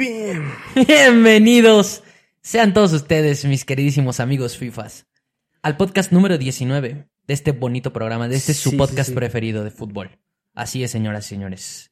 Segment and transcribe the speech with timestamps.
[0.00, 0.50] Bien.
[0.74, 2.02] Bienvenidos
[2.40, 5.06] sean todos ustedes, mis queridísimos amigos FIFAs,
[5.60, 9.16] al podcast número 19 de este bonito programa, de este su podcast sí, sí.
[9.16, 10.18] preferido de fútbol.
[10.54, 11.89] Así es, señoras y señores.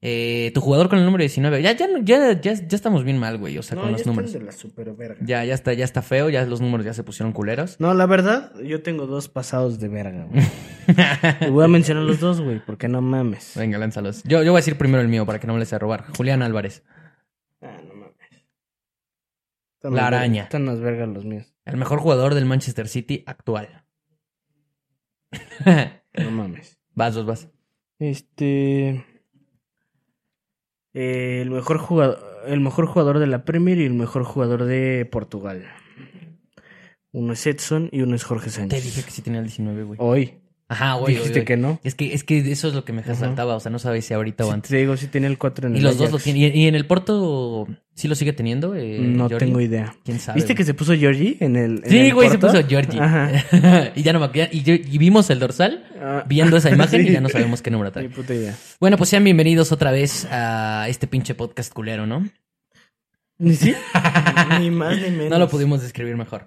[0.00, 1.60] Eh, tu jugador con el número 19.
[1.60, 3.58] Ya, ya, ya, ya, ya estamos bien mal, güey.
[3.58, 4.32] O sea, No, con ya los números.
[4.32, 5.16] de la.
[5.26, 7.80] Ya, ya está, ya está feo, ya los números ya se pusieron culeros.
[7.80, 10.44] No, la verdad, yo tengo dos pasados de verga, güey.
[11.40, 13.54] Te voy a mencionar los dos, güey, porque no mames.
[13.56, 14.22] Venga, lánzalos.
[14.22, 16.04] Yo, yo voy a decir primero el mío para que no me les a robar.
[16.16, 16.84] Julián Álvarez.
[17.60, 18.14] Ah, no mames.
[19.74, 20.42] Están La verga- araña.
[20.44, 21.52] Están más vergas los míos.
[21.64, 23.84] El mejor jugador del Manchester City actual.
[26.16, 26.78] No mames.
[26.94, 27.48] vas, dos, vas.
[27.98, 29.04] Este.
[31.00, 32.18] Eh, el mejor jugador.
[32.46, 35.64] El mejor jugador de la Premier y el mejor jugador de Portugal.
[37.12, 38.80] Uno es Edson y uno es Jorge Sánchez.
[38.80, 39.98] Te dije que sí tenía el 19, güey.
[40.00, 40.40] Hoy.
[40.70, 41.14] Ajá, güey.
[41.14, 41.80] Dijiste que no.
[41.82, 43.14] Es que, es que eso es lo que me Ajá.
[43.14, 43.56] saltaba.
[43.56, 44.70] O sea, no sabes si ahorita o antes.
[44.70, 46.42] te digo, sí tenía el 4 en el Y los dos lo tienen.
[46.54, 48.74] ¿Y, y en el Porto sí lo sigue teniendo?
[48.74, 49.94] eh, No tengo idea.
[50.04, 50.36] ¿Quién sabe?
[50.36, 51.80] ¿Viste que se puso Georgie en el.
[51.84, 53.00] en Sí, el güey, se puso Georgie.
[53.00, 53.30] Ajá.
[53.94, 54.28] y ya no me.
[54.52, 56.24] Y, y vimos el dorsal Ah.
[56.28, 58.08] viendo esa imagen y ya no sabemos qué número Ni trae.
[58.10, 58.54] puta idea.
[58.78, 62.28] Bueno, pues sean bienvenidos otra vez a este pinche podcast culero, ¿no?
[63.38, 63.74] ¿Ni sí?
[64.60, 65.30] ni más ni menos.
[65.30, 66.46] No lo pudimos describir mejor.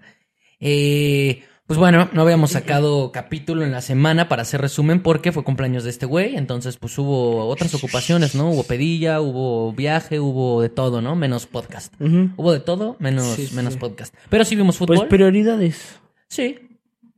[0.60, 5.46] Eh, pues bueno, no habíamos sacado capítulo en la semana para hacer resumen porque fue
[5.46, 6.36] cumpleaños de este güey.
[6.36, 8.50] Entonces, pues hubo otras ocupaciones, ¿no?
[8.52, 11.16] Hubo pedilla, hubo viaje, hubo de todo, ¿no?
[11.16, 11.94] Menos podcast.
[12.02, 13.80] Hubo de todo, menos, Sí, menos sí.
[13.80, 14.14] podcast.
[14.30, 14.98] Pero sí vimos fútbol.
[14.98, 15.98] Pues prioridades.
[16.28, 16.60] Sí.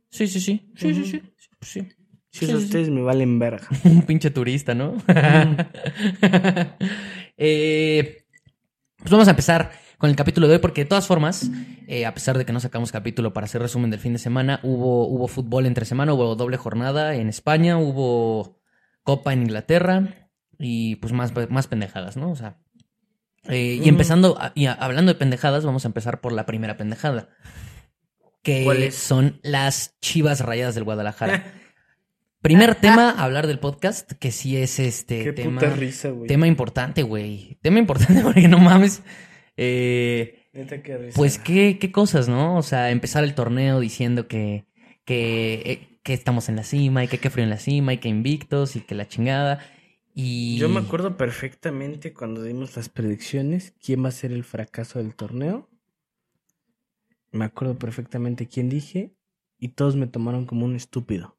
[0.08, 0.70] Sí, sí, sí.
[0.76, 1.10] Sí, sí, Ujú.
[1.10, 1.22] sí.
[1.60, 1.88] Sí.
[2.30, 3.66] Si sí, ustedes me valen verga.
[3.84, 4.94] Un pinche turista, ¿no?
[7.36, 8.22] Eh,
[8.98, 11.50] pues vamos a empezar con el capítulo de hoy, porque de todas formas,
[11.86, 14.60] eh, a pesar de que no sacamos capítulo para hacer resumen del fin de semana,
[14.62, 18.58] hubo, hubo fútbol entre semana, hubo doble jornada en España, hubo
[19.02, 20.28] Copa en Inglaterra
[20.58, 22.30] y pues más, más pendejadas, ¿no?
[22.30, 22.58] O sea.
[23.48, 26.76] eh, y empezando, a- y a- hablando de pendejadas, vamos a empezar por la primera
[26.76, 27.28] pendejada.
[28.42, 31.44] Que son las chivas rayadas del Guadalajara.
[32.42, 36.26] Primer tema, hablar del podcast, que sí es este Qué tema, puta risa, güey.
[36.28, 37.58] tema importante, güey.
[37.62, 39.02] Tema importante porque no mames.
[39.56, 42.56] Eh, qué pues qué, qué cosas, ¿no?
[42.56, 44.64] O sea, empezar el torneo diciendo que,
[45.04, 47.98] que, eh, que estamos en la cima y que qué frío en la cima y
[47.98, 49.60] que invictos y que la chingada.
[50.14, 55.00] Y Yo me acuerdo perfectamente cuando dimos las predicciones, quién va a ser el fracaso
[55.00, 55.68] del torneo.
[57.32, 59.12] Me acuerdo perfectamente quién dije
[59.58, 61.36] y todos me tomaron como un estúpido.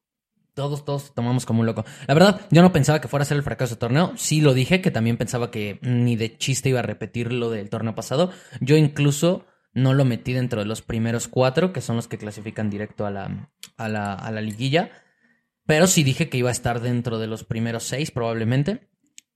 [0.55, 1.83] Todos, todos tomamos como un loco.
[2.07, 4.13] La verdad, yo no pensaba que fuera a ser el fracaso del torneo.
[4.15, 7.69] Sí lo dije, que también pensaba que ni de chiste iba a repetir lo del
[7.69, 8.31] torneo pasado.
[8.61, 12.69] Yo incluso no lo metí dentro de los primeros cuatro, que son los que clasifican
[12.69, 14.91] directo a la, a la, a la liguilla.
[15.65, 18.87] Pero sí dije que iba a estar dentro de los primeros seis, probablemente.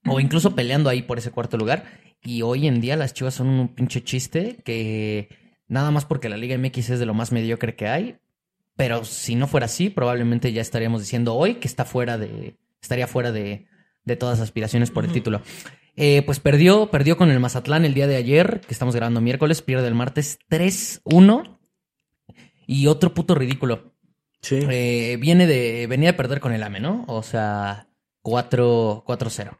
[0.06, 1.84] O incluso peleando ahí por ese cuarto lugar.
[2.22, 5.28] Y hoy en día las chivas son un pinche chiste que
[5.68, 8.18] nada más porque la Liga MX es de lo más mediocre que hay,
[8.80, 12.56] pero si no fuera así, probablemente ya estaríamos diciendo hoy que está fuera de.
[12.80, 13.66] estaría fuera de,
[14.04, 15.42] de todas las aspiraciones por el título.
[15.96, 19.60] Eh, pues perdió, perdió con el Mazatlán el día de ayer, que estamos grabando miércoles,
[19.60, 21.58] pierde el martes 3-1.
[22.66, 23.92] Y otro puto ridículo.
[24.40, 24.60] Sí.
[24.70, 25.86] Eh, viene de.
[25.86, 27.04] venía de perder con el AME, ¿no?
[27.06, 27.90] O sea,
[28.22, 29.58] 4 4-0.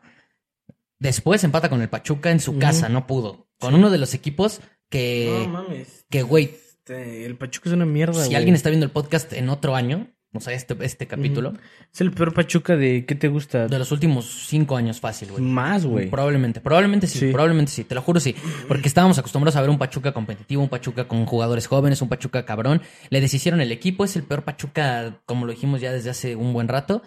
[0.98, 3.48] Después empata con el Pachuca en su casa, no pudo.
[3.58, 5.44] Con uno de los equipos que.
[5.46, 6.06] no mames.
[6.08, 6.56] que, güey,
[6.90, 8.36] Este, el Pachuca es una mierda, si güey.
[8.36, 11.54] alguien está viendo el podcast en otro año, o sea, este, este capítulo,
[11.92, 13.04] Es el peor Pachuca de...
[13.04, 13.66] ¿Qué te gusta?
[13.68, 15.42] de los últimos cinco años fácil, güey.
[15.42, 16.08] Más, güey.
[16.10, 17.26] Probablemente, probablemente sí, Sí.
[17.32, 18.34] probablemente sí, te lo juro sí.
[18.68, 22.44] Porque estábamos acostumbrados a ver un Pachuca competitivo, un Pachuca con jugadores jóvenes, un Pachuca
[22.44, 22.82] cabrón.
[23.10, 26.52] Le deshicieron el equipo, es el peor Pachuca, como lo dijimos ya desde hace un
[26.52, 27.02] buen rato.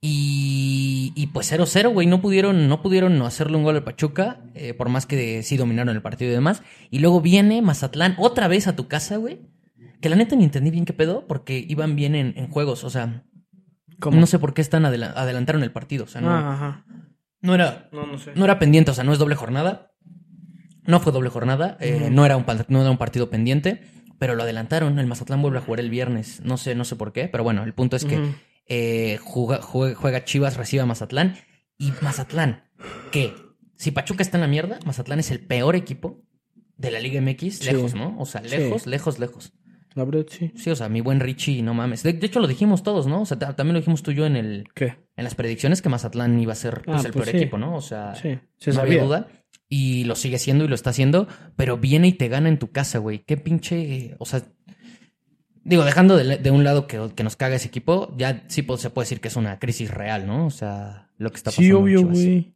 [0.00, 4.72] Y, y pues 0-0, güey, no pudieron, no pudieron hacerle un gol al Pachuca, eh,
[4.74, 6.62] por más que sí dominaron el partido y demás.
[6.90, 9.40] Y luego viene Mazatlán otra vez a tu casa, güey.
[10.00, 12.90] Que la neta ni entendí bien qué pedo, porque iban bien en, en juegos, o
[12.90, 13.24] sea,
[13.98, 14.20] ¿Cómo?
[14.20, 16.84] no sé por qué están adela- adelantaron el partido, o sea, no, Ah, ajá.
[17.42, 18.30] no era, No, no sé.
[18.36, 19.90] no era pendiente, o sea, no es doble jornada.
[20.86, 23.82] No fue doble jornada, eh, no, era un, no era un partido pendiente,
[24.18, 24.98] pero lo adelantaron.
[24.98, 26.40] El Mazatlán vuelve a jugar el viernes.
[26.44, 28.18] No sé, no sé por qué, pero bueno, el punto es que.
[28.68, 31.36] Eh, juga- jue- juega Chivas, recibe a Mazatlán.
[31.78, 32.64] Y Mazatlán,
[33.12, 33.34] que
[33.76, 36.22] si Pachuca está en la mierda, Mazatlán es el peor equipo
[36.76, 37.72] de la Liga MX, Sí.
[37.72, 38.16] lejos, ¿no?
[38.18, 38.50] O sea, Sí.
[38.50, 39.52] lejos, lejos, lejos.
[39.94, 40.52] La verdad, sí.
[40.54, 42.02] Sí, o sea, mi buen Richie, no mames.
[42.04, 43.22] De, de hecho, lo dijimos todos, ¿no?
[43.22, 44.96] O sea, ta- también lo dijimos tú y yo en el, ¿Qué?
[45.16, 47.42] en las predicciones que Mazatlán iba a ser pues, Ah, el pues peor sí.
[47.42, 47.74] equipo, ¿no?
[47.76, 49.28] O sea, Sí, se no había duda.
[49.68, 51.26] Y lo sigue siendo y lo está haciendo,
[51.56, 53.20] pero viene y te gana en tu casa, güey.
[53.24, 54.14] Qué pinche.
[54.18, 54.42] O sea,
[55.68, 58.80] digo, dejando de, de un lado que, que nos caga ese equipo, ya sí pues,
[58.80, 60.46] se puede decir que es una crisis real, ¿no?
[60.46, 61.66] O sea, lo que está pasando.
[61.66, 62.54] Sí, obvio, güey.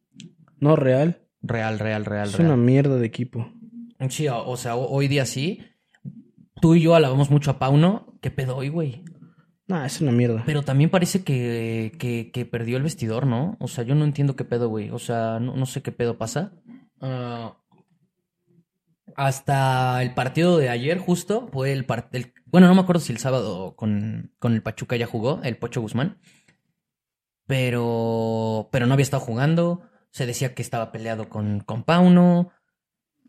[0.58, 1.18] No, real.
[1.42, 2.46] Real, real, real, Es real.
[2.52, 3.52] una mierda de equipo.
[4.08, 5.60] Sí, o, o sea, ho- hoy día sí.
[6.60, 8.16] Tú y yo alabamos mucho a Pauno.
[8.20, 9.02] ¿Qué pedo hoy, güey?
[9.66, 10.42] Nah, es una mierda.
[10.46, 13.56] Pero también parece que, que, que perdió el vestidor, ¿no?
[13.58, 14.90] O sea, yo no entiendo qué pedo, güey.
[14.90, 16.52] O sea, no, no sé qué pedo pasa.
[17.00, 17.56] Ah,
[19.16, 22.28] hasta el partido de ayer, justo, fue el partido.
[22.52, 25.80] Bueno, no me acuerdo si el sábado con, con el Pachuca ya jugó, el Pocho
[25.80, 26.18] Guzmán.
[27.46, 29.82] Pero, pero no había estado jugando.
[30.10, 32.50] Se decía que estaba peleado con, con Pauno.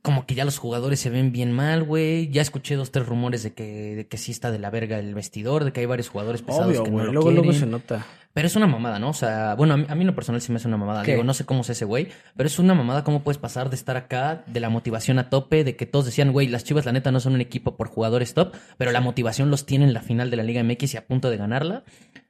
[0.02, 2.30] Como que ya los jugadores se ven bien mal, güey.
[2.30, 5.16] Ya escuché dos, tres rumores de que, de que sí está de la verga el
[5.16, 7.60] vestidor, de que hay varios jugadores pesados Obvio, que no lo luego, luego quieren.
[7.60, 8.06] se nota.
[8.34, 9.10] Pero es una mamada, ¿no?
[9.10, 11.04] O sea, bueno, a mí, a mí en lo personal sí me hace una mamada.
[11.04, 11.12] ¿Qué?
[11.12, 13.76] Digo, no sé cómo es ese güey, pero es una mamada cómo puedes pasar de
[13.76, 16.92] estar acá, de la motivación a tope, de que todos decían, güey, las Chivas la
[16.94, 20.02] neta no son un equipo por jugadores top, pero la motivación los tiene en la
[20.02, 21.84] final de la Liga MX y a punto de ganarla.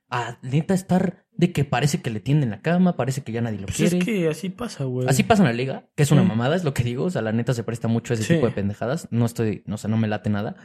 [0.09, 3.57] A neta estar de que parece que le tienden la cama, parece que ya nadie
[3.59, 3.97] lo Pues quiere.
[3.97, 5.07] es que así pasa, güey.
[5.07, 6.27] Así pasa en la liga, que es una Sí.
[6.27, 7.05] mamada, es lo que digo.
[7.05, 8.33] O sea, la neta se presta mucho a ese Sí.
[8.35, 9.07] tipo de pendejadas.
[9.09, 10.55] No estoy, no sé, no me late nada.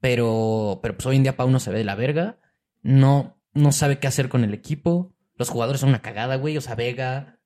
[0.00, 2.38] Pero, pero pues hoy en día Pau no se ve de la verga.
[2.82, 5.12] No, no sabe qué hacer con el equipo.
[5.36, 6.56] Los jugadores son una cagada, güey.
[6.56, 7.38] O sea, Vega,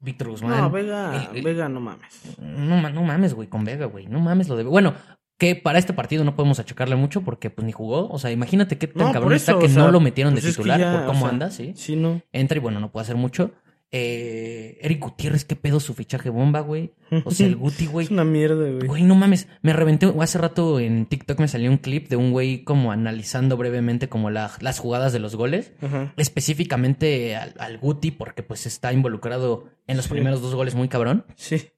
[0.00, 0.60] Víctor Guzmán.
[0.60, 2.36] No, Vega, Eh, eh, Vega, no mames.
[2.38, 4.06] No, no mames, güey, con Vega, güey.
[4.06, 4.64] No mames lo de.
[4.64, 4.94] Bueno,
[5.38, 8.08] que para este partido no podemos achacarle mucho porque pues ni jugó.
[8.08, 10.50] O sea, imagínate qué tan No, cabrón está que o no lo metieron pues de
[10.50, 11.72] es que titular ya, por o cómo sea, anda, sí.
[11.76, 12.22] Sí, no.
[12.32, 13.52] Entra y bueno, no puede hacer mucho.
[13.92, 16.92] Eh, Eric Gutiérrez, qué pedo su fichaje bomba, güey.
[17.24, 18.06] O sea, el Guti, güey.
[18.06, 18.86] Es una mierda, güey.
[18.86, 20.12] Güey, no mames, me reventé.
[20.20, 24.28] Hace rato en TikTok me salió un clip de un güey como analizando brevemente como
[24.30, 25.72] la- las jugadas de los goles.
[25.80, 26.12] Ajá.
[26.16, 30.12] Específicamente al, al Guti, porque pues está involucrado en los Sí.
[30.12, 31.24] primeros dos goles muy cabrón.
[31.36, 31.68] Sí.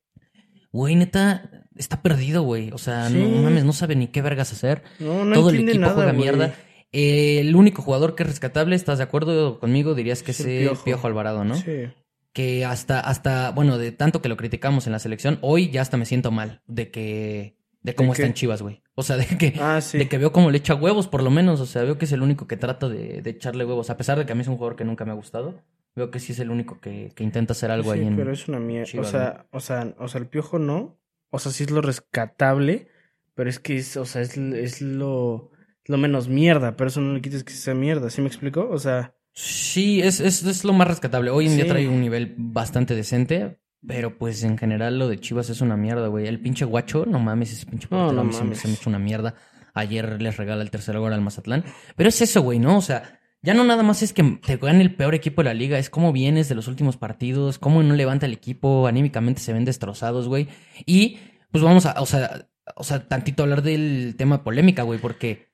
[0.72, 2.70] Güey, neta, está perdido, güey.
[2.72, 3.14] O sea, Sí.
[3.16, 4.82] no mames, no sabe ni qué vergas hacer.
[4.98, 6.22] No, no Todo el equipo nada, juega güey.
[6.22, 6.54] mierda.
[6.92, 9.94] Eh, el único jugador que es rescatable, ¿estás de acuerdo conmigo?
[9.94, 10.84] Dirías que Es es el Piojo.
[10.84, 11.54] Piojo Alvarado, ¿no?
[11.56, 11.90] Sí.
[12.32, 15.96] que hasta, hasta, bueno, de tanto que lo criticamos en la selección, hoy ya hasta
[15.96, 18.28] me siento mal de que, de cómo ¿De está qué?
[18.28, 18.82] en Chivas, güey.
[18.94, 19.98] O sea, de que, Ah, sí.
[19.98, 21.60] de que veo cómo le echa huevos, por lo menos.
[21.60, 23.90] O sea, veo que es el único que trata de, de echarle huevos.
[23.90, 25.62] A pesar de que a mí es un jugador que nunca me ha gustado,
[25.96, 28.16] veo que sí es el único que, que intenta hacer algo Sí, ahí en.
[28.16, 28.86] pero es una mierda.
[28.86, 30.98] Chivas, o sea, o sea, o sea, el piojo no.
[31.30, 32.88] O sea, sí es lo rescatable,
[33.34, 35.50] pero es que es, o sea, es, es lo,
[35.88, 38.68] lo menos mierda, pero eso no le quites que sea mierda, ¿sí me explico?
[38.70, 41.30] O sea, Sí, es, es, es lo más rescatable.
[41.30, 43.60] Hoy en día trae un nivel bastante decente.
[43.86, 46.26] Pero pues en general lo de Chivas es una mierda, güey.
[46.26, 49.34] El pinche guacho, no mames, ese pinche No, no se me- se me una mierda.
[49.74, 51.62] Ayer les regala el tercer gol al Mazatlán.
[51.94, 52.76] Pero es eso, güey, ¿no?
[52.76, 55.54] O sea, ya no nada más es que te gane el peor equipo de la
[55.54, 59.52] liga, es cómo vienes de los últimos partidos, cómo no levanta el equipo, anímicamente se
[59.52, 60.48] ven destrozados, güey.
[60.84, 61.18] Y
[61.52, 65.47] pues vamos a, o sea, o sea, tantito hablar del tema polémica, güey, porque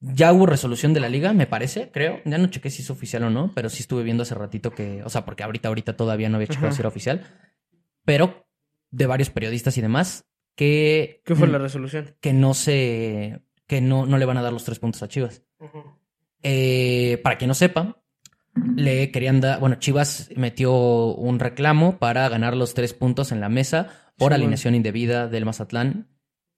[0.00, 2.20] ya hubo resolución de la liga, me parece, creo.
[2.24, 5.02] Ya no chequé si es oficial o no, pero sí estuve viendo hace ratito que,
[5.02, 6.76] o sea, porque ahorita, ahorita todavía no había checado Ajá.
[6.76, 7.24] si era oficial,
[8.04, 8.46] pero
[8.90, 12.14] de varios periodistas y demás, que, ¿qué fue la resolución?
[12.20, 15.42] que no se, que no, no le van a dar los tres puntos a Chivas.
[16.42, 18.02] Eh, para quien no sepa,
[18.74, 23.48] le querían dar, bueno, Chivas metió un reclamo para ganar los tres puntos en la
[23.48, 26.08] mesa por Sí, alineación indebida del Mazatlán,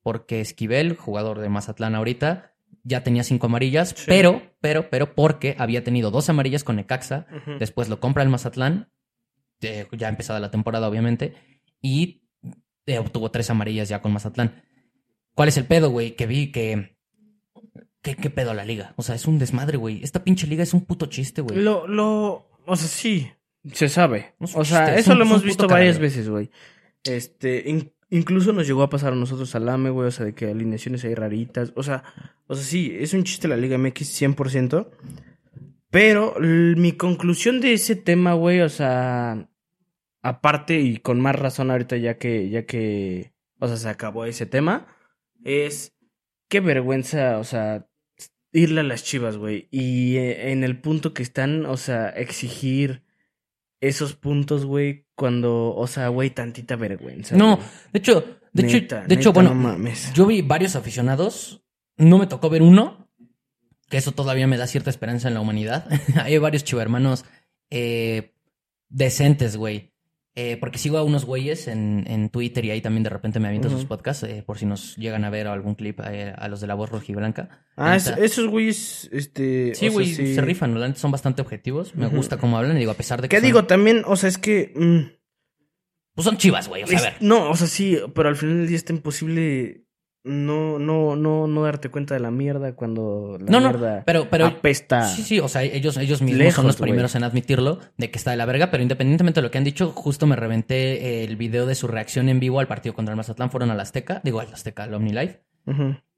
[0.03, 2.53] porque Esquivel, jugador de Mazatlán ahorita,
[2.85, 4.05] ya tenía cinco amarillas, Sí.
[4.07, 7.27] pero, pero, pero porque había tenido dos amarillas con Necaxa,
[7.59, 8.91] después lo compra el Mazatlán,
[9.61, 11.35] eh, ya empezada la temporada obviamente,
[11.83, 12.23] y
[12.87, 14.63] eh, obtuvo tres amarillas ya con Mazatlán.
[15.35, 16.17] ¿Cuál es el pedo, güey?
[16.17, 16.97] Que vi que...
[18.01, 18.95] ¿Qué, ¿Qué pedo la liga?
[18.97, 20.03] O sea, es un desmadre, güey.
[20.05, 21.59] Esta pinche liga es un puto chiste, güey.
[21.61, 23.31] Lo, lo, o sea, sí,
[23.73, 24.35] se sabe.
[24.39, 26.51] No O sea, chiste, eso un- lo hemos visto varias veces, güey.
[27.05, 30.35] Este, in- incluso nos llegó a pasar a nosotros al AME, güey, o sea, de
[30.35, 31.73] que alineaciones hay raritas.
[31.77, 32.05] O sea,
[32.47, 34.89] o sea, sí, es un chiste la Liga MX 100%.
[35.91, 39.49] Pero mi conclusión de ese tema, güey, o sea,
[40.23, 44.45] aparte y con más razón ahorita ya que, ya que, o sea, se acabó ese
[44.45, 44.87] tema,
[45.45, 45.97] es
[46.49, 47.89] qué vergüenza, o sea,
[48.53, 49.69] irle a las chivas, güey.
[49.71, 53.03] Y eh, en el punto que están, o sea, exigir
[53.81, 57.37] esos puntos, güey, cuando, o sea, güey, tantita vergüenza.
[57.37, 57.69] No, güey.
[57.93, 60.13] de hecho, de Neta, hecho, de hecho, bueno, no mames.
[60.15, 61.61] yo vi varios aficionados.
[61.97, 63.09] No me tocó ver uno,
[63.89, 65.89] que eso todavía me da cierta esperanza en la humanidad.
[66.23, 67.25] Hay varios chivermanos
[67.69, 68.33] eh,
[68.89, 69.93] decentes, güey.
[70.41, 73.49] Eh, porque sigo a unos güeyes en, en Twitter y ahí también de repente me
[73.49, 73.89] aviento sus Ujú.
[73.89, 76.75] podcasts, eh, por si nos llegan a ver algún clip eh, a los de la
[76.75, 77.65] voz rojiblanca.
[77.77, 79.75] Ah, es- esos güeyes, este.
[79.75, 80.35] Sí, güey, sí.
[80.37, 81.97] se rifan, son bastante objetivos.
[81.97, 83.65] Me gusta cómo hablan y digo, a pesar de que ¿Qué son, digo?
[83.65, 84.73] También, o sea, es que.
[84.77, 85.19] mm,
[86.15, 87.13] pues son chivas, güey, o sea, a ver.
[87.21, 89.88] no, o sea, sí, pero al final del día está imposible
[90.29, 94.29] no, no, no, no darte cuenta de la mierda cuando la No, no, mierda pero-
[94.31, 95.09] pero- apesta.
[95.09, 98.19] Sí, sí, o sea, ellos, ellos mismos Lejos, son los primeros en admitirlo de que
[98.19, 101.37] está de la verga, pero independientemente de lo que han dicho, justo me reventé el
[101.37, 104.41] video de su reacción en vivo al partido contra el Mazatlán, fueron al Azteca, digo
[104.41, 105.41] al Azteca, al OmniLife,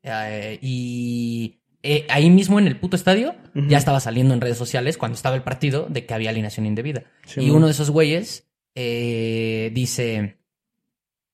[0.02, 4.98] eh, y eh, ahí mismo en el puto estadio ya estaba saliendo en redes sociales
[4.98, 7.04] cuando estaba el partido de que había alineación indebida.
[7.26, 7.56] Sí, y man.
[7.56, 10.36] uno de esos güeyes eh, dice,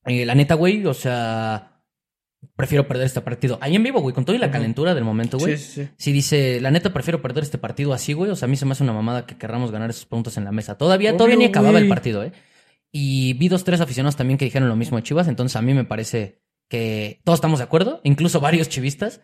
[0.05, 1.76] eh, la neta, güey, o sea,
[2.55, 3.57] prefiero perder este partido.
[3.61, 5.57] Ahí en vivo, güey, con toda la calentura del momento, güey.
[5.57, 5.89] Sí, sí, sí.
[5.97, 8.31] Si dice, la neta, prefiero perder este partido así, güey.
[8.31, 10.45] O sea, a mí se me hace una mamada que querramos ganar esos puntos en
[10.45, 10.77] la mesa.
[10.77, 12.31] Todavía, Obvio, todavía ni acababa el partido, ¿eh?
[12.91, 15.27] Y vi dos, tres aficionados también que dijeron lo mismo de Chivas.
[15.27, 19.21] Entonces, a mí me parece que todos estamos de acuerdo, incluso varios chivistas,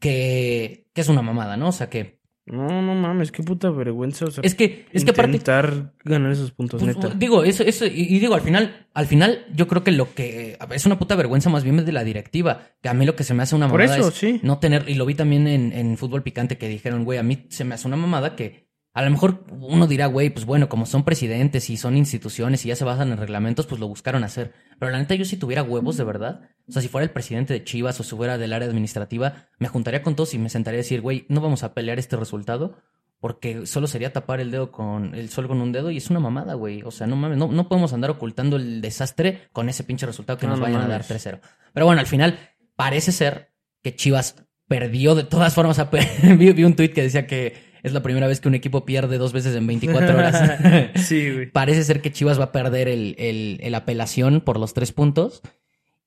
[0.00, 1.68] que, que es una mamada, ¿no?
[1.68, 4.26] O sea, que No, no mames, qué puta vergüenza.
[4.26, 7.08] O sea, es que, es que aparte, intentar ganar esos puntos, pues, neta.
[7.14, 10.58] digo, eso, eso, y, y digo, al final, al final, yo creo que lo que
[10.70, 12.68] es una puta vergüenza más bien es de la directiva.
[12.82, 14.40] Que a mí lo que se me hace una Por mamada eso, es sí.
[14.42, 17.46] no tener, y lo vi también en, en fútbol picante que dijeron, güey, a mí
[17.48, 18.63] se me hace una mamada que
[18.94, 22.68] a lo mejor uno dirá, güey, pues bueno, como son presidentes y son instituciones y
[22.68, 24.52] ya se basan en reglamentos, pues lo buscaron hacer.
[24.78, 27.52] Pero la neta, yo si tuviera huevos, de verdad, o sea, si fuera el presidente
[27.52, 30.78] de Chivas o si fuera del área administrativa, me juntaría con todos y me sentaría
[30.78, 32.76] a decir, güey, no vamos a pelear este resultado
[33.18, 36.20] porque solo sería tapar el dedo con el sol con un dedo y es una
[36.20, 36.82] mamada, güey.
[36.82, 40.38] O sea, no mames, no, no podemos andar ocultando el desastre con ese pinche resultado
[40.38, 41.26] que No, nos no vayan a dar mames.
[41.26, 41.40] 3-0.
[41.72, 42.38] Pero bueno, al final
[42.76, 44.36] parece ser que Chivas
[44.68, 45.78] perdió de todas formas.
[45.80, 49.16] a vi un tuit que decía que es la primera vez que un equipo pierde
[49.18, 50.90] dos veces en 24 horas.
[50.96, 51.50] sí, güey.
[51.52, 55.42] Parece ser que Chivas va a perder el, el, el apelación por los tres puntos.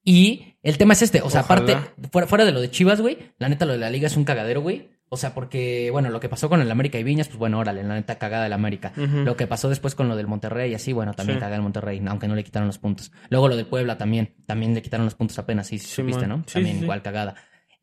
[0.03, 1.61] Y el tema es este, o sea, Ojalá.
[1.63, 1.77] aparte,
[2.11, 4.23] fuera, fuera de lo de Chivas, güey, la neta lo de la liga es un
[4.25, 4.89] cagadero, güey.
[5.09, 7.81] O sea, porque, bueno, lo que pasó con el América y Viñas, pues bueno, órale,
[7.81, 8.91] la neta cagada del América.
[8.97, 11.39] Lo que pasó después con lo del Monterrey, así, bueno, también Sí.
[11.39, 13.11] cagada el Monterrey, aunque no le quitaron los puntos.
[13.29, 16.39] Luego lo del Puebla también, también le quitaron los puntos apenas, sí, Sí, supiste, man.
[16.39, 16.43] ¿no?
[16.47, 17.35] Sí, también igual cagada.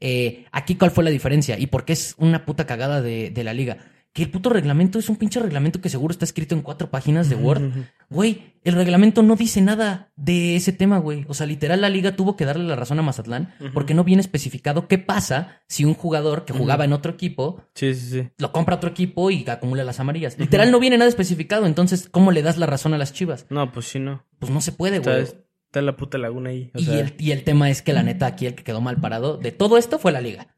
[0.07, 1.59] Eh, aquí, ¿cuál fue la diferencia?
[1.59, 3.79] ¿Y por qué es una puta cagada de, de la liga?
[4.13, 7.29] Que el puto reglamento es un pinche reglamento que seguro está escrito en cuatro páginas
[7.29, 7.63] de Word.
[8.11, 11.25] Güey, el reglamento no dice nada de ese tema, güey.
[11.27, 14.21] O sea, literal, la liga tuvo que darle la razón a Mazatlán porque no viene
[14.21, 18.29] especificado qué pasa si un jugador que jugaba en otro equipo Sí, sí, sí.
[18.39, 20.39] lo compra otro equipo y acumula las amarillas.
[20.39, 21.67] Literal, no viene nada especificado.
[21.67, 23.47] Entonces, ¿cómo le das la razón a las chivas?
[23.51, 24.25] No, pues sí, no.
[24.39, 25.27] Pues no se puede, güey.
[25.75, 26.71] Está la puta laguna ahí.
[26.75, 28.81] O Y, sea, el, y el tema es que la neta aquí el que quedó
[28.81, 30.49] mal parado de todo esto fue la liga.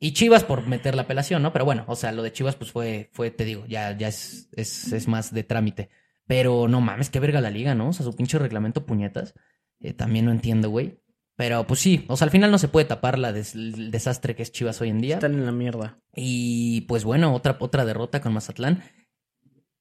[0.00, 1.52] Y Chivas por meter la apelación, ¿no?
[1.52, 4.48] Pero bueno, o sea, lo de Chivas pues fue, fue te digo, ya, ya es,
[4.56, 5.90] es, es más de trámite.
[6.26, 7.88] Pero no mames, qué verga la liga, ¿no?
[7.88, 9.34] O sea, su pinche reglamento puñetas.
[9.80, 10.98] eh, también no entiendo, güey.
[11.36, 14.34] Pero pues sí, o sea, al final no se puede tapar la des- el desastre
[14.36, 15.14] que es Chivas hoy en día.
[15.16, 15.98] Están en la mierda.
[16.14, 18.82] Y pues bueno, otra, otra derrota con Mazatlán.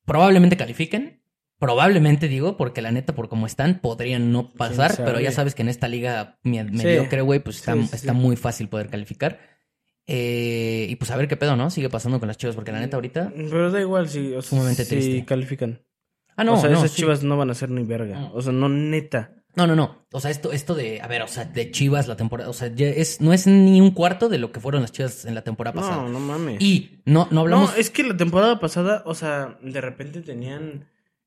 [0.06, 1.21] Probablemente califiquen.
[1.62, 4.96] Probablemente digo, porque la neta, por cómo están, podrían no pasar.
[4.98, 8.12] Pero ya sabes que en esta liga me- mediocre, güey, pues está, Sí, sí, está
[8.14, 8.18] sí.
[8.18, 9.40] muy fácil poder calificar.
[10.08, 11.70] Eh, y pues a ver qué pedo, ¿no?
[11.70, 13.32] Sigue pasando con las chivas, porque la neta ahorita.
[13.36, 15.26] Pero da igual si, o sea, Sumamente si triste.
[15.26, 15.82] califican.
[16.36, 17.02] Ah, no, o sea, no, esas sí.
[17.02, 18.20] chivas no van a ser ni verga.
[18.20, 18.34] No.
[18.34, 19.36] O sea, no neta.
[19.56, 20.06] No, no, no.
[20.14, 22.74] O sea, esto, esto de, a ver, o sea, de Chivas la temporada, o sea,
[22.74, 25.44] ya es, no es ni un cuarto de lo que fueron las Chivas en la
[25.44, 25.98] temporada pasada.
[26.04, 26.62] No, no mames.
[26.62, 27.72] Y no, no hablamos.
[27.72, 30.86] No, es que la temporada pasada, o sea, de repente tenían,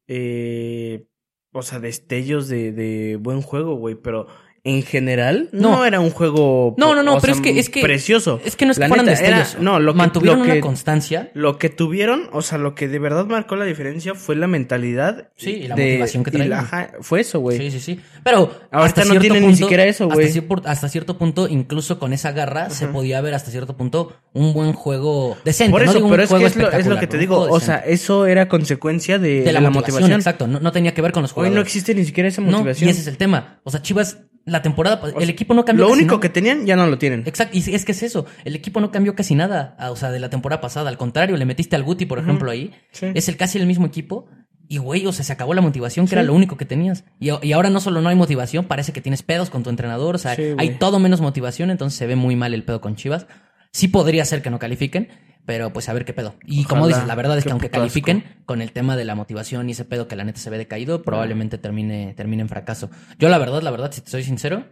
[0.09, 1.07] eh,
[1.53, 4.27] o sea, destellos de, de buen juego, güey, pero
[4.66, 5.85] en general no, No.
[5.85, 8.40] era un juego, No, no, no, pero sea, es que- es que- precioso.
[8.47, 11.30] Es que no es que fueran neta, era- no, lo que, Mantuvieron lo una constancia.
[11.35, 15.28] Lo que tuvieron, o sea, lo que de verdad marcó la diferencia fue la mentalidad.
[15.37, 17.59] Sí, y la de- motivación que ajá, fue eso, güey.
[17.59, 18.00] Sí, sí, sí.
[18.25, 20.26] Pero Ahorita hasta no tienen ni siquiera eso, güey.
[20.28, 24.16] Hasta, cier- hasta cierto punto, incluso con esa garra, se podía ver hasta cierto punto
[24.33, 25.73] un buen juego decente.
[25.73, 27.18] Por no eso, un pero es juego que es lo, es lo espectacular, que te
[27.18, 27.38] digo.
[27.40, 30.47] O sea, eso era consecuencia de, de la, motivación, exacto.
[30.47, 31.54] No, no tenía que ver con los Hoy jugadores.
[31.56, 32.88] no existe ni siquiera esa No, motivación.
[32.88, 33.61] y ese es el tema.
[33.64, 34.18] O sea, Chivas,
[34.55, 36.21] la temporada, el equipo no cambió Lo casi único nada.
[36.23, 37.25] que tenían ya no lo tienen.
[37.27, 38.25] Exacto, y es que es eso.
[38.45, 40.89] El equipo no cambió casi nada, ah, o sea, de la temporada pasada.
[40.89, 42.73] Al contrario, le metiste al Guti, por ejemplo, ahí.
[42.93, 43.07] Sí.
[43.15, 44.27] Es el casi el mismo equipo.
[44.67, 46.15] Y, güey, o sea, se acabó la motivación, que Sí.
[46.15, 47.05] era lo único que tenías.
[47.21, 50.15] Y, y ahora no solo no hay motivación, parece que tienes pedos con tu entrenador.
[50.15, 52.97] O sea, Sí, hay todo menos motivación, entonces se ve muy mal el pedo con
[52.97, 53.27] Chivas.
[53.73, 55.09] Sí podría ser que no califiquen,
[55.47, 56.35] pero pues a ver qué pedo.
[56.45, 57.79] Y como dices, la verdad es que aunque asco.
[57.79, 60.59] califiquen, con el tema de la motivación y ese pedo que la neta se ve
[60.59, 62.91] decaído, probablemente termine, termine en fracaso.
[63.19, 64.65] Yo, la verdad, la verdad, si te soy sincero,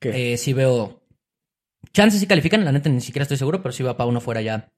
[0.00, 1.02] eh, sí veo.
[1.92, 4.40] Chances sí califican, la neta ni siquiera estoy seguro, pero sí va para uno fuera
[4.40, 4.72] ya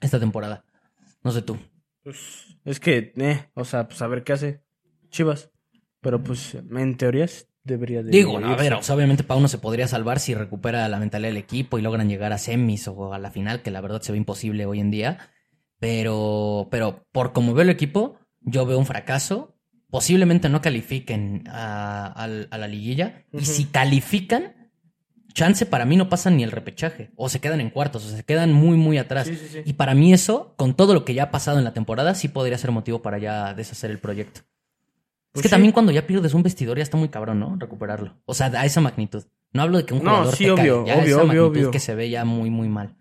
[0.00, 0.64] esta temporada.
[1.22, 1.56] No sé tú.
[2.02, 4.62] Pues, es que, eh, o sea, pues a ver qué hace
[5.10, 5.50] Chivas.
[6.00, 8.10] Pero pues, en teorías debería de.
[8.10, 11.38] Digo, a ver, o sea, obviamente Pauno se podría salvar si recupera la mentalidad del
[11.38, 14.18] equipo y logran llegar a semis o a la final, que la verdad se ve
[14.18, 15.18] imposible hoy en día.
[15.78, 19.56] Pero, pero por como veo el equipo, yo veo un fracaso.
[19.88, 23.24] Posiblemente no califiquen a, la liguilla.
[23.32, 24.70] Y si califican,
[25.32, 27.10] chance para mí no pasan ni el repechaje.
[27.16, 29.26] O se quedan en cuartos, o se quedan muy, muy atrás.
[29.26, 29.62] Sí, sí, sí.
[29.64, 32.28] Y para mí eso, con todo lo que ya ha pasado en la temporada, sí
[32.28, 34.42] podría ser motivo para ya deshacer el proyecto.
[35.32, 35.50] Pues es que sí.
[35.54, 37.56] también cuando ya pierdes un vestidor ya está muy cabrón, ¿no?
[37.58, 38.20] Recuperarlo.
[38.26, 39.24] O sea, a esa magnitud.
[39.52, 41.22] No hablo de que un No, jugador sí, te obvio, cae, ya a obvio, esa
[41.24, 42.96] obvio, magnitud que se ve ya muy, muy mal.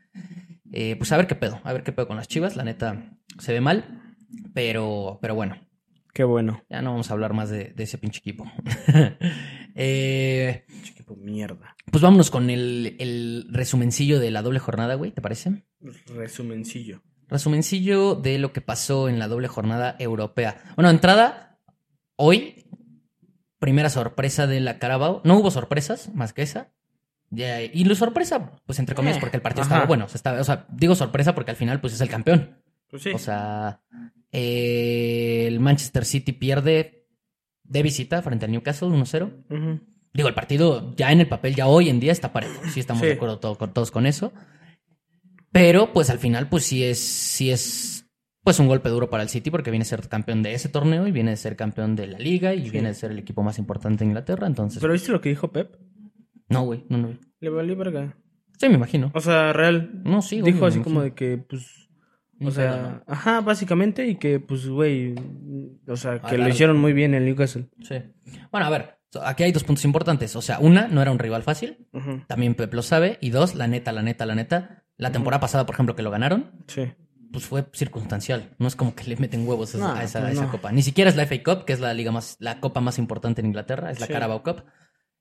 [0.72, 2.56] Eh, pues a ver qué pedo, a ver qué pedo con las chivas.
[2.56, 4.02] La neta, se ve mal,
[4.54, 5.58] pero, pero bueno,
[6.14, 6.64] Qué bueno.
[6.70, 8.46] ya no vamos a hablar más de, de ese pinche equipo.
[9.76, 11.76] Eh, Equipo mierda.
[11.92, 15.64] pues vámonos con el, el resumencillo de la doble jornada, güey, ¿te parece?
[16.14, 17.02] Resumencillo.
[17.30, 20.62] Resumencillo de lo que pasó en la doble jornada europea.
[20.76, 21.49] Bueno, entrada,
[22.22, 22.66] hoy,
[23.60, 25.22] primera sorpresa de la Carabao.
[25.24, 26.72] No hubo sorpresas más que esa.
[27.32, 29.76] Y la sorpresa, pues entre comillas, Eh, porque el partido ajá.
[29.76, 30.06] estaba bueno.
[30.06, 32.58] O sea, estaba- o sea, digo sorpresa porque al final, pues es el campeón.
[32.90, 33.12] Pues sí.
[33.14, 33.82] O sea,
[34.32, 37.08] eh, el Manchester City pierde
[37.64, 39.32] de visita frente al Newcastle 1-0.
[39.50, 39.80] Ujú.
[40.12, 42.60] Digo, el partido ya en el papel, ya hoy en día está parejo.
[42.74, 43.08] Sí estamos Sí.
[43.08, 44.34] de acuerdo todo- todos con eso.
[45.52, 48.06] Pero, pues al final, pues sí es, sí es,
[48.50, 51.06] pues un golpe duro para el City porque viene a ser campeón de ese torneo
[51.06, 52.72] y viene a ser campeón de la liga y Sí.
[52.72, 54.48] viene a ser el equipo más importante de Inglaterra.
[54.48, 55.76] Entonces, ¿Pero viste lo que dijo Pep?
[56.50, 57.18] no, güey, no, no.
[57.40, 58.18] Le valió verga.
[58.58, 59.12] Sí, me imagino.
[59.14, 60.02] O sea, real.
[60.04, 61.90] No, sí, Dijo obvio, así como de que, pues.
[62.42, 65.14] O sea, ajá, básicamente, y que, pues, güey.
[65.88, 67.70] O sea, que lo hicieron muy bien en Newcastle.
[67.82, 67.96] Sí.
[68.52, 70.36] Bueno, a ver, aquí hay dos puntos importantes.
[70.36, 71.88] O sea, una, no era un rival fácil.
[72.28, 73.18] También Pep lo sabe.
[73.22, 74.84] Y dos, la neta, la neta, la neta.
[74.98, 76.84] La temporada pasada, por ejemplo, que lo ganaron, Sí.
[77.32, 78.56] Pues fue circunstancial.
[78.60, 80.52] No es como que le meten huevos a, No, a esa, a esa no.
[80.52, 80.72] copa.
[80.72, 83.42] Ni siquiera es la FA Cup, que es la liga más, la copa más importante
[83.42, 84.14] en Inglaterra, es la Sí.
[84.14, 84.64] Carabao Cup.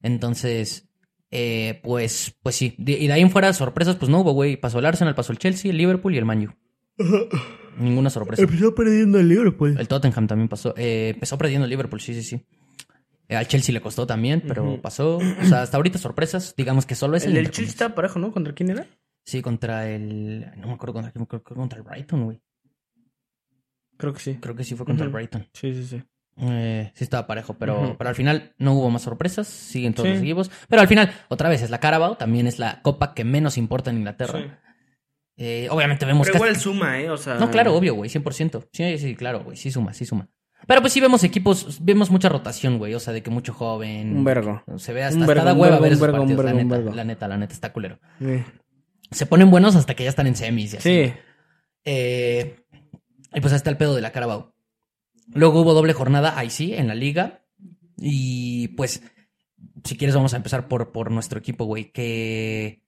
[0.02, 0.88] Entonces,
[1.30, 2.74] eh, pues, pues sí.
[2.78, 4.56] De- y de ahí en fuera, sorpresas, pues no hubo, güey.
[4.56, 6.54] Pasó el Arsenal, pasó el Chelsea, el Liverpool y el Man U.
[7.78, 8.42] Ninguna sorpresa.
[8.42, 9.76] Empezó perdiendo el pues.
[9.78, 10.74] El Tottenham también pasó.
[10.76, 12.44] Eh, empezó perdiendo el Liverpool, sí, sí, sí.
[13.28, 15.18] Eh, al Chelsea le costó también, pero pasó.
[15.18, 18.18] O sea, hasta ahorita sorpresas, digamos que solo es El el del Chelsea estaba parejo,
[18.18, 18.32] ¿no?
[18.32, 18.86] ¿Contra quién era?
[19.28, 20.50] Sí, contra el.
[20.56, 22.40] No me acuerdo contra quién, creo que contra el Brighton, güey.
[23.99, 24.38] Creo que sí.
[24.40, 25.12] Creo que sí fue contra el.
[25.12, 25.47] Brighton.
[25.52, 26.02] Sí, sí, sí.
[26.38, 30.14] Eh, sí estaba parejo, pero, pero al final no hubo más sorpresas, siguen todos Sí.
[30.14, 30.50] los equipos.
[30.68, 33.90] Pero al final, otra vez, es la Carabao, también es la copa que menos importa
[33.90, 34.38] en Inglaterra.
[34.38, 34.47] Sí.
[35.36, 37.10] Eh, obviamente vemos Pero igual suma, ¿eh?
[37.10, 37.34] O sea.
[37.34, 38.67] No, claro, obvio, güey, 100%.
[38.73, 40.30] Sí, sí, claro, güey, sí suma, sí suma.
[40.67, 44.17] Pero pues sí vemos equipos, vemos mucha rotación, güey, o sea, de que mucho joven...
[44.17, 44.62] Un vergo.
[44.78, 46.28] Se ve hasta, Un hasta vergo, da un hueva vergo, ver un esos vergo, un
[46.36, 46.95] partidos, vergo, la un neta, vergo.
[46.97, 48.00] la neta, la neta, está culero.
[48.21, 48.43] Sí.
[49.10, 51.04] Se ponen buenos hasta que ya están en semis y así.
[51.06, 51.12] Sí.
[51.84, 52.60] Eh,
[53.34, 54.54] y pues está el pedo de la Carabao.
[55.32, 57.44] Luego hubo doble jornada, ahí sí, en la liga.
[57.97, 59.02] Y pues,
[59.84, 61.90] si quieres, vamos a empezar por, por nuestro equipo, güey.
[61.92, 62.82] Que.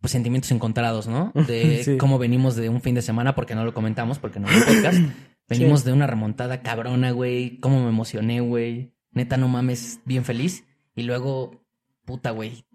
[0.00, 1.32] Pues sentimientos encontrados, ¿no?
[1.46, 1.96] De Sí.
[1.98, 4.98] cómo venimos de un fin de semana, porque no lo comentamos, porque no hay podcast.
[5.48, 7.58] Venimos de una remontada cabrona, güey.
[7.60, 8.92] Cómo me emocioné, güey.
[9.12, 10.64] Neta, no mames, bien feliz.
[10.94, 11.64] Y luego,
[12.04, 12.66] puta, güey.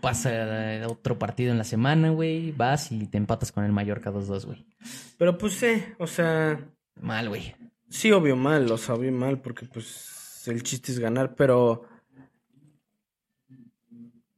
[0.00, 0.30] Pasa
[0.76, 2.52] eh, otro partido en la semana, güey.
[2.52, 4.66] Vas y te empatas con el Mallorca 2-2, güey.
[5.18, 6.60] Pero pues sí, o sea.
[7.00, 7.54] Mal, güey.
[7.88, 11.84] Sí, obvio mal, o sea, obvio mal, porque pues el chiste es ganar, pero.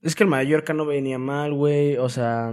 [0.02, 2.52] Es que el Mallorca no venía mal, güey, o sea.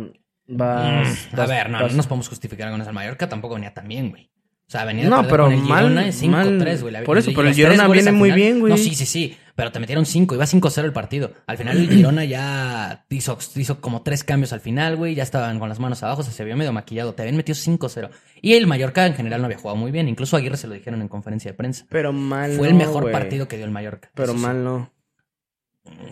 [0.49, 2.89] Vas, Mm, a vas- ver, no, vas- no nos podemos justificar con eso.
[2.89, 4.31] El Mallorca tampoco venía tan bien, güey.
[4.67, 6.81] O sea, venía No, pero con el mal, Girona 5-3, mal.
[6.81, 7.03] güey.
[7.05, 8.71] Por eso, pero el Girona viene muy final- bien, güey.
[8.71, 9.37] No, sí, sí, sí.
[9.55, 11.31] Pero te metieron 5, iba 5-0 el partido.
[11.47, 15.15] Al final el Girona ya hizo, hizo como tres cambios al final, güey.
[15.15, 17.13] Ya estaban con las manos abajo, se vio medio maquillado.
[17.13, 18.09] Te habían metido 5-0.
[18.41, 20.09] Y el Mallorca en general no había jugado muy bien.
[20.09, 21.85] Incluso a Aguirre se lo dijeron en conferencia de prensa.
[21.89, 22.51] Pero mal.
[22.51, 24.11] Fue el mejor partido que dio el Mallorca.
[24.15, 24.91] Pero Eso mal no.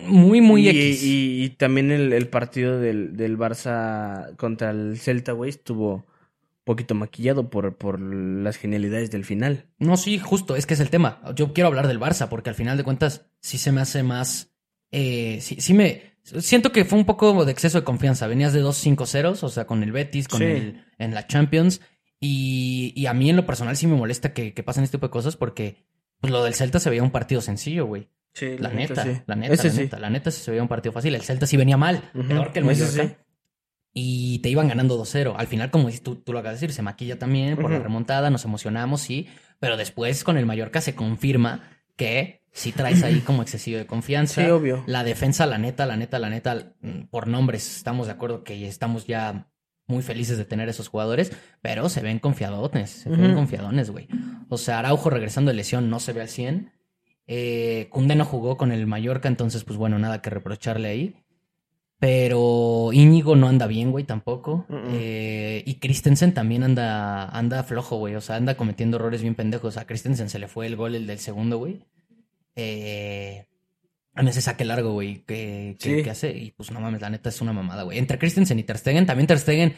[0.06, 1.02] Muy, muy y, X.
[1.04, 6.06] y- y también el, el partido del, del Barça contra el Celta, güey, estuvo
[6.66, 9.70] poquito maquillado por, por las genialidades del final.
[9.78, 11.22] No, sí, justo, es que es el tema.
[11.34, 14.52] Yo quiero hablar del Barça porque al final de cuentas sí se me hace más...
[14.90, 16.16] Eh, sí, sí me...
[16.22, 18.26] Siento que fue un poco de exceso de confianza.
[18.26, 20.44] Venías de dos 5 ceros, o sea, con el Betis, con Sí.
[20.44, 20.84] el...
[20.98, 21.80] en la Champions.
[22.20, 25.06] Y, y a mí en lo personal sí me molesta que, que pasen este tipo
[25.06, 25.86] de cosas porque
[26.20, 28.08] pues, lo del Celta se veía un partido sencillo, güey.
[28.34, 29.10] Sí, La, neta, sí.
[29.26, 29.80] la neta, Ese la sí.
[29.82, 31.14] neta, la neta sí se veía un partido fácil.
[31.14, 33.16] El Celta sí venía mal, peor que el Mallorca.
[33.98, 35.36] Y te iban ganando 2-0.
[35.38, 37.78] Al final, como dices tú, tú lo acabas de decir, se maquilla también por la
[37.78, 39.26] remontada, nos emocionamos, sí.
[39.58, 41.62] Pero después con el Mallorca se confirma
[41.96, 44.44] que sí traes ahí como excesivo de confianza.
[44.44, 44.84] Sí, obvio.
[44.86, 48.68] La defensa, la neta, la neta, la neta, mm, por nombres estamos de acuerdo que
[48.68, 49.48] estamos ya
[49.86, 51.32] muy felices de tener esos jugadores,
[51.62, 54.08] pero se ven confiadones, se ven confiadones, güey.
[54.50, 56.70] O sea, Araujo regresando de lesión no se ve al 100.
[57.28, 61.16] Eh, Koundé no jugó con el Mallorca, entonces, pues bueno, nada que reprocharle ahí.
[61.98, 64.66] Pero Íñigo no anda bien, güey, tampoco.
[64.90, 68.14] Eh, y Christensen también anda, anda flojo, güey.
[68.16, 69.76] O sea, anda cometiendo errores bien pendejos.
[69.78, 71.82] A Christensen se le fue el gol, el del segundo, güey.
[72.54, 73.46] Eh,
[74.14, 76.02] en ese saque largo, güey, que, Sí.
[76.02, 76.36] que hace.
[76.36, 77.98] Y pues no mames, la neta es una mamada, güey.
[77.98, 79.74] Entre Christensen y Ter Stegen, también Ter Stegen.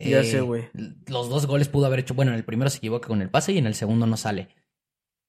[0.00, 0.64] Ya eh, sé, güey.
[1.06, 2.14] Los dos goles pudo haber hecho.
[2.14, 4.48] Bueno, en el primero se equivoca con el pase y en el segundo no sale.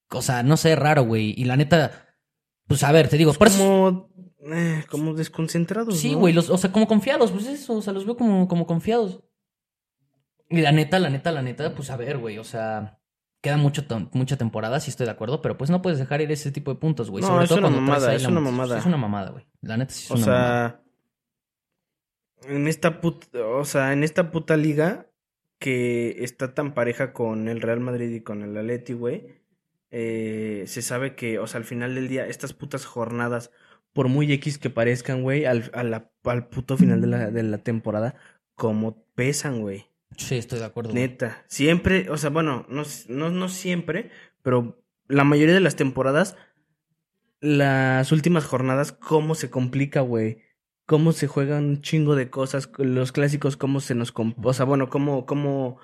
[0.10, 1.34] O sea, no sé, raro, güey.
[1.38, 2.08] Y la neta,
[2.67, 4.10] pues a ver, te digo, por eso- Como,
[4.52, 5.98] eh, como desconcentrados.
[5.98, 6.20] Sí, ¿no?
[6.20, 9.22] güey, los- o sea, como confiados, pues eso, o sea, los veo como, como confiados.
[10.50, 13.00] Y la neta, la neta, la neta, pues a ver, güey, o sea,
[13.42, 16.52] queda mucho mucha temporada, sí estoy de acuerdo, pero pues no puedes dejar ir ese
[16.52, 17.22] tipo de puntos, güey.
[17.22, 18.78] No, Sobre es todo una cuando mamada, es la una mamada.
[18.78, 19.46] Es una mamada, güey.
[19.62, 20.82] La neta sí es O una mamada.
[22.42, 25.08] sea, en esta puta, o sea, en esta puta liga
[25.60, 29.42] que está tan pareja con el Real Madrid y con el Atleti, güey,
[29.92, 33.52] eh, se sabe que, o sea, al final del día, estas putas jornadas,
[33.94, 37.44] por muy X que parezcan, güey, al, a la- al puto final de la, de
[37.44, 38.16] la temporada,
[38.56, 39.86] como pesan, güey.
[40.18, 40.92] Sí, estoy de acuerdo.
[40.92, 41.02] güey.
[41.04, 41.44] Neta.
[41.48, 44.10] Siempre, o sea, bueno, no, no, no siempre,
[44.42, 46.38] pero la mayoría de las temporadas,
[47.40, 50.40] las últimas jornadas, cómo se complica, güey.
[50.86, 54.14] Cómo se juegan un chingo de cosas, los clásicos, cómo se nos...
[54.44, 55.78] O sea, bueno, cómo, cómo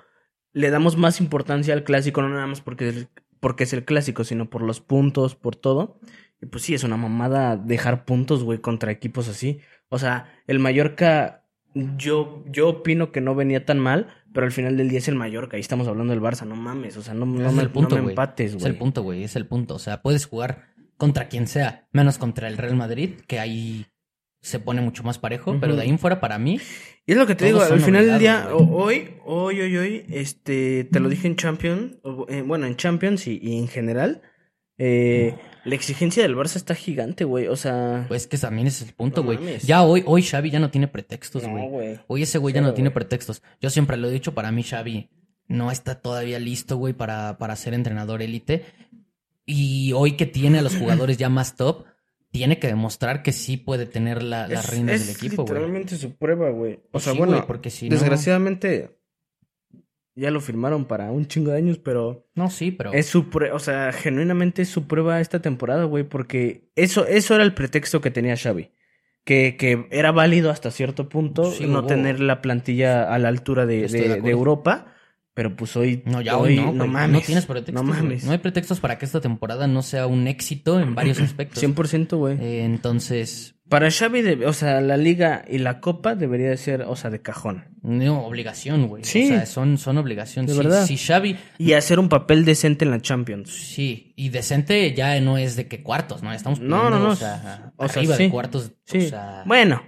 [0.52, 3.08] le damos más importancia al clásico, no nada más porque,
[3.40, 5.98] porque es el clásico, sino por los puntos, por todo.
[6.40, 9.60] Y pues sí, es una mamada dejar puntos, güey, contra equipos así.
[9.88, 14.76] O sea, el Mallorca, yo, yo opino que no venía tan mal, pero al final
[14.76, 15.56] del día es el Mallorca.
[15.56, 16.96] Y estamos hablando del Barça, no mames.
[16.96, 18.12] O sea, no, no me, punto, no me güey.
[18.12, 19.74] empates, Es el punto, güey, es el punto.
[19.74, 23.86] O sea, puedes jugar contra quien sea, menos contra el Real Madrid, que ahí
[24.42, 26.60] se pone mucho más parejo, pero de ahí en fuera para mí,
[27.06, 30.84] Y es lo que te digo, al final del día, hoy, hoy, hoy, hoy, este,
[30.84, 34.22] te lo dije en Champions, o, eh, bueno, en Champions y, y en general,
[34.78, 38.04] eh, la exigencia del Barça está gigante, güey, o sea...
[38.08, 39.38] pues que también ese es el punto, No güey.
[39.38, 39.62] mames.
[39.64, 41.68] ya hoy, hoy Xavi ya no tiene pretextos, no, güey.
[41.68, 42.00] güey.
[42.06, 43.42] Hoy ese güey ya no tiene pretextos.
[43.60, 45.10] Yo siempre lo he dicho, para mí Xavi
[45.48, 48.64] no está todavía listo, güey, para, para ser entrenador élite.
[49.46, 51.84] Y hoy que tiene a los jugadores ya más top,
[52.30, 55.54] tiene que demostrar que sí puede tener la, Es- es del equipo, güey.
[55.54, 56.74] literalmente su prueba, güey.
[56.74, 58.96] O Pues sea, sí, bueno, porque si no- desgraciadamente
[60.14, 62.92] ya lo firmaron para un chingo de años, pero No, sí, pero...
[62.92, 67.34] es su prueba, o sea, genuinamente es su prueba esta temporada, güey, porque eso, eso
[67.34, 68.72] era el pretexto que tenía Xavi.
[69.22, 73.66] Que, que era válido hasta cierto punto Sí, no tener la plantilla a la altura
[73.66, 74.30] de, de- de.
[74.30, 74.94] Europa,
[75.34, 76.88] pero pues hoy, No, ya hoy, no, güey.
[76.88, 77.10] mames.
[77.12, 77.84] No tienes pretextos.
[77.86, 78.24] No mames.
[78.24, 81.62] No hay pretextos para que esta temporada no sea un éxito en varios aspectos.
[81.62, 82.36] 100%, güey.
[82.40, 86.96] Eh, entonces, Para Xavi, o sea, la liga y la copa debería de ser, o
[86.96, 87.66] sea, de cajón.
[87.82, 89.04] no, obligación, güey.
[89.04, 89.24] Sí.
[89.26, 90.44] O sea, son, son obligación.
[90.46, 90.84] De verdad.
[90.84, 93.50] Si Xavi, Y hacer un papel decente en la Champions.
[93.50, 96.32] sí, y decente ya no es de que cuartos, ¿no?
[96.32, 97.10] Estamos No, pidiendo, no, no.
[97.12, 98.24] O sea, O sea, arriba sí.
[98.24, 98.72] de cuartos.
[98.84, 98.98] Sí.
[98.98, 99.80] O sea, Bueno,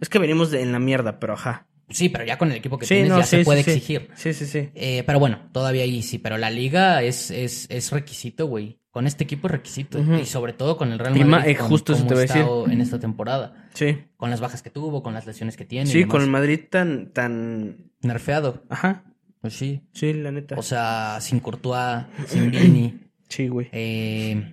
[0.00, 1.66] es que venimos de, en la mierda, pero ajá.
[1.90, 3.70] Sí, pero ya con el equipo que Sí, tienes no, ya sí, se puede sí,
[3.70, 4.08] exigir.
[4.14, 4.68] Sí, sí, sí.
[4.74, 8.78] Eh, pero bueno, todavía ahí sí, pero la liga es, es, es requisito, güey.
[8.90, 9.98] Con este equipo es requisito.
[10.20, 11.30] Y sobre todo con el Real Y Madrid.
[11.30, 12.72] ma- eh, con justo cómo te iba a decir.
[12.72, 13.68] en esta temporada.
[13.74, 13.96] Sí.
[14.16, 15.88] Con las bajas que tuvo, con las lesiones que tiene.
[15.88, 17.92] y Sí, con el Madrid tan, tan.
[18.02, 18.64] Nerfeado.
[18.68, 19.04] Ajá.
[19.40, 19.82] Pues sí.
[19.92, 20.56] Sí, la neta.
[20.58, 22.98] O sea, sin Courtois, sin Vini.
[23.28, 23.68] sí, güey.
[23.72, 24.52] eh,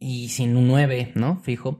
[0.00, 1.40] y sin un 9, ¿no?
[1.40, 1.78] Fijo.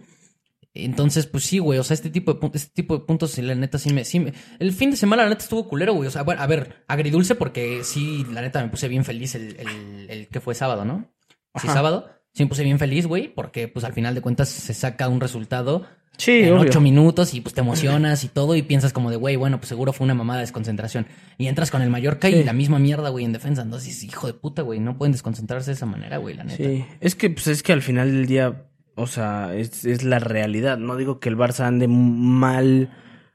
[0.85, 1.79] Entonces, pues sí, güey.
[1.79, 4.21] O sea, este tipo de, pun- este tipo de puntos, la neta, sí me, sí
[4.21, 6.09] me- El fin de semana, la neta, estuvo culero, güey.
[6.09, 9.57] O sea, bueno, a ver, agridulce porque sí, la neta, me puse bien feliz el,
[9.59, 11.11] el, el que fue sábado, ¿no?
[11.57, 11.75] Sí, Ajá.
[11.75, 12.11] sábado.
[12.35, 15.21] Sí, me puse bien feliz, güey, porque pues al final de cuentas se saca un
[15.21, 15.87] resultado
[16.19, 16.63] Sí, en obvio.
[16.69, 19.69] ocho minutos y pues te emocionas y todo y piensas como de, güey, bueno, pues
[19.69, 21.07] seguro fue una mamada de desconcentración.
[21.39, 23.63] Y entras con el Mallorca y la misma mierda, güey, en defensa.
[23.63, 26.57] Entonces, hijo de puta, güey, no pueden desconcentrarse de esa manera, güey, la neta.
[26.63, 28.68] Sí, es que, pues, es que al final del día,
[28.99, 30.77] o sea, es, es la realidad.
[30.79, 32.91] No digo que el Barça ande mal,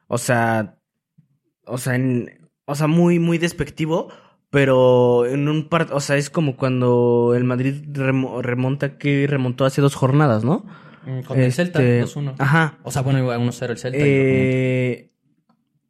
[0.07, 0.77] o sea,
[1.65, 4.09] o sea, en, o sea, muy, muy despectivo,
[4.49, 9.65] pero en un par, o sea, es como cuando el Madrid remo- remonta, que remontó
[9.65, 10.65] hace dos jornadas, ¿no?
[11.05, 12.35] Mm, Con el Celta, Este, 2-1.
[12.37, 12.77] Ajá.
[12.83, 13.97] O sea, bueno, iba 1-0 el Celta.
[13.99, 15.09] Eh,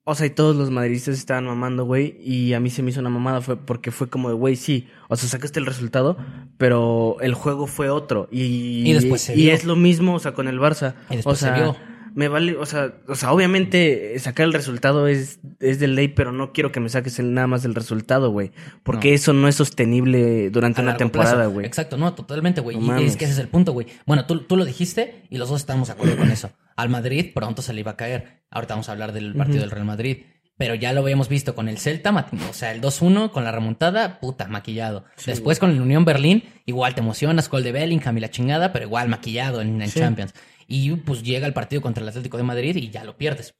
[0.05, 2.17] o sea, y todos los madridistas estaban mamando, güey.
[2.21, 4.87] Y a mí se me hizo una mamada fue porque fue como de, güey, sí.
[5.07, 6.17] O sea, sacaste el resultado,
[6.57, 8.27] pero el juego fue otro.
[8.29, 9.53] Y, Y después se y vio.
[9.53, 10.95] es lo mismo, o sea, con el Barça.
[11.09, 11.77] Y después o sea, se vio.
[12.15, 16.31] Me vale, o sea, o sea, obviamente sacar el resultado es, es de ley, pero
[16.31, 18.51] no quiero que me saques el, nada más del resultado, güey.
[18.83, 19.15] Porque No.
[19.15, 21.65] eso no es sostenible durante a una temporada, güey.
[21.65, 22.77] Exacto, no, totalmente, güey.
[22.77, 23.11] No y mames.
[23.11, 23.87] es que ese es el punto, güey.
[24.05, 26.51] Bueno, tú, tú lo dijiste y los dos estamos de acuerdo con eso.
[26.75, 28.43] Al Madrid pronto se le iba a caer.
[28.49, 30.17] Ahorita vamos a hablar del partido del Real Madrid.
[30.55, 32.11] Pero ya lo habíamos visto con el Celta,
[32.47, 35.03] o sea, el 2-1 con la remontada, puta, maquillado.
[35.15, 38.71] Sí, Después con el Unión Berlín, igual te emocionas, gol de Bellingham y la chingada,
[38.71, 39.99] pero igual maquillado en el Sí.
[39.99, 40.35] Champions.
[40.67, 43.55] Y pues llega el partido contra el Atlético de Madrid y ya lo pierdes.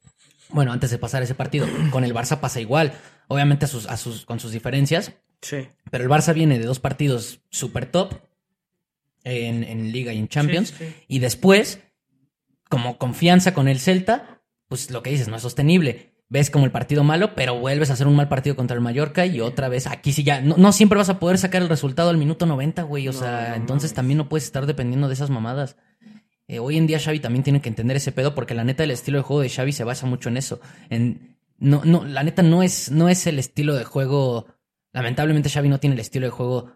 [0.50, 2.92] Bueno, antes de pasar ese partido, con el Barça pasa igual.
[3.28, 5.68] Obviamente a sus, a sus, con sus diferencias, Sí.
[5.90, 8.14] pero el Barça viene de dos partidos super top
[9.24, 10.74] en, en Liga y en Champions.
[10.76, 10.84] Sí.
[11.08, 11.80] Y después
[12.68, 16.12] como confianza con el Celta, pues lo que dices no es sostenible.
[16.28, 19.26] Ves como el partido malo, pero vuelves a hacer un mal partido contra el Mallorca
[19.26, 20.40] y otra vez aquí sí ya.
[20.40, 23.06] No, no siempre vas a poder sacar el resultado al minuto 90, güey.
[23.08, 25.76] O No, sea, no entonces también no puedes estar dependiendo de esas mamadas.
[26.46, 28.90] Eh, hoy en día Xavi también tiene que entender ese pedo porque la neta el
[28.90, 30.60] estilo de juego de Xavi se basa mucho en eso.
[30.90, 34.46] En, no, no, la neta no es, no es el estilo de juego.
[34.92, 36.72] Lamentablemente Xavi no tiene el estilo de juego,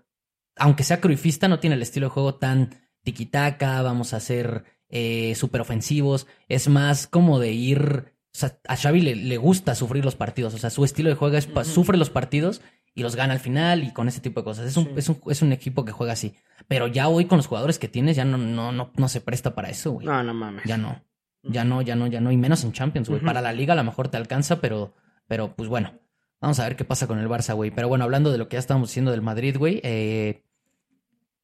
[0.56, 5.34] aunque sea cruifista, no tiene el estilo de juego tan tiquitaca, vamos a ser eh,
[5.34, 6.26] súper ofensivos.
[6.48, 8.14] Es más como de ir.
[8.34, 10.54] O sea, a Xavi le, le gusta sufrir los partidos.
[10.54, 12.60] O sea, su estilo de juego es sufre los partidos
[12.98, 14.66] y los gana al final y con ese tipo de cosas.
[14.66, 14.90] Es un, Sí.
[14.96, 16.34] es un, es un equipo que juega así.
[16.66, 19.54] Pero ya hoy con los jugadores que tienes, ya no, no, no, no se presta
[19.54, 20.06] para eso, güey.
[20.06, 20.64] No, no mames.
[20.64, 21.02] Ya no.
[21.44, 22.32] Ya no, ya no, ya no.
[22.32, 23.20] Y menos en Champions, güey.
[23.22, 24.94] Para la liga a lo mejor te alcanza, pero,
[25.26, 25.92] pero pues bueno.
[26.40, 27.70] Vamos a ver qué pasa con el Barça, güey.
[27.70, 29.80] Pero bueno, hablando de lo que ya estábamos diciendo del Madrid, güey.
[29.82, 30.42] eh,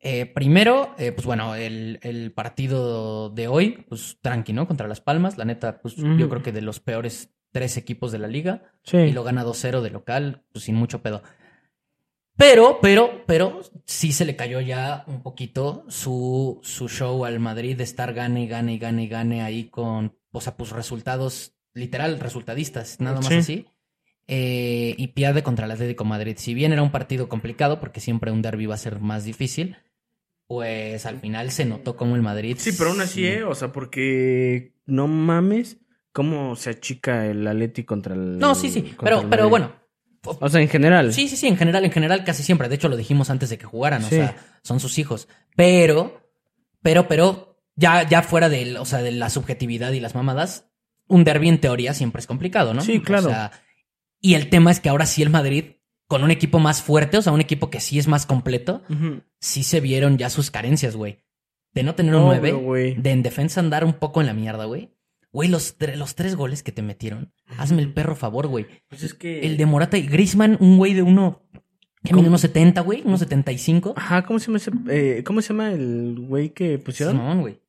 [0.00, 4.66] eh, primero, eh, pues bueno, el, el partido de hoy, pues tranqui, ¿no?
[4.66, 5.38] Contra Las Palmas.
[5.38, 8.62] La neta, pues yo creo que de los peores tres equipos de la liga.
[8.82, 8.98] Sí.
[8.98, 11.22] Y lo gana 2-0 de local, pues sin mucho pedo.
[12.36, 17.76] Pero, pero, pero, sí se le cayó ya un poquito su, su show al Madrid
[17.76, 21.54] de estar gane, y gane, y gane, y gane ahí con, o sea, pues resultados,
[21.74, 23.34] literal, resultadistas, nada más Sí.
[23.34, 23.66] así.
[24.26, 26.34] Eh, y pierde contra el Atlético Madrid.
[26.38, 29.76] Si bien era un partido complicado, porque siempre un derby va a ser más difícil,
[30.46, 32.56] pues al final se notó como el Madrid.
[32.58, 33.44] Sí, pero aún así, sí- ¿eh?
[33.44, 35.78] O sea, porque no mames
[36.12, 38.38] cómo se achica el Atleti contra el.
[38.38, 39.72] No, sí, sí, pero, pero bueno,
[40.40, 41.12] O sea, en general.
[41.12, 42.68] Sí, sí, sí, en general, en general casi siempre.
[42.68, 44.06] De hecho, lo dijimos antes de que jugaran, Sí.
[44.06, 45.28] o sea, son sus hijos.
[45.56, 46.20] Pero,
[46.82, 50.70] pero, pero, ya, ya fuera de, o sea, de la subjetividad y las mamadas,
[51.08, 52.80] un derby en teoría siempre es complicado, ¿no?
[52.82, 53.26] Sí, claro.
[53.26, 53.52] O sea,
[54.20, 57.22] y el tema es que ahora sí el Madrid, con un equipo más fuerte, o
[57.22, 58.82] sea, un equipo que sí es más completo,
[59.40, 61.18] sí se vieron ya sus carencias, güey.
[61.72, 62.94] De no tener un Obvio, 9, güey.
[62.94, 64.93] de en defensa andar un poco en la mierda, güey.
[65.34, 68.66] Güey, los, tre- los tres goles que te metieron, hazme el perro favor, güey.
[68.88, 69.40] Pues es que.
[69.40, 71.42] El de Morata y Grisman, un güey de uno.
[72.02, 72.28] ¿Qué mide?
[72.28, 73.02] ¿Unos 70, güey?
[73.04, 73.94] ¿Unos 75?
[73.96, 74.70] Ajá, ¿cómo se llama ese.
[74.88, 77.16] eh, ¿Cómo se llama el güey que pusieron?
[77.16, 77.60] Simón, güey.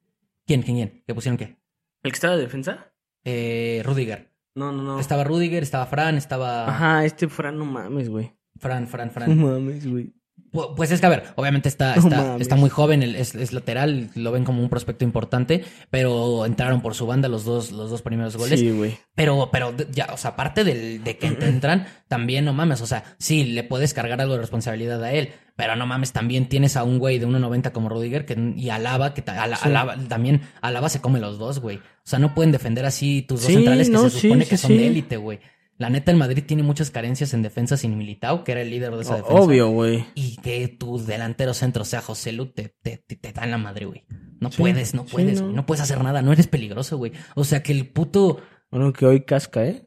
[0.45, 1.03] ¿Quién, quién, quién?
[1.07, 1.57] ¿Qué pusieron qué?
[2.03, 2.93] ¿El que estaba de defensa?
[3.23, 4.31] Eh, Rudiger.
[4.53, 4.99] No, no, no.
[4.99, 6.67] Estaba Rudiger, estaba Fran, estaba.
[6.69, 8.31] Ajá, este Fran, no mames, güey.
[8.59, 9.41] Fran, Fran, No Fran.
[9.41, 10.13] mames, güey.
[10.55, 14.09] Pu- Pues es que, a ver, obviamente está, está, está muy joven, es, es lateral,
[14.15, 18.01] lo ven como un prospecto importante, pero entraron por su banda los dos, los dos
[18.01, 18.59] primeros goles.
[18.59, 18.97] Sí, güey.
[19.15, 22.87] Pero, pero ya, o sea, aparte del, de que te entran, también no mames, o
[22.87, 26.75] sea, sí, le puedes cargar algo de responsabilidad a él, pero no mames, también tienes
[26.75, 29.67] a un güey de 1.90 como Rudiger que, y Alaba, que Ala- Sí.
[29.69, 31.77] Alaba, también Alaba se come los dos, güey.
[31.77, 34.49] O sea, no pueden defender así tus dos Sí, centrales que no, se supone sí,
[34.49, 35.39] que son de élite, güey.
[35.77, 38.95] La neta, el Madrid tiene muchas carencias en defensa sin Militao, que era el líder
[38.95, 39.41] de esa defensa.
[39.41, 40.05] Obvio, güey.
[40.15, 43.57] Y que tu delantero centro sea José Lu, te, te, te, te da en la
[43.57, 44.05] madre, güey.
[44.39, 45.47] No Sí, puedes, no sí, puedes, no.
[45.47, 45.55] güey.
[45.55, 47.11] No puedes hacer nada, no eres peligroso, güey.
[47.35, 48.39] O sea, que el puto...
[48.71, 49.85] Bueno, que hoy casca, ¿eh?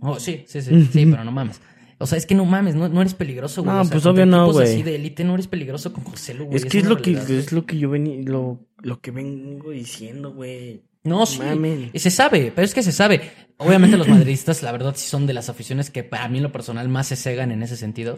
[0.00, 1.60] Oh, sí, sí, sí, sí, pero no mames.
[1.98, 3.74] O sea, es que no mames, no, no eres peligroso, güey.
[3.74, 4.68] No, O sea, pues obvio no, güey.
[4.68, 6.56] así de élite no eres peligroso con José Lu, güey.
[6.58, 10.32] Es que es lo que, es lo que yo vení, lo, lo que vengo diciendo,
[10.32, 10.84] güey.
[11.08, 11.40] No, sí.
[11.40, 11.90] Mamen.
[11.94, 13.20] Se sabe, pero es que se sabe.
[13.56, 16.52] Obviamente los madridistas, la verdad, sí son de las aficiones que para mí en lo
[16.52, 18.16] personal más se cegan en ese sentido.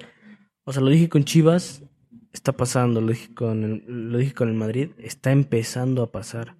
[0.64, 1.82] O sea, lo dije con Chivas,
[2.32, 6.56] está pasando, lo dije con el, lo dije con el Madrid, está empezando a pasar.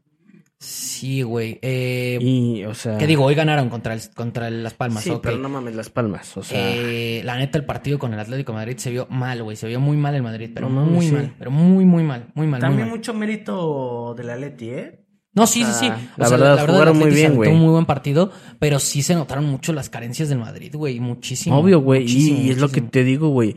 [0.63, 1.59] Sí, güey.
[1.63, 2.99] Eh, Y, o sea.
[2.99, 3.25] ¿Qué digo?
[3.25, 5.03] Hoy ganaron contra, el, contra el Las Palmas.
[5.03, 6.59] Sí, pero no mames las palmas, o sea.
[6.61, 9.57] Eh, la neta, el partido con el Atlético de Madrid se vio mal, güey.
[9.57, 11.13] Se vio muy mal el Madrid, pero No mames, muy sí.
[11.13, 11.35] mal.
[11.39, 12.27] Pero muy, muy mal.
[12.35, 12.97] Muy mal, muy También mal.
[12.99, 15.00] mucho mérito de la Leti, ¿eh?
[15.33, 15.89] No, sí, sí, sí.
[16.17, 17.53] la verdad, jugaron el muy Atleti se bien, güey.
[17.53, 20.99] un muy buen partido, pero sí se notaron mucho las carencias del Madrid, güey.
[20.99, 21.57] Muchísimo.
[21.57, 22.03] Obvio, güey.
[22.03, 23.57] muchísimo, Y es lo que te digo, güey.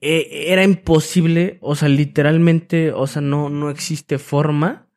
[0.00, 4.88] Eh, era imposible, o sea, literalmente, o sea, no, no existe forma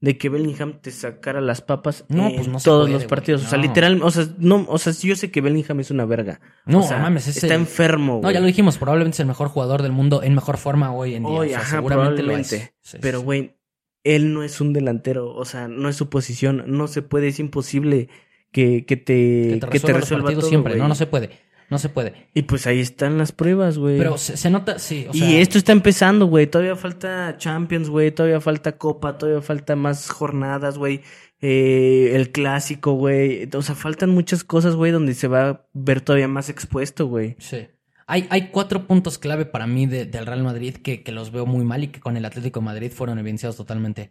[0.00, 3.42] de que Bellingham te sacara las papas No, en pues no todos puede, los partidos.
[3.42, 6.40] O sea, literal, o sea, no, o sea, yo sé que Bellingham es una verga.
[6.66, 9.48] No, o sea, mames, es está enfermo, No, ya lo dijimos, probablemente es el mejor
[9.48, 11.32] jugador del mundo en mejor forma hoy en día.
[11.32, 12.72] Hoy, O sea, ajá, seguramente lo es.
[12.82, 13.56] Sí, Pero, güey,
[14.04, 17.40] él no es un delantero, o sea, no es su posición, no se puede, es
[17.40, 18.08] imposible
[18.52, 20.76] que, que te, que te resuelva, todo, siempre.
[20.76, 21.30] No, no se puede.
[21.70, 22.28] No se puede.
[22.34, 23.98] Y pues ahí están las pruebas, güey.
[23.98, 25.06] Pero se, se nota, sí.
[25.08, 26.46] O sea, y esto está empezando, güey.
[26.46, 28.10] Todavía falta Champions, güey.
[28.10, 29.16] Todavía falta Copa.
[29.16, 31.00] Todavía falta más jornadas, güey.
[31.40, 33.48] Eh, el clásico, güey.
[33.54, 37.34] O sea, faltan muchas cosas, güey, donde se va a ver todavía más expuesto, güey.
[37.38, 37.66] Sí.
[38.06, 41.46] Hay, hay cuatro puntos clave para mí de- del Real Madrid que, que los veo
[41.46, 44.10] muy mal y que con el Atlético de Madrid fueron evidenciados totalmente.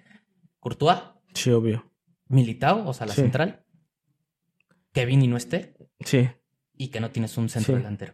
[0.60, 1.00] Courtois,
[1.34, 1.92] Sí, obvio.
[2.28, 3.22] Militao, o sea, la Sí.
[3.22, 3.66] central.
[4.94, 6.30] Que Vini no esté Sí.
[6.78, 7.78] y que no tienes un centro Sí.
[7.80, 8.14] delantero.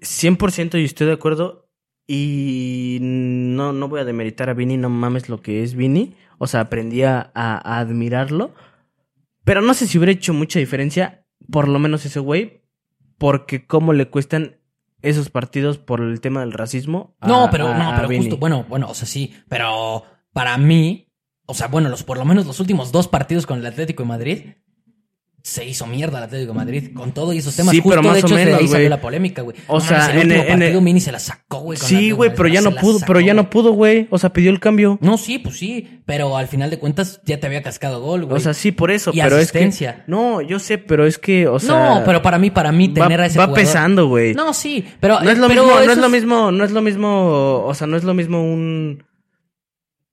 [0.00, 1.68] 100% y estoy de acuerdo.
[2.06, 6.16] Y no, no voy a demeritar a Vini, no mames lo que es Vini.
[6.38, 8.54] O sea, aprendí a, a admirarlo.
[9.44, 12.62] Pero no sé si hubiera hecho mucha diferencia, por lo menos ese güey,
[13.18, 14.59] porque cómo le cuestan
[15.02, 17.16] esos partidos por el tema del racismo.
[17.20, 21.08] a- No, pero, a- no, pero justo, bueno, bueno, o sea, sí, pero para mí,
[21.46, 24.08] o sea, bueno, los, por lo menos los últimos dos partidos con el Atlético de
[24.08, 24.44] Madrid,
[25.42, 27.72] se hizo mierda el Atlético de Madrid con todo y esos temas.
[27.74, 29.56] Sí, Justo pero más de hecho o de menos, ahí salió la polémica, güey.
[29.68, 31.78] O No sea, en el- en partido el- Mini se la sacó, güey.
[31.78, 34.06] Sí, güey, de pero ya no pudo, sacó, pero ya no pudo, güey.
[34.10, 34.98] O sea, pidió el cambio.
[35.00, 38.36] No, sí, pues sí, pero al final de cuentas ya te había cascado gol, güey.
[38.36, 39.90] O sea, sí, por eso, Y pero asistencia.
[39.90, 40.02] es que.
[40.06, 41.74] No, yo sé, pero es que, o sea.
[41.98, 44.34] no, pero para mí, para mí, va, tener a ese va jugador- pesando, güey.
[44.34, 45.20] No, sí, pero...
[45.20, 47.74] No es lo pero mismo, no eso es lo mismo, no es lo mismo, o
[47.74, 49.02] sea, no es lo mismo un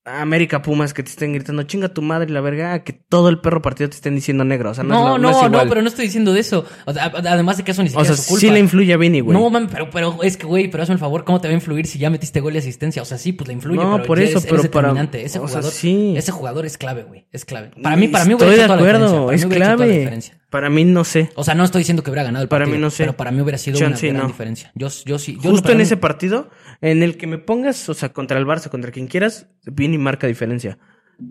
[0.07, 3.61] América Pumas que te estén gritando chinga tu madre la verga, que todo el perro
[3.61, 5.69] partido te estén diciendo negro, o sea, no, No, es, lo- no, es no, igual.
[5.69, 6.65] pero no estoy diciendo de eso.
[6.85, 8.39] O sea, además de que eso ni o siquiera sea, es su culpa.
[8.41, 9.37] sí le influye a Vini, güey.
[9.37, 11.55] No, mami, pero, pero es que, güey, pero hazme el favor, ¿cómo te va a
[11.55, 13.01] influir si ya metiste gol y asistencia?
[13.01, 14.91] O sea, sí, pues le influye, No, pero por eso, eres- pero eres para-.
[15.13, 16.13] Ese o sea, jugador, sí.
[16.15, 17.71] ese jugador es clave, güey, es clave.
[17.81, 19.25] Para mí, para mí Estoy de acuerdo.
[19.25, 20.19] Para es clave.
[20.49, 21.29] Para mí no sé.
[21.35, 22.77] O sea, no estoy diciendo que hubiera ganado el Para partido.
[22.77, 23.03] mí no sé.
[23.03, 24.31] Pero para mí hubiera sido Chance una gran no.
[24.31, 24.71] diferencia.
[24.75, 25.37] Yo, yo sí.
[25.43, 26.49] Yo Justo para en ese partido,
[26.81, 30.27] en el que me pongas, o sea, contra el Barça, contra quien quieras, Vini marca
[30.27, 30.77] diferencia.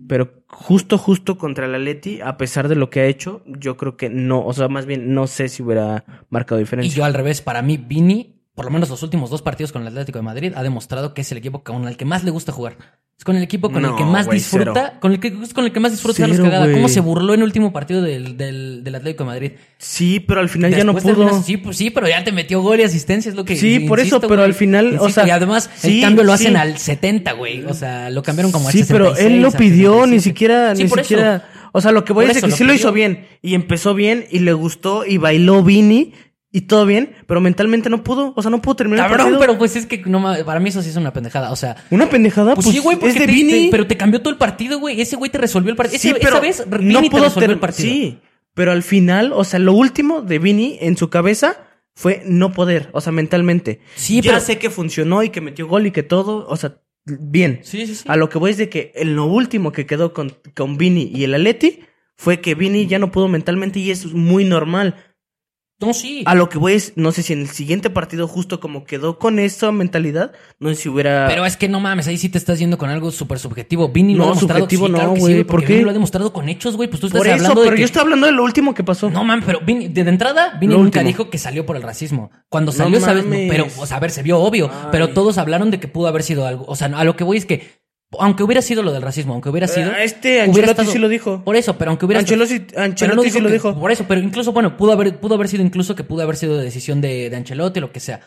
[0.08, 3.96] Pero justo, justo contra el Atleti, a pesar de lo que ha hecho, yo creo
[3.96, 6.96] que no, o sea, más bien no sé si hubiera marcado Y diferencia.
[6.96, 9.88] yo al revés, para mí, Vini, por lo menos los últimos dos partidos con el
[9.88, 12.52] Atlético de Madrid, ha demostrado que es el equipo con el que más le gusta
[12.52, 12.78] jugar.
[13.18, 15.72] Es con el equipo con el que más disfruta, con el que es con el
[15.72, 16.50] que más disfruta Cero.
[16.72, 19.52] Cómo se burló en el último partido del, del, del Atlético de Madrid.
[19.78, 21.42] Sí, pero al final ya no pudo.
[21.42, 24.00] sí, pues sí, pero ya te metió gol y asistencia, es lo que Sí, por
[24.00, 26.56] eso, pero al final, o sea, y además sí, el cambio lo hacen sí.
[26.56, 27.64] al 70, güey.
[27.64, 30.22] O sea, lo cambiaron como al Sí, pero 66, él lo pidió, ni 67.
[30.22, 31.08] siquiera, Sí, ni por eso.
[31.08, 31.48] siquiera.
[31.72, 33.92] O sea, lo que voy a decir eso que sí lo hizo bien y empezó
[33.94, 36.14] bien y le gustó y bailó Vini
[36.56, 39.40] y todo bien, pero mentalmente no pudo, o sea, no pudo terminar el Cabrón, partido.
[39.40, 41.50] pero pues es que no para mí eso sí es una pendejada.
[41.52, 43.64] O sea, Una pendejada, Pues, pues, sí, güey, es de te- Vini.
[43.64, 45.00] te- pero te cambió todo el partido, güey.
[45.00, 45.98] Ese güey te resolvió el partido.
[46.00, 47.88] sí, Ese- pero esa vez, no te pudo resolvió ter- el partido.
[47.90, 48.18] Sí,
[48.54, 51.56] pero al final, o sea, lo último de Vini en su cabeza
[51.94, 53.80] fue no poder, o sea, mentalmente.
[53.94, 56.78] Sí, ya pero- sé que funcionó y que metió gol y que todo, o sea,
[57.04, 57.60] bien.
[57.64, 58.04] Sí, sí, sí.
[58.08, 61.10] A lo que voy es de que en lo último que quedó con, con Vini
[61.14, 61.80] y el Atleti
[62.16, 64.94] fue que Vini ya no pudo mentalmente y eso es muy normal.
[65.78, 66.22] No, sí.
[66.24, 69.18] A lo que voy es, no sé si en el siguiente partido justo como quedó
[69.18, 71.26] con esa mentalidad, no sé si hubiera...
[71.28, 73.90] Pero es que no mames, ahí sí te estás yendo con algo súper subjetivo.
[73.90, 74.60] Vini lo No, ha demostrado.
[74.60, 75.72] subjetivo sí, no, claro que sí, güey, porque ¿por qué?
[75.74, 76.88] Vini lo ha demostrado con hechos, güey.
[76.88, 77.80] Pues tú estás Por eso, hablando pero de que...
[77.82, 79.10] yo estoy hablando de lo último que pasó.
[79.10, 81.08] No, man, pero Vini, de, de entrada, Vini Lo nunca último.
[81.08, 82.30] dijo que salió por el racismo.
[82.48, 83.24] Cuando No salió, ¿sabes?
[83.24, 83.50] No, mames.
[83.50, 84.70] pero, o sea, a ver, se vio obvio.
[84.72, 84.88] Ay.
[84.92, 86.64] Pero todos hablaron de que pudo haber sido algo.
[86.68, 87.84] O sea, a lo que voy es que,
[88.18, 89.90] aunque hubiera sido lo del racismo, aunque hubiera sido.
[89.90, 91.42] Ah, este hubiera Ancelotti estado- sí lo dijo.
[91.44, 93.78] Por eso, pero aunque hubiera Ancelotti, pero Ancelotti no sí lo que- dijo.
[93.80, 96.56] Por eso, pero incluso, bueno, pudo haber, pudo haber sido incluso que pudo haber sido
[96.56, 98.20] decisión de, de Ancelotti, lo que sea.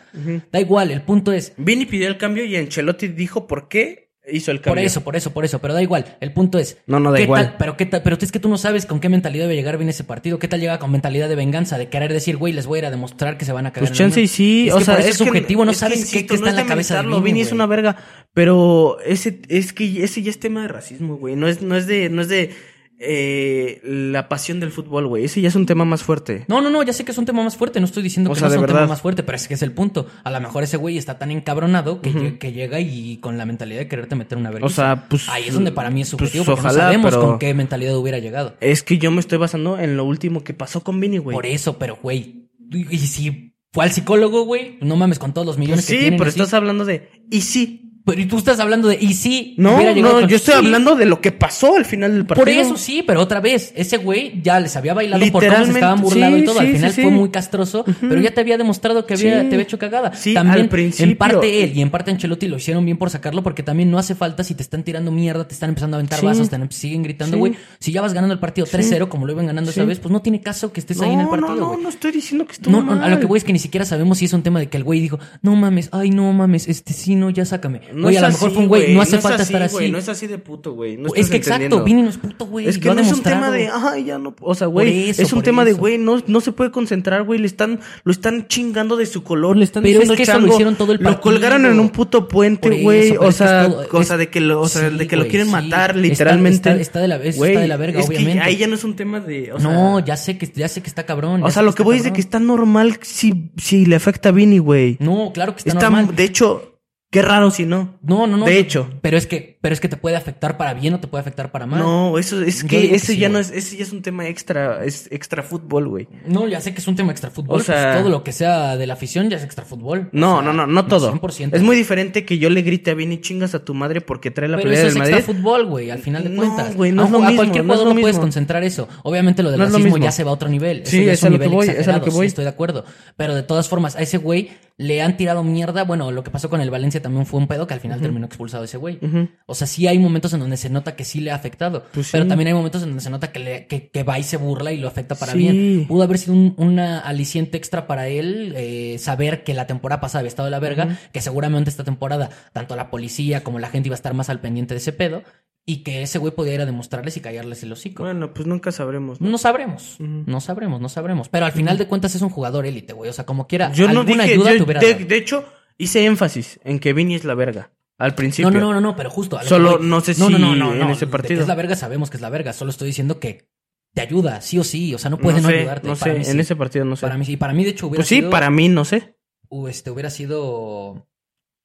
[0.52, 1.54] Da igual, el punto es.
[1.58, 4.86] Vini pidió el cambio y Ancelotti dijo por qué hizo el Por cambio.
[4.86, 6.18] eso, por eso, por eso, pero da igual.
[6.20, 6.78] El punto es.
[6.88, 7.46] No, no da ¿qué igual.
[7.48, 9.78] tal- pero qué tal, pero es que tú no sabes con qué mentalidad debe llegar
[9.78, 10.39] bien ese partido.
[10.39, 11.78] ¿Qué tal llega con mentalidad de venganza?
[11.78, 13.89] De querer decir, güey, les voy a ir a demostrar que se van a cagar.
[13.89, 15.80] Pues chance y sí, Es o que sea, por eso es subjetivo, no es que,
[15.80, 17.96] sabes qué, insisto, qué está no en la cabeza de Vini, Vini es una verga,
[18.34, 21.36] pero ese es que ese ya es tema de racismo, güey.
[21.36, 22.52] No es no es de no es de
[23.01, 25.23] eh, la pasión del fútbol, güey.
[25.25, 26.45] Ese ya es un tema más fuerte.
[26.47, 28.33] No, no, no, ya sé que es un tema más fuerte, no estoy diciendo O
[28.33, 30.07] que sea, no es un tema más fuerte, pero es que es el punto.
[30.23, 33.45] A lo mejor ese güey está tan encabronado que, lle- que llega y con la
[33.45, 34.73] mentalidad de quererte meter una vergüenza.
[34.73, 37.12] O sea, pues Ahí es donde para mí es pues, subjetivo, porque no ojalá, sabemos
[37.12, 38.55] pero- con qué mentalidad hubiera llegado.
[38.59, 41.33] Es que yo me estoy basando en lo último que pasó con Vini, güey.
[41.35, 45.57] Por eso, pero güey, y si fue al psicólogo, güey, no mames con todos los
[45.57, 46.17] millones que sí, tienen.
[46.17, 46.39] pero así.
[46.39, 47.85] estás hablando de y sí.
[48.10, 51.06] Pero y tú estás hablando de y si No, no, yo estoy Sí, hablando de
[51.06, 52.45] lo que pasó al final del partido.
[52.45, 55.72] Por eso sí, pero otra vez, ese güey ya les había bailado por cómo se
[55.72, 56.60] estaban burlando y sí, todo.
[56.60, 57.17] Al sí, final sí, fue sí.
[57.17, 59.48] muy castroso, pero ya te había demostrado que había, Sí.
[59.50, 60.13] te había hecho cagada.
[60.15, 61.12] Sí, también, al principio.
[61.12, 63.98] en parte él y en parte Ancelotti lo hicieron bien por sacarlo, porque también no
[64.00, 66.26] hace falta si te están tirando mierda, te están empezando a aventar Sí.
[66.26, 67.39] vasos, te siguen gritando, Sí.
[67.39, 67.54] güey.
[67.80, 69.88] Si ya vas ganando el partido 3-0, como lo iban ganando esa Sí.
[69.88, 71.84] vez, pues no tiene caso que estés no, ahí en el no, partido, no, güey.
[71.84, 73.04] no estoy diciendo que estuvo No, no, mal.
[73.04, 74.78] a lo que voy es que ni siquiera sabemos si es un tema de que
[74.78, 77.82] el güey dijo, no mames, ay, no mames, este sí, no, ya sácame.
[77.99, 79.69] No Güey, es a lo mejor fue un güey, no hace es falta así, estar
[79.71, 79.91] güey, así.
[79.91, 80.95] No es así de puto, güey.
[80.97, 81.83] No es que exacto.
[81.83, 82.67] Vini no es puto, güey.
[82.67, 85.21] Es que lo no es un tema de, ay, ya no, o sea, güey, eso,
[85.21, 88.47] es un tema de, güey, no, no se puede concentrar, güey, le están, lo están
[88.47, 90.99] chingando de su color, le están Pero es que eso lo chango, hicieron todo el
[90.99, 91.21] Lo partido.
[91.21, 94.39] colgaron en un puto puente, güey, o es sea, es todo- cosa es- de que
[94.39, 95.52] lo, o sea, sí, de que lo güey, quieren sí.
[95.54, 96.69] matar, literalmente.
[96.69, 98.41] está- está de la- eso está Güey, de la verga, es que obviamente.
[98.43, 101.06] ahí ya no es un tema de, no, ya sé que ya sé que está
[101.06, 101.43] cabrón.
[101.43, 103.52] o sea, lo que voy es de que está normal si,
[103.85, 104.97] le afecta a Vini, güey.
[105.00, 106.15] No, claro que Está, normal.
[106.15, 106.79] de hecho,
[107.12, 107.97] Qué raro si no.
[108.03, 108.45] No, no, no.
[108.45, 108.87] De hecho.
[109.01, 111.51] Pero es que, pero es que te puede afectar para bien o te puede afectar
[111.51, 111.79] para mal.
[111.79, 114.27] No, eso es que que ese sí, ya no es, ese ya es un tema
[114.27, 116.07] extra, es extra fútbol, güey.
[116.27, 117.60] No, ya sé que es un tema extra fútbol.
[117.62, 120.10] O sea- todo lo que sea de la afición ya es extra fútbol.
[120.12, 121.12] No, O sea, no, no, no todo.
[121.12, 121.55] 100%.
[121.55, 124.47] Es muy diferente que yo le grite a Vini chingas a tu madre porque trae
[124.47, 125.15] la Pero pelea eso del es Madrid.
[125.15, 126.75] extra fútbol, güey, al final de No, cuentas.
[126.75, 128.87] güey, no a, es lo a mismo, cualquier no es jugador no puedes concentrar eso.
[129.01, 130.83] Obviamente lo del No es lo racismo ya se va a otro nivel.
[130.83, 132.17] Eso Sí, ya es un a lo que nivel voy, es a lo que sí,
[132.17, 132.27] voy.
[132.27, 132.85] estoy de acuerdo.
[133.17, 135.83] Pero de todas formas, a ese güey le han tirado mierda.
[135.83, 138.25] Bueno, lo que pasó con el Valencia también fue un pedo que al final terminó
[138.25, 139.00] expulsado ese güey.
[139.45, 141.83] O sea, sí hay momentos en donde se nota que sí le ha afectado.
[141.93, 142.12] Pues sí.
[142.13, 144.37] Pero también hay momentos en donde se nota que, le, que, que va y se
[144.37, 145.37] burla y lo afecta para Sí.
[145.37, 145.85] bien.
[145.87, 150.19] Pudo haber sido un una aliciente extra para él eh, saber que la temporada pasada
[150.19, 153.87] había estado de la verga, que seguramente esta temporada tanto la policía como la gente
[153.89, 155.23] iba a estar más al pendiente de ese pedo
[155.65, 158.02] y que ese güey podía ir a demostrarles y callarles el hocico.
[158.04, 159.21] Bueno, pues nunca sabremos.
[159.21, 159.29] ¿no?
[159.29, 161.29] No sabremos, no sabremos, no sabremos.
[161.29, 163.10] Pero al final de cuentas es un jugador élite, güey.
[163.10, 165.06] O sea, como quiera, Yo no alguna dije, ayuda yo- te hubiera de, dado.
[165.06, 165.45] de hecho,
[165.80, 167.71] hice énfasis en que Vini es la verga.
[167.98, 168.52] Al principio.
[168.52, 169.38] No, no, no, no, pero justo.
[169.38, 171.38] a Solo que no sé no, si no, no, en ese de partido.
[171.38, 172.54] que es la verga, sabemos que es la verga.
[172.54, 173.50] Solo estoy diciendo que
[173.94, 174.94] te ayuda, sí o sí.
[174.94, 175.88] O sea, no puede no, sé, ayudarte.
[175.88, 176.40] No Para sé, mí en sí.
[176.40, 177.02] ese partido no sé.
[177.02, 177.36] Para mí sí.
[177.36, 178.30] Para mí, de hecho, hubiera pues sí, sido.
[178.30, 179.17] para mí no sé.
[179.50, 181.10] uh, este, hubiera sido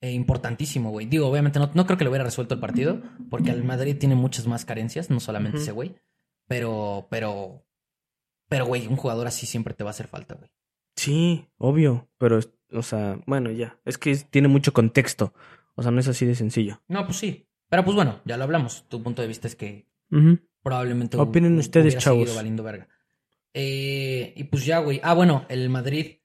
[0.00, 1.06] eh, importantísimo, güey.
[1.06, 3.00] Digo, obviamente no, no creo que lo hubiera resuelto el partido,
[3.30, 5.94] porque el Madrid tiene muchas más carencias, no solamente ese güey.
[6.48, 7.64] Pero, pero,
[8.48, 10.50] pero, güey, un jugador así siempre te va a hacer falta, güey.
[10.96, 12.08] Sí, obvio.
[12.18, 12.40] Pero,
[12.74, 13.78] o sea, bueno, ya.
[13.84, 15.32] Es que tiene mucho contexto.
[15.74, 16.82] O sea, no es así de sencillo.
[16.88, 17.48] No, pues sí.
[17.68, 18.84] Pero pues bueno, ya lo hablamos.
[18.88, 19.86] Tu punto de vista es que
[20.62, 22.34] probablemente Opinen ustedes, chavos.
[22.36, 22.88] valiendo verga.
[23.52, 25.00] Eh, y pues ya, güey.
[25.02, 26.18] Ah, bueno, el Madrid.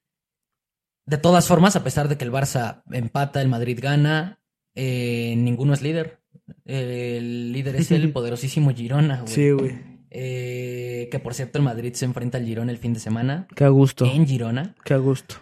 [1.05, 4.39] De todas formas, a pesar de que el Barça empata, el Madrid gana,
[4.75, 6.19] eh, ninguno es líder.
[6.65, 9.33] El líder es el poderosísimo Girona, güey.
[9.33, 9.89] Sí, güey.
[10.11, 13.47] Eh, que por cierto, el Madrid se enfrenta al Girona el fin de semana.
[13.55, 14.05] Qué a gusto.
[14.05, 14.75] En Girona.
[14.83, 15.35] Qué a gusto.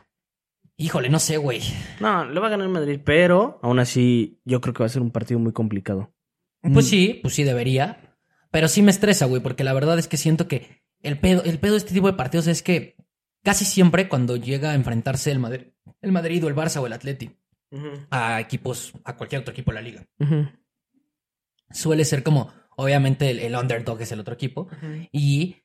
[0.78, 1.61] Híjole, no sé, güey.
[1.99, 5.01] No, le va a ganar Madrid, pero aún así yo creo que va a ser
[5.01, 6.13] un partido muy complicado.
[6.61, 6.89] Pues Mm.
[6.89, 8.15] sí, pues sí debería.
[8.51, 11.59] Pero sí me estresa, güey, porque la verdad es que siento que el pedo, el
[11.59, 12.95] pedo de este tipo de partidos es que
[13.43, 15.67] casi siempre cuando llega a enfrentarse el Madrid,
[16.01, 17.32] el Madrid o el Barça o el Atleti
[18.11, 20.07] a equipos, a cualquier otro equipo de la liga,
[21.69, 24.69] suele ser como, obviamente el, el underdog es el otro equipo,
[25.11, 25.57] y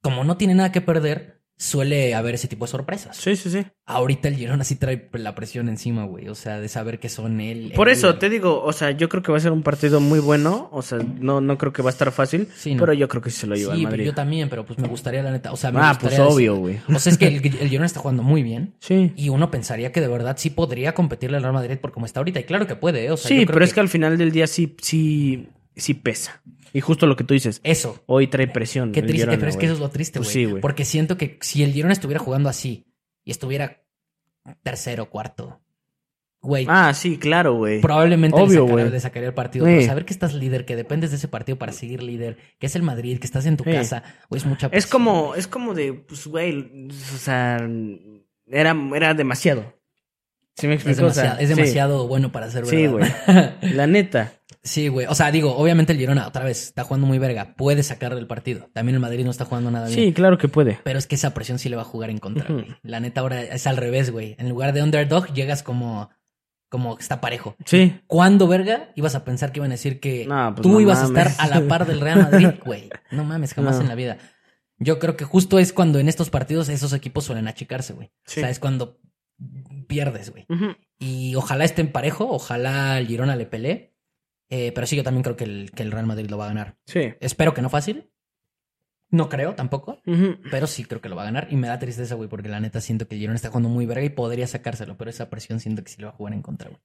[0.00, 3.14] como no tiene nada que perder, suele haber ese tipo de sorpresas.
[3.18, 3.66] Sí, sí, sí.
[3.84, 7.38] Ahorita el Girona sí trae la presión encima, güey, o sea, de saber que son
[7.40, 7.72] él.
[7.76, 10.20] Por eso te digo, o sea, yo creo que va a ser un partido muy
[10.20, 10.70] bueno.
[10.72, 12.48] O sea, no, no creo que va a estar fácil.
[12.56, 12.80] Sí, no.
[12.80, 14.06] Pero yo creo que sí se lo lleva Sí, el pero Madrid.
[14.06, 16.34] yo también, pero pues me gustaría la neta, o sea, me ah, pues gustaría decir-
[16.50, 16.78] obvio, güey.
[16.94, 18.74] O sea, es que el, el Girona está jugando muy bien.
[18.78, 19.12] Sí.
[19.16, 22.20] Y uno pensaría que de verdad sí podría competirle al Real Madrid por como está
[22.20, 22.40] ahorita.
[22.40, 23.10] Y claro que puede, ¿eh?
[23.10, 25.94] O sea, sí, yo creo pero es que al final del día sí, sí, sí
[25.94, 26.42] pesa.
[26.72, 27.60] Y justo lo que tú dices.
[27.64, 28.02] Eso.
[28.06, 28.92] Hoy trae presión.
[28.92, 29.66] Qué triste, Girona, pero es que güey.
[29.66, 30.44] eso es lo triste, Pues güey.
[30.44, 30.60] sí, güey.
[30.62, 32.86] Porque siento que si el Girona estuviera jugando así
[33.24, 33.82] y estuviera
[34.62, 35.60] tercero, cuarto,
[36.40, 37.80] güey, Ah, sí, claro, güey.
[37.80, 38.90] probablemente le, obvio, sacaría, güey.
[38.92, 39.66] le sacaría el partido.
[39.66, 39.72] Sí.
[39.74, 42.76] Pero saber que estás líder, que dependes de ese partido para seguir líder, que es
[42.76, 43.72] el Madrid, que estás en tu Sí.
[43.72, 45.40] casa, güey, es mucha Es presión, como, güey.
[45.40, 47.58] es como de, pues, güey, o sea,
[48.46, 49.74] era, era demasiado.
[50.56, 51.08] ¿Sí me Es explico?
[51.08, 51.54] O sea, demasiado, es sí.
[51.54, 53.56] demasiado bueno para ser Sí, verdad.
[53.62, 54.32] La neta.
[54.62, 55.06] Sí, güey.
[55.06, 57.54] O sea, digo, obviamente el Girona, otra vez, está jugando muy verga.
[57.56, 58.68] Puede sacar del partido.
[58.74, 59.98] También el Madrid no está jugando nada bien.
[59.98, 60.78] Sí, claro que puede.
[60.84, 62.66] Pero es que esa presión sí le va a jugar en contra, güey.
[62.82, 64.36] La neta ahora es al revés, güey.
[64.38, 66.10] En lugar de underdog, llegas como,
[66.68, 67.56] como que está parejo.
[67.64, 68.00] Sí.
[68.06, 68.90] ¿Cuándo, verga?
[68.96, 71.30] Ibas a pensar que iban a decir que No, pues tú no ibas a estar
[71.38, 72.90] a la par del Real Madrid, güey.
[73.10, 73.82] No mames, jamás No.
[73.82, 74.18] en la vida.
[74.78, 78.10] Yo creo que justo es cuando en estos partidos esos equipos suelen achicarse, güey.
[78.26, 78.40] Sí.
[78.40, 78.98] O sea, es cuando
[79.86, 80.46] pierdes, güey.
[80.98, 83.94] Y ojalá estén parejo, ojalá el Girona le pelee.
[84.50, 86.48] Eh, pero sí, yo también creo que el, que el Real Madrid lo va a
[86.48, 86.76] ganar.
[86.84, 87.14] Sí.
[87.20, 88.10] Espero que no fácil.
[89.12, 89.98] No creo tampoco.
[90.50, 91.48] Pero sí creo que lo va a ganar.
[91.50, 93.86] Y me da tristeza, güey, porque la neta siento que el Girona está jugando muy
[93.86, 94.96] verga y podría sacárselo.
[94.96, 96.80] Pero esa presión siento que sí le va a jugar en contra, güey.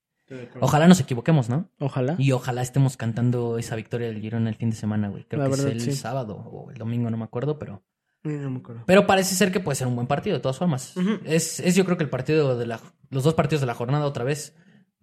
[0.60, 1.70] Ojalá nos equivoquemos, ¿no?
[1.80, 2.16] Ojalá.
[2.18, 5.24] Y ojalá estemos cantando esa victoria del Girona el fin de semana, güey.
[5.26, 5.92] Creo La que verdad, es el sí.
[5.92, 7.84] sábado o el domingo, no me acuerdo, pero...
[8.24, 8.84] No me acuerdo.
[8.88, 10.96] Pero parece ser que puede ser un buen partido, de todas formas.
[11.26, 12.80] Es, es yo creo que el partido de la...
[13.12, 14.56] Los dos partidos de la jornada otra vez...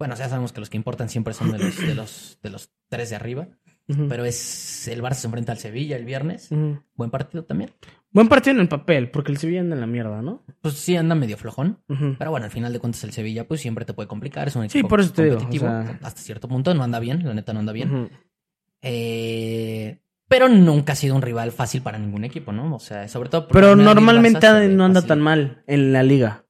[0.03, 2.72] Bueno, ya sabemos que los que importan siempre son de los, de los, de los
[2.88, 3.46] tres de arriba.
[4.09, 4.88] Pero es...
[4.88, 6.48] El Barça se enfrenta al Sevilla el viernes.
[6.94, 7.70] Buen partido también.
[8.11, 10.42] Buen partido en el papel, porque el Sevilla anda en la mierda, ¿no?
[10.61, 11.78] Pues sí, anda medio flojón.
[12.18, 14.48] Pero bueno, al final de cuentas el Sevilla pues siempre te puede complicar.
[14.48, 15.66] Es un Sí, equipo por eso te digo, competitivo.
[15.66, 18.11] o sea- Hasta cierto punto no anda bien, la neta no anda bien.
[18.80, 19.98] Eh,
[20.28, 22.74] pero nunca ha sido un rival fácil para ningún equipo, ¿no?
[22.74, 23.46] O sea, sobre todo...
[23.48, 25.09] Pero normalmente no anda fácil.
[25.09, 26.46] tan mal en la liga.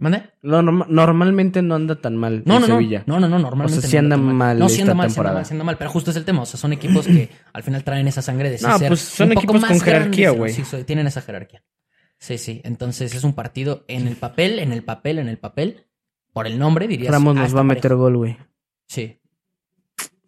[0.00, 0.30] ¿Mande?
[0.42, 3.02] Norma- normalmente no anda tan mal No, el no, no, Sevilla.
[3.06, 5.06] no, no, no, normalmente O sea, sí no anda tan mal No, sí anda mal,
[5.10, 5.34] sí anda temporada.
[5.34, 7.62] mal, sí anda mal, pero justo es el tema, o sea, son equipos que al
[7.64, 9.80] final traen esa sangre de sí No, ser pues son un poco equipos más con
[9.80, 10.52] jerarquía, güey.
[10.52, 11.64] Sí, tienen esa jerarquía.
[12.18, 15.86] Sí, sí, entonces es un partido en el papel, en el papel, en el papel,
[16.32, 17.12] por el nombre dirías...
[17.12, 18.36] Ramos ah, nos está va a meter gol, güey.
[18.86, 19.20] Sí.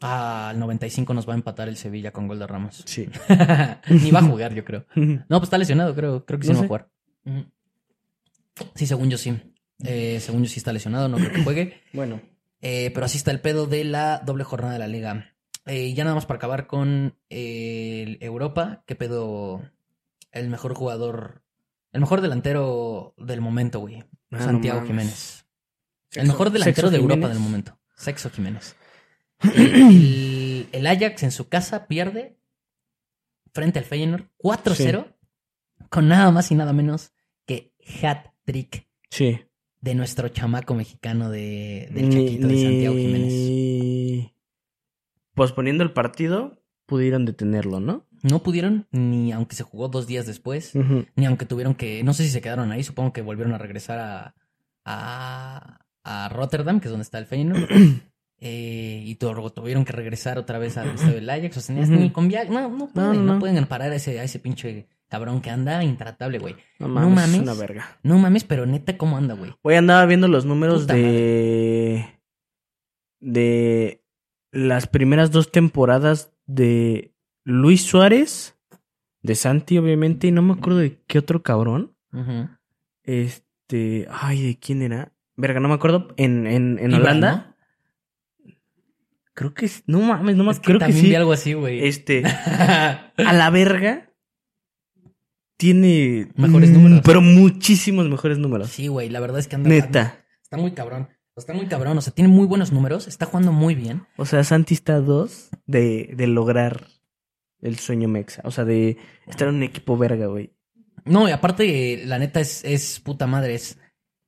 [0.01, 2.83] Ah, al 95 nos va a empatar el Sevilla con gol de Ramos.
[2.87, 3.09] Sí.
[3.89, 4.85] Ni va a jugar, yo creo.
[4.97, 6.25] No, pues está lesionado, creo.
[6.25, 6.89] Creo que sí No no, va a jugar.
[8.75, 9.37] Sí, según yo sí.
[9.85, 11.81] Eh, según yo sí está lesionado, no creo que juegue.
[11.93, 12.21] bueno.
[12.61, 15.35] Eh, pero así está el pedo de la doble jornada de la liga.
[15.67, 18.83] Eh, ya nada más para acabar con eh, Europa.
[18.87, 19.63] ¿Qué pedo?
[20.33, 21.43] El mejor jugador,
[21.93, 24.05] el mejor delantero del momento, güey.
[24.31, 24.87] Ah, Santiago.
[24.87, 25.45] Jiménez.
[26.15, 27.35] el mejor delantero de Europa Jiménez.
[27.35, 27.79] del momento.
[27.97, 28.77] Sexo Jiménez.
[29.57, 32.37] El, el Ajax en su casa pierde
[33.55, 35.17] frente al Feyenoord 4-0
[35.89, 37.13] con nada más y nada menos
[37.47, 37.73] que
[38.03, 39.41] hat-trick Sí.
[39.81, 44.33] De nuestro chamaco mexicano de, del Ni- Chaquito de Santiago Jiménez.
[45.35, 48.07] Posponiendo el partido, pudieron detenerlo, ¿no?
[48.23, 50.73] No pudieron, ni aunque se jugó dos días después,
[51.17, 53.99] ni aunque tuvieron que, no sé si se quedaron ahí, supongo que volvieron a regresar
[53.99, 54.35] a,
[54.85, 57.67] a, a Rotterdam, que es donde está el Feyenoord,
[58.39, 61.83] eh, y tu- tuvieron que regresar otra vez al estadio del Ajax, o sea, ni-
[61.83, 61.93] Ujú.
[61.93, 63.39] ni con viaje, no, no pueden, no, no, no.
[63.39, 66.57] pueden parar a ese, a ese pinche cabrón que anda intratable, güey.
[66.79, 67.35] No No mames, mames.
[67.35, 67.99] es una verga.
[68.03, 69.53] No mames, pero neta, ¿cómo anda, güey?
[69.61, 72.07] Hoy andaba viendo los números Puta de.
[73.21, 74.03] de
[74.53, 77.13] las primeras dos temporadas de
[77.45, 78.57] Luis Suárez,
[79.23, 81.95] de Santi, obviamente, y no me acuerdo de qué otro cabrón.
[82.13, 82.49] Ujú.
[83.03, 84.07] Este.
[84.11, 85.13] Ay, ¿de quién era?
[85.37, 86.09] Verga, no me acuerdo.
[86.17, 87.57] En, en, en Holanda.
[89.35, 91.09] Creo que es- No mames, no me Es que creo que también sí.
[91.09, 91.87] vi algo así, güey.
[91.87, 92.23] Este.
[93.17, 94.10] A la verga.
[95.61, 96.29] Tiene.
[96.37, 97.01] Mejores mm, números.
[97.05, 98.71] Pero muchísimos mejores números.
[98.71, 99.69] Sí, güey, la verdad es que anda.
[99.69, 100.25] Neta.
[100.43, 101.11] Está muy cabrón.
[101.37, 101.99] Está muy cabrón.
[101.99, 103.07] O sea, tiene muy buenos números.
[103.07, 104.07] Está jugando muy bien.
[104.17, 106.87] O sea, Santi está a dos de, de lograr
[107.61, 108.41] el sueño mexa.
[108.47, 108.97] O sea, de
[109.29, 110.55] estar en un equipo verga, güey.
[111.05, 113.55] No, y aparte, la neta es, es puta madre.
[113.55, 113.79] Es,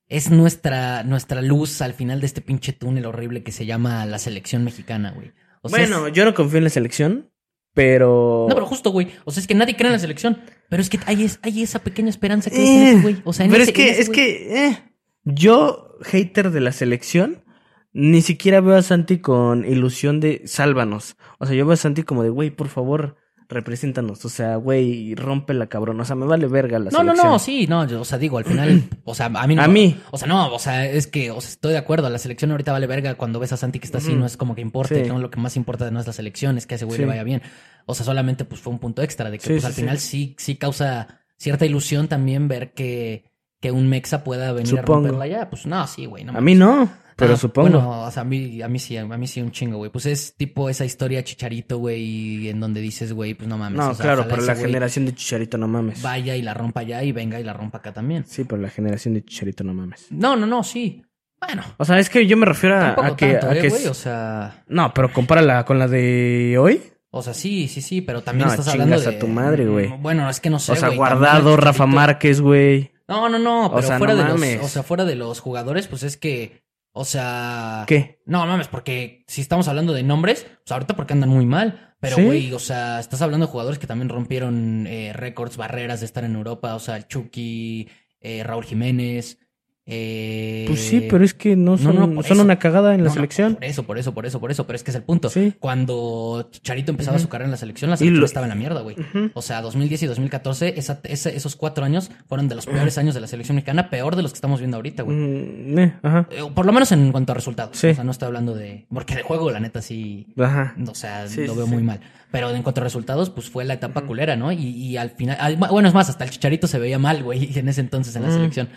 [0.08, 4.18] es nuestra, nuestra luz al final de este pinche túnel horrible que se llama la
[4.18, 5.32] selección mexicana, güey.
[5.62, 7.30] O sea, bueno, es- yo no confío en la selección,
[7.74, 8.46] pero.
[8.48, 9.08] No, pero justo, güey.
[9.24, 10.38] O sea, es que nadie cree en la selección.
[10.68, 13.16] Pero es que hay, es- hay esa pequeña esperanza que Eh, güey.
[13.24, 14.16] O sea, en pero ese- es que, ese es güey.
[14.16, 14.78] que, eh,
[15.24, 17.44] yo, hater de la selección,
[17.92, 21.16] ni siquiera veo a Santi con ilusión de sálvanos.
[21.38, 23.16] O sea, yo veo a Santi como de, güey, por favor,
[23.52, 24.24] represéntanos.
[24.24, 26.00] O sea, güey, rompe la cabrón.
[26.00, 27.26] O sea, me vale verga la No, no, selección.
[27.32, 29.62] no, sí, no, yo, o sea, digo, al final, o sea, a mí no.
[29.62, 29.96] A mí.
[30.10, 32.72] O sea, no, o sea, es que, o sea, estoy de acuerdo, la selección ahorita
[32.72, 35.08] vale verga cuando ves a Santi que está así, no es como que importe, Sí.
[35.08, 37.02] no, lo que más importa no es la selección, es que a ese güey Sí.
[37.02, 37.42] le vaya bien.
[37.86, 40.34] O sea, solamente pues fue un punto extra de que Sí, pues al final sí,
[40.38, 43.24] sí causa cierta ilusión también ver que,
[43.60, 45.50] que un mexa pueda venir a romperla ya.
[45.50, 47.68] Pues no, sí, güey, no A mí no, pero Ah, supongo.
[47.70, 49.90] Bueno, o sea, a mí, a mí sí, a mí sí un chingo, güey.
[49.90, 53.78] Pues es tipo esa historia chicharito, güey, en donde dices, güey, pues no mames.
[53.78, 56.00] no, o sea, claro, pero la güey generación de Chicharito no mames.
[56.02, 58.24] Vaya y la rompa allá y venga y la rompa acá también.
[58.26, 60.06] Sí, pero la generación de Chicharito no mames.
[60.10, 61.02] No, no, no, sí.
[61.40, 63.32] Bueno, O sea, es que yo me refiero a, a que.
[63.32, 63.86] tanto, a eh, que güey.
[63.88, 66.80] O sea, No, pero compárala con la de hoy.
[67.10, 69.08] o sea, sí, sí, sí, pero también No, estás hablando de...
[69.08, 69.88] a tu madre, güey.
[69.98, 72.92] Bueno, es que no sé, o sea, güey, Guardado, Rafa Márquez, güey.
[73.08, 74.64] No, no, no, O pero sea, fuera no de los...
[74.64, 76.61] O sea, fuera de los jugadores, pues es que...
[76.92, 77.84] O sea...
[77.86, 78.20] ¿Qué?
[78.26, 81.94] No, mames, porque si estamos hablando de nombres, pues ahorita porque andan muy mal.
[82.00, 82.24] Pero, ¿Sí?
[82.24, 86.24] güey, o sea, estás hablando de jugadores que también rompieron eh, récords, barreras de estar
[86.24, 86.74] en Europa.
[86.74, 87.88] O sea, el Chucky,
[88.20, 89.38] eh, Raúl Jiménez.
[89.84, 92.44] Eh, Pues sí, pero es que no son, no, por son eso.
[92.44, 93.54] una cagada en la no, selección.
[93.56, 94.66] por eso, por eso, por eso, por eso.
[94.66, 95.28] Pero es que es el punto.
[95.28, 95.54] Sí.
[95.58, 97.24] Cuando Charito empezaba Ujú.
[97.24, 98.94] su carrera en la selección, la selección lo- estaba en la mierda, güey.
[99.34, 103.14] O sea, 2010 y 2014, esa- esa- esos cuatro años fueron de los peores años
[103.14, 105.16] de la selección mexicana, peor de los que estamos viendo ahorita, güey.
[105.16, 106.28] Mm, eh, ajá.
[106.30, 107.76] Eh, Por lo menos en cuanto a resultados.
[107.76, 107.88] Sí.
[107.88, 108.86] O sea, no estoy hablando de.
[108.92, 110.26] Porque de juego, la neta, sí.
[110.38, 110.76] Ajá.
[110.88, 111.72] O sea, Sí, lo veo sí.
[111.72, 112.00] muy mal.
[112.30, 114.52] Pero en cuanto a resultados, pues fue la etapa culera, ¿no?
[114.52, 115.36] Y, y al final.
[115.40, 118.22] al- bueno, es más, hasta el chicharito se veía mal, güey, en ese entonces en
[118.22, 118.68] la selección.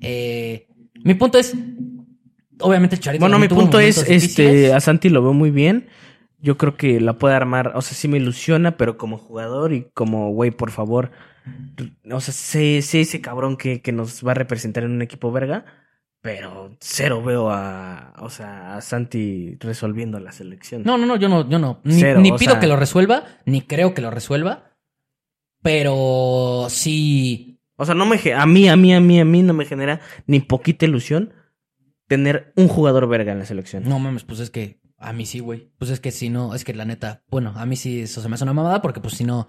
[0.00, 0.68] Eh,
[1.04, 1.54] mi punto es.
[2.60, 3.22] Obviamente el chicharito.
[3.22, 5.88] Bueno, mi punto es, este, a Santi lo veo muy bien.
[6.40, 9.88] Yo creo que la puede armar, o sea, sí me ilusiona, pero como jugador y
[9.94, 11.10] como, güey, por favor,
[12.12, 15.32] o sea, sé, sé ese cabrón que, que nos va a representar en un equipo
[15.32, 15.64] verga,
[16.20, 20.82] pero cero veo a, o sea, a Santi resolviendo la selección.
[20.84, 21.80] No, no, no, yo no, yo no.
[21.82, 24.76] Ni, Cero, ni o pido sea- que lo resuelva, ni creo que lo resuelva.
[25.62, 27.47] Pero sí.
[27.80, 30.00] O sea, no me, a mí, a mí, a mí, a mí no me genera
[30.26, 31.32] ni poquita ilusión
[32.06, 33.84] tener un jugador verga en la selección.
[33.88, 35.70] No mames, pues es que a mí sí, güey.
[35.78, 38.28] Pues es que si no, es que la neta, bueno, a mí sí eso se
[38.28, 39.46] me hace una mamada porque pues si no,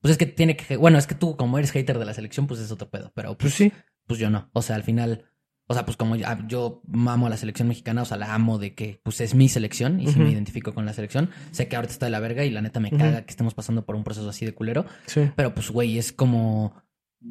[0.00, 2.46] pues es que tiene que, bueno, es que tú como eres hater de la selección,
[2.46, 3.72] pues es otro pedo, pero Pues pues, sí.
[4.06, 4.50] pues yo no.
[4.52, 5.24] O sea, al final,
[5.66, 8.58] o sea, pues como yo, yo amo a la selección mexicana, o sea, la amo
[8.58, 11.76] de que pues es mi selección y si me identifico con la selección, sé que
[11.76, 14.04] ahorita está de la verga y la neta me caga que estemos pasando por un
[14.04, 15.30] proceso así de culero, Sí.
[15.34, 16.74] pero pues güey, es como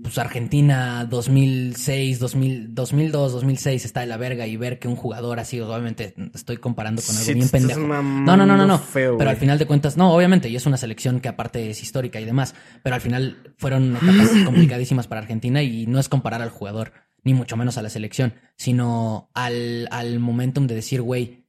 [0.04, 5.40] pues Argentina 2006, 2000, 2002, 2006 está de la verga y ver que un jugador
[5.40, 7.80] así, obviamente estoy comparando con algo Sí, bien pendejo.
[7.82, 8.80] No, no, no, no, no.
[8.80, 11.84] feo, pero al final de cuentas, no, obviamente, y es una selección que aparte es
[11.84, 16.42] histórica y demás, pero al final fueron etapas complicadísimas para Argentina y no es comparar
[16.42, 21.48] al jugador, ni mucho menos a la selección, sino al, al momentum de decir, güey,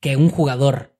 [0.00, 0.98] que un jugador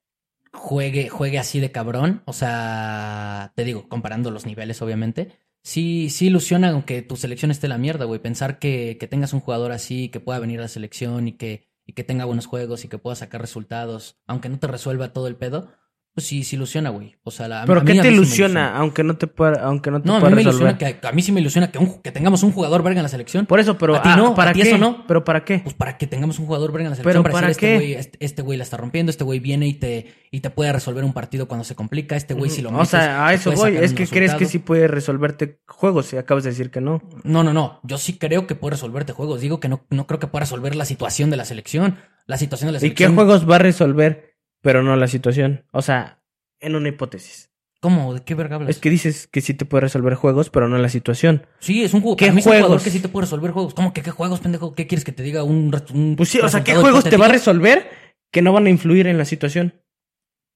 [0.53, 6.27] juegue, juegue así de cabrón, o sea, te digo, comparando los niveles, obviamente, sí, sí
[6.27, 8.19] ilusiona aunque tu selección esté la mierda, güey.
[8.19, 11.69] Pensar que, que tengas un jugador así, que pueda venir a la selección y que,
[11.85, 15.27] y que tenga buenos juegos y que pueda sacar resultados, aunque no te resuelva todo
[15.27, 15.71] el pedo,
[16.13, 17.15] pues sí, sí ilusiona, güey.
[17.23, 18.75] O sea, la, Pero a ¿qué a te sí ilusiona?
[18.75, 20.71] Aunque no te pueda, aunque no te No, a mí me resolver.
[20.71, 23.03] ilusiona que, a mí sí me ilusiona que, un- que tengamos un jugador verga en
[23.03, 23.45] la selección.
[23.45, 24.35] Por eso, pero ¿A ti ah, no?
[24.35, 24.67] ¿para ¿A ti qué?
[24.69, 25.05] eso no?
[25.07, 25.59] ¿Pero para qué?
[25.59, 27.23] Pues para que tengamos un jugador verga en la ¿Pero selección.
[27.23, 27.73] para, para decir, qué?
[27.75, 30.49] este güey este, este güey la está rompiendo, este güey viene y te, y te
[30.49, 33.33] puede resolver un partido cuando se complica, este güey si lo o metes, sea, a
[33.33, 33.77] eso voy.
[33.77, 37.01] Es que crees que sí puede resolverte juegos y acabas de decir que no.
[37.23, 37.79] No, no, no.
[37.83, 39.39] Yo sí creo que puede resolverte juegos.
[39.41, 41.95] Digo que no, no creo que pueda resolver la situación de la selección.
[42.25, 43.15] La situación de la ¿Y qué selección.
[43.15, 44.28] juegos va a resolver,
[44.61, 45.65] pero no la situación?
[45.71, 46.21] O sea,
[46.59, 47.49] en una hipótesis.
[47.81, 48.13] ¿Cómo?
[48.13, 48.71] ¿De qué verga hablas?
[48.71, 51.45] Es que dices que sí te puede resolver juegos, pero no la situación.
[51.59, 52.17] Sí, es un juego.
[52.17, 52.83] ¿Qué para mí es un jugador juegos?
[52.83, 53.73] que sí te puede resolver juegos.
[53.73, 54.73] ¿Cómo que qué juegos, pendejo?
[54.73, 55.43] ¿Qué quieres que te diga?
[55.43, 57.89] Un, un Pues sí, o sea, ¿qué juegos te va a resolver
[58.31, 59.75] que no van a influir en la situación?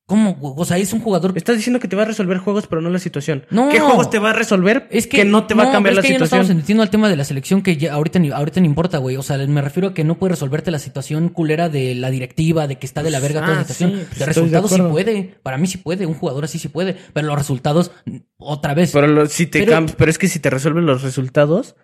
[0.06, 0.38] ¿Cómo?
[0.58, 1.32] O sea, es un jugador.
[1.38, 3.46] Estás diciendo que te va a resolver juegos, pero no la situación.
[3.50, 3.70] No.
[3.70, 6.02] ¿Qué juegos te va a resolver Es que, no te va a cambiar pero la
[6.02, 6.42] es que no situación?
[6.42, 9.16] estamos entendiendo al tema de la selección que ya ahorita ni, ahorita ni importa, güey.
[9.16, 12.68] O sea, me refiero a que no puede resolverte la situación culera de la directiva,
[12.68, 13.92] de que está de la verga toda la Ah, situación.
[13.92, 15.36] sí, pues de resultados sí puede.
[15.42, 16.06] Para mí sí puede.
[16.06, 16.98] Un jugador así sí puede.
[17.14, 17.92] Pero los resultados,
[18.38, 18.92] otra vez.
[18.92, 21.76] Pero, lo- si te Pero- pero es que si te resuelven los resultados,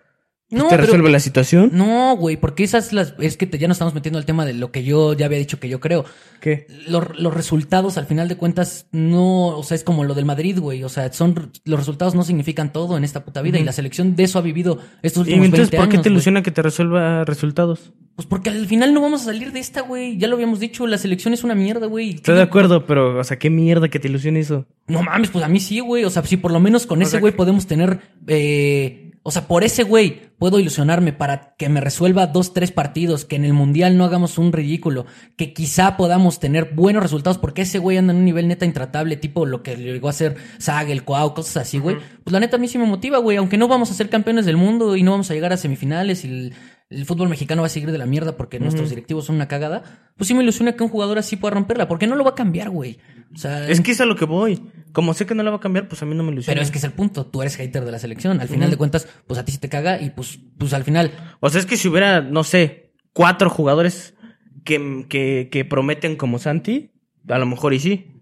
[0.52, 1.70] no, te pero- resuelve la situación.
[1.74, 4.54] No, güey, porque esas las es que te- ya nos estamos metiendo al tema de
[4.54, 6.06] lo que yo ya había dicho que yo creo.
[6.42, 6.68] ¿Qué?
[6.88, 10.58] Los, los resultados, al final de cuentas, no, o sea, es como lo del Madrid,
[10.60, 10.84] güey.
[10.84, 14.16] O sea, son los resultados no significan todo en esta puta vida y la selección
[14.16, 16.14] de eso ha vivido estos ¿Y últimos entonces 20 por qué años, te güey.
[16.16, 17.94] ilusiona que te resuelva resultados?
[18.16, 20.18] Pues porque al final no vamos a salir de esta, güey.
[20.18, 22.16] Ya lo habíamos dicho, la selección es una mierda, güey.
[22.16, 24.66] Estoy de acuerdo, pero, o sea, qué mierda que te ilusione eso.
[24.88, 26.04] No mames, pues a mí sí, güey.
[26.04, 28.00] O sea, si por lo menos con O ese güey que- podemos tener.
[28.28, 33.26] eh, o sea, por ese güey puedo ilusionarme para que me resuelva dos, tres partidos,
[33.26, 35.06] que en el mundial no hagamos un ridículo,
[35.38, 39.18] que quizá podamos tener buenos resultados, porque ese güey anda en un nivel neta intratable,
[39.18, 41.98] tipo lo que le llegó a hacer Sag, el Coau, cosas así, güey.
[42.24, 43.38] Pues la neta a mí sí me motiva, güey.
[43.38, 46.26] Aunque no vamos a ser campeones del mundo y no vamos a llegar a semifinales
[46.26, 46.54] y el,
[46.90, 49.84] el fútbol mexicano va a seguir de la mierda porque nuestros directivos son una cagada,
[50.18, 52.36] pues sí me ilusiona que un jugador así pueda romperla, porque no lo va a
[52.36, 52.98] cambiar, güey.
[53.32, 54.60] O sea, Es que es a lo que voy.
[54.94, 56.56] Como sé que no la va a cambiar, pues a mí no me ilusiona.
[56.56, 58.40] pero es que es el punto, tú eres hater de la selección.
[58.42, 61.12] Al final de cuentas, pues a ti sí te caga y pues, pues al final,
[61.40, 64.16] O sea, es que si hubiera, no sé, cuatro jugadores
[64.64, 66.92] que, que, que prometen como Santi,
[67.28, 68.20] a lo mejor y sí.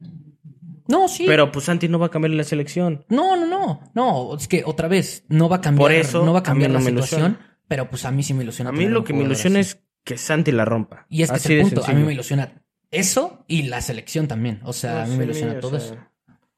[0.88, 1.24] no, sí.
[1.26, 3.06] Pero pues Santi no va a cambiar la selección.
[3.10, 3.82] No, no, no.
[3.94, 6.72] No, es que otra vez, no va a cambiar, Por eso, no va a cambiar
[6.72, 7.60] la no situación, ilusiona.
[7.68, 8.70] pero pues a mí sí me ilusiona.
[8.70, 9.72] A mí lo que me ilusiona así.
[9.72, 11.06] es que Santi la rompa.
[11.10, 13.82] Y es que Así es el de punto, a mí me ilusiona eso y la
[13.82, 14.62] selección también.
[14.64, 15.98] O sea, No a mí me ilusiona todo sea, eso.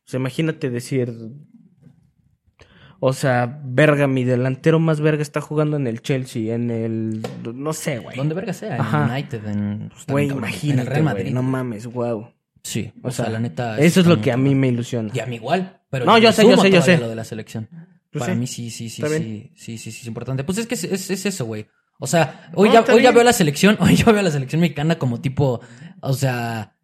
[0.10, 1.14] O sea, imagínate decir.
[3.00, 7.22] O sea, verga, mi delantero más verga está jugando en el Chelsea, en el.
[7.54, 8.18] No sé, güey.
[8.18, 9.08] Donde verga sea, en Ajá.
[9.12, 10.74] United, en, pues, Güey, imagínate.
[10.74, 11.32] en el Real Madrid.
[11.32, 12.28] No mames, wow.
[12.64, 13.78] Sí, O, sea, la neta.
[13.80, 15.12] Eso es lo que a mí me ilusiona.
[15.14, 15.80] Y a mí igual.
[15.92, 16.98] Pero No, yo sé, yo sé, yo sé.
[16.98, 17.70] lo de la selección.
[18.12, 18.40] Pues Para sí.
[18.40, 20.44] mí sí, sí, sí, sí, sí, sí, sí, es importante.
[20.44, 21.68] Pues es que es, es- es eso, güey.
[22.00, 24.60] O sea, hoy, No, ya, hoy ya veo la selección, hoy ya veo la selección
[24.62, 25.62] mexicana como tipo,
[26.02, 26.76] o sea,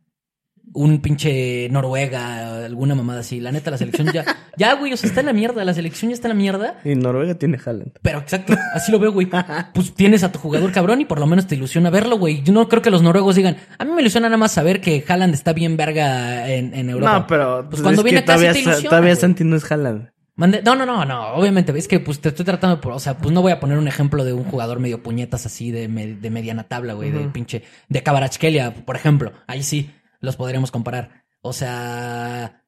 [0.76, 3.39] un pinche Noruega, alguna mamada así.
[3.39, 4.23] La neta, la selección ya,
[4.57, 6.80] ya, güey, o sea, está en la mierda, la selección ya está en la mierda.
[6.84, 7.91] Y Noruega tiene Haaland.
[8.01, 9.28] Pero exacto, así lo veo, güey.
[9.73, 12.43] Pues tienes a tu jugador cabrón y por lo menos te ilusiona verlo, güey.
[12.43, 15.03] Yo no creo que los noruegos digan, a mí me ilusiona nada más saber que
[15.07, 17.13] Haaland está bien verga en, en Europa.
[17.19, 17.57] No, pero.
[17.61, 19.15] Pues Pues cuando viene acá sí todavía, te Sa- ilusiona, todavía.
[19.15, 20.09] Santi no es Haaland.
[20.38, 21.30] Mande- No, no, no, no.
[21.36, 23.78] Obviamente, es que pues te estoy tratando por- O sea, pues no voy a poner
[23.78, 27.19] un ejemplo de un jugador medio puñetas así de, me- de mediana tabla, güey, de
[27.30, 27.63] pinche.
[27.88, 29.32] De Kabarachkelia, por ejemplo.
[29.47, 29.91] Ahí sí
[30.26, 31.23] los podríamos comparar.
[31.41, 32.61] O sea.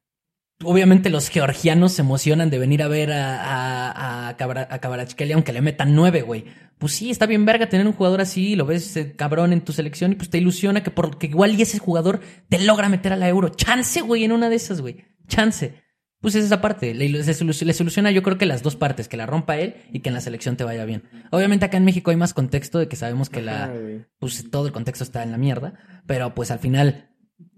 [0.64, 5.36] Obviamente los georgianos se emocionan de venir a ver a, a, a, Kabara- a Kvaratskhelia
[5.36, 6.46] aunque le metan nueve, güey.
[6.78, 9.72] Pues sí, está bien verga tener un jugador así, lo ves eh, cabrón en tu
[9.72, 13.16] selección y pues te ilusiona que porque igual y ese jugador te logra meter a
[13.16, 13.50] la euro.
[13.50, 15.04] Chance, güey, en una de esas, güey.
[15.28, 15.74] Chance.
[16.20, 16.92] Pues es esa parte.
[16.92, 19.76] Le, le solu- le soluciona yo creo que las dos partes, que la rompa él
[19.92, 21.04] y que en la selección te vaya bien.
[21.30, 23.72] Obviamente acá en México hay más contexto de que sabemos que la,
[24.18, 25.74] pues todo el contexto está en la mierda,
[26.08, 27.10] pero pues al final,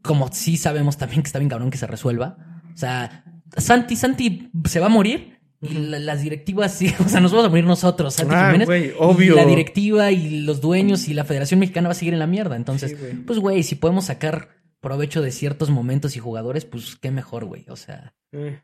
[0.02, 2.36] como sí sabemos también que está bien cabrón que se resuelva,
[2.74, 3.24] o sea,
[3.56, 7.46] Santi, Santi se va a morir y la- las directivas, sí, o sea, nos vamos
[7.46, 9.34] a morir nosotros, Santi Ah, Jiménez, güey, y obvio.
[9.36, 12.56] la directiva y los dueños y la Federación Mexicana va a seguir en la mierda,
[12.56, 14.48] entonces, Sí, pues güey, si podemos sacar
[14.80, 18.60] provecho de ciertos momentos y jugadores, pues qué mejor, güey, o sea, Eh.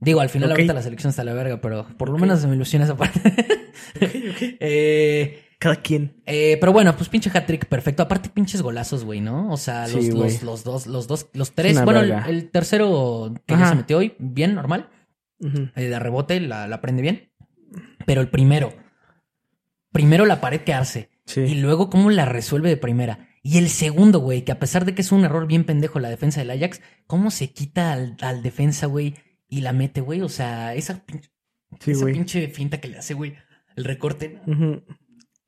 [0.00, 0.58] Digo, al final Ok.
[0.58, 2.96] ahorita la selección está a la verga, pero por lo menos se me ilusiona esa
[2.96, 3.20] parte.
[4.60, 6.22] Eh, Cada quien.
[6.24, 8.02] eh, pero bueno, pues pinche hat-trick perfecto.
[8.04, 9.50] Aparte, pinches golazos, güey, ¿no?
[9.52, 11.72] O sea, los, Sí, los, los dos, los dos, los tres.
[11.76, 14.88] una Bueno, el, tercero que ya se metió hoy, bien, normal.
[15.40, 17.32] Eh, de rebote, la, la prende bien.
[18.06, 18.72] Pero el primero,
[19.92, 21.10] primero la pared que hace.
[21.26, 21.40] Sí.
[21.40, 23.28] Y luego cómo la resuelve de primera.
[23.42, 26.08] Y el segundo, güey, que a pesar de que es un error bien pendejo la
[26.10, 29.14] defensa del Ajax, cómo se quita al, al defensa, güey,
[29.48, 30.20] y la mete, güey.
[30.22, 31.30] O sea, esa, pinche-
[31.80, 33.34] Sí, esa pinche finta que le hace, güey,
[33.76, 34.40] el recorte.
[34.46, 34.82] Ujú.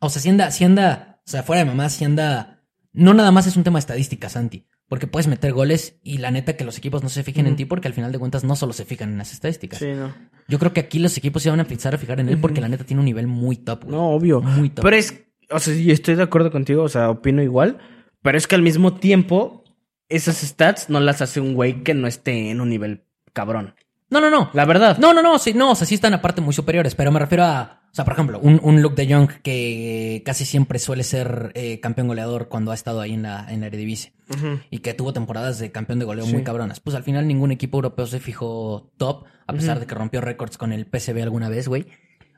[0.01, 2.65] O sea, si anda, si anda, o sea, fuera de mamá, si anda.
[2.93, 4.67] No nada más es un tema de estadística, Santi.
[4.89, 7.65] Porque puedes meter goles y la neta que los equipos no se fijen en ti
[7.65, 9.79] porque al final de cuentas no solo se fijan en las estadísticas.
[9.79, 10.13] Sí, no.
[10.49, 12.61] Yo creo que aquí los equipos se van a empezar a fijar en él porque
[12.61, 13.95] la neta tiene un nivel muy top, güey.
[13.95, 14.41] No, obvio.
[14.41, 14.83] Muy top.
[14.83, 17.79] Pero es, o sea, sí, estoy de acuerdo contigo, o sea, opino igual,
[18.23, 19.63] pero es que al mismo tiempo,
[20.09, 23.77] esas stats no las hace un güey que no esté en un nivel cabrón.
[24.11, 24.51] No, no, no.
[24.55, 24.99] La verdad.
[24.99, 27.45] No, no, no, sí, no, o sea, sí están aparte muy superiores, pero me refiero
[27.45, 31.51] a, o sea, por ejemplo, un, un Luke de Jong que casi siempre suele ser
[31.55, 34.61] eh, campeón goleador cuando ha estado ahí en la, en la Eredivisie Ujú.
[34.71, 36.33] y que tuvo temporadas de campeón de goleo Sí.
[36.33, 36.81] muy cabronas.
[36.81, 40.57] Pues al final ningún equipo europeo se fijó top, a pesar de que rompió récords
[40.57, 41.87] con el PSV alguna vez, güey.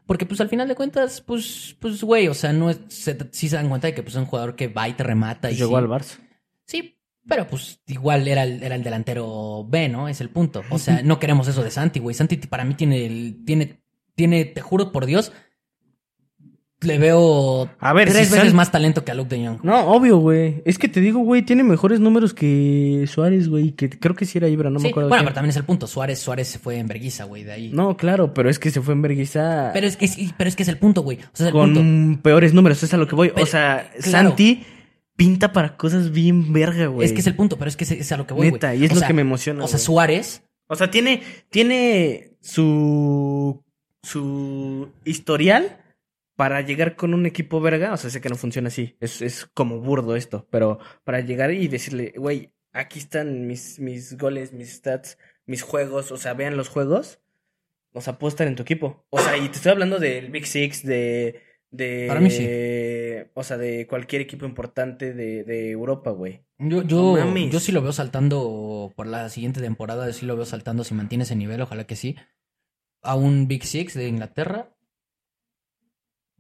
[0.06, 3.48] Porque pues al final de cuentas, pues, pues, güey, o sea, no es, se, sí
[3.48, 5.54] se dan cuenta de que pues es un jugador que va y te remata y
[5.56, 6.18] Llegó sí- al Barça.
[6.66, 6.98] Sí,
[7.28, 10.08] pero pues igual era el, era el delantero B, ¿no?
[10.08, 10.62] Es el punto.
[10.70, 12.14] O sea, no queremos eso de Santi, güey.
[12.14, 13.81] Santi para mí tiene el, tiene,
[14.22, 15.32] tiene, te juro por Dios,
[16.80, 19.60] le veo A ver, tres si veces más talento que a Luke de Jong.
[19.62, 20.62] No, obvio, güey.
[20.64, 24.38] Es que te digo, güey, tiene mejores números que Suárez, güey, que creo que sí
[24.38, 25.08] era Ibra, no Sí, me acuerdo.
[25.08, 25.86] bueno, pero también es el punto.
[25.86, 27.70] Suárez, Suárez se fue en verguiza, güey, de ahí.
[27.72, 30.56] No, claro, pero es que se fue en vergüenza Pero es que sí, pero es
[30.56, 31.18] que es el punto, güey.
[31.18, 32.22] O sea, es el con punto.
[32.22, 33.28] peores números, es a lo que voy.
[33.30, 34.28] Pero- o sea, claro.
[34.30, 34.64] Santi
[35.14, 37.06] pinta para cosas bien verga, güey.
[37.06, 38.52] Es que es el punto, pero es que es, es a lo que voy, güey.
[38.54, 39.62] Neta, y es O lo sea, que me emociona.
[39.62, 39.78] O sea.
[39.78, 43.62] Suárez, O sea, tiene, tiene su,
[44.02, 45.78] su historial
[46.36, 47.92] para llegar con un equipo verga.
[47.92, 48.96] O sea, sé que no funciona así.
[49.00, 50.46] Es, es como burdo esto.
[50.50, 56.12] Pero para llegar y decirle, güey, aquí están mis, mis goles, mis stats, mis juegos.
[56.12, 57.20] O sea, vean los juegos.
[57.92, 59.06] O sea, puedo estar en tu equipo.
[59.10, 61.42] O sea, y te estoy hablando del Big Six, de...
[61.70, 62.48] de Para mí sí.
[63.34, 66.42] O sea, de cualquier equipo importante de, de Europa, güey.
[66.58, 70.46] Yo, yo, No yo sí lo veo saltando por la siguiente temporada, sí lo veo
[70.46, 72.16] saltando si mantiene ese nivel, ojalá que sí.
[73.02, 74.68] A un Big Six de Inglaterra.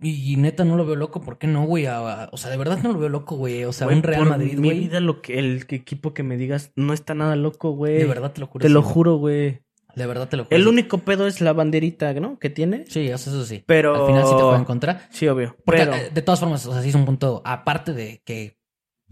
[0.00, 1.86] Y, y neta no lo veo loco, ¿por qué no, güey?
[1.86, 3.64] A- a- o sea, de verdad no lo veo loco, güey.
[3.64, 4.80] O sea, Güey, un Real por Madrid, Mi güey.
[4.80, 7.98] vida, lo que, el equipo que me digas no está nada loco, güey.
[7.98, 8.62] De verdad te lo juro.
[8.64, 9.62] Te lo juro, güey.
[9.94, 10.56] De verdad te lo juro.
[10.56, 12.38] El único pedo es la banderita, ¿no?
[12.40, 12.84] Que tiene.
[12.88, 13.62] Sí, o sea, eso sí.
[13.66, 13.94] Pero.
[13.94, 15.06] Al final sí te juegan contra.
[15.10, 15.54] Sí, obvio.
[15.64, 15.94] Porque pero.
[15.94, 18.56] eh, de todas formas, o sea, sí es un punto, aparte de que,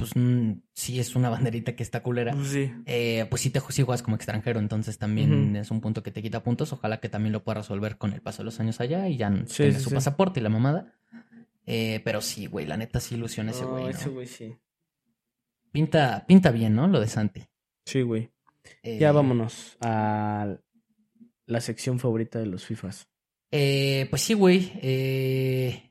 [0.00, 2.32] pues, mm, sí es una banderita que está culera.
[2.32, 2.72] pues sí.
[2.86, 6.22] Eh, pues sí te sí juegas como extranjero, entonces también es un punto que te
[6.22, 6.72] quita puntos.
[6.72, 9.30] Ojalá que también lo pueda resolver con el paso de los años allá y ya
[9.46, 10.94] Sí, tenga sí, su pasaporte y la mamada.
[11.66, 13.84] Eh, pero sí, güey, la neta sí ilusiona ese güey.
[13.84, 13.90] ¿no?
[13.90, 14.56] ese güey sí.
[15.72, 16.88] Pinta, pinta bien, ¿no?
[16.88, 17.44] Lo de Santi.
[17.84, 18.30] Sí, güey.
[18.82, 20.56] Eh, Ya vámonos a
[21.46, 23.08] la sección favorita de los FIFAs.
[23.52, 24.72] eh, pues sí, güey.
[24.82, 25.89] eh,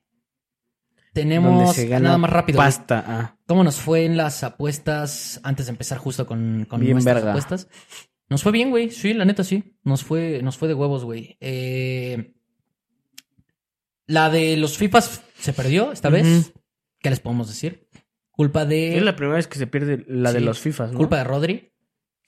[1.22, 2.58] tenemos se gana nada más rápido.
[2.58, 3.04] Pasta.
[3.08, 3.38] Ah.
[3.48, 7.32] ¿Cómo nos fue en las apuestas antes de empezar justo con, con Bien nuestras verga.
[7.32, 7.68] apuestas?
[8.30, 8.92] Nos fue bien, güey.
[8.92, 9.76] Sí, la neta sí.
[9.84, 11.38] Nos fue, nos fue de huevos, güey.
[11.40, 12.34] Eh,
[14.06, 16.54] la de los FIFAs se perdió esta vez.
[17.00, 17.88] ¿Qué les podemos decir?
[18.32, 18.98] Culpa de.
[18.98, 20.98] Es la primera vez que se pierde la de los FIFAs, ¿no?
[20.98, 21.74] Culpa de Rodri.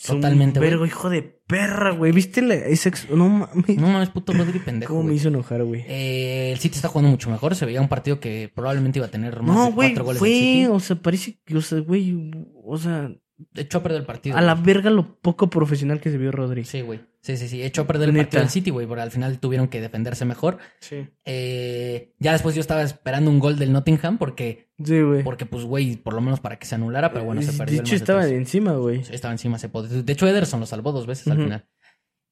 [0.09, 0.69] Un totalmente, güey.
[0.69, 2.11] Vergo, hijo de perra, güey.
[2.11, 3.77] ¿Viste la, ese ex- No mames.
[3.77, 4.93] No mames, puto Rodri pendejo.
[4.93, 5.17] ¿Cómo me güey.
[5.17, 5.83] hizo enojar, güey?
[5.87, 7.55] Eh, el City está jugando mucho mejor.
[7.55, 10.19] Se veía un partido que probablemente iba a tener más No, de güey, cuatro goles
[10.19, 10.65] fue, City.
[10.67, 12.31] o sea, parece que, o sea, güey,
[12.63, 13.11] o sea,
[13.55, 14.37] Echó a perder el partido.
[14.37, 16.63] a la verga lo poco profesional que se vio Rodri.
[16.65, 17.01] Sí, güey.
[17.21, 17.61] Sí, sí, sí.
[17.61, 18.25] Echó a perder el Neta.
[18.25, 18.87] partido del City, güey.
[18.87, 20.57] Porque al final tuvieron que defenderse mejor.
[20.79, 21.07] Sí.
[21.25, 25.23] Eh, ya después yo estaba esperando un gol del Nottingham porque, Sí, güey.
[25.23, 27.65] porque pues, güey, por lo menos para que se anulara, pero bueno, se perdió.
[27.65, 29.03] De el hecho, de estaba encima, güey.
[29.03, 31.67] Sí, Estaba encima, se pod- De hecho, Ederson lo salvó dos veces al final.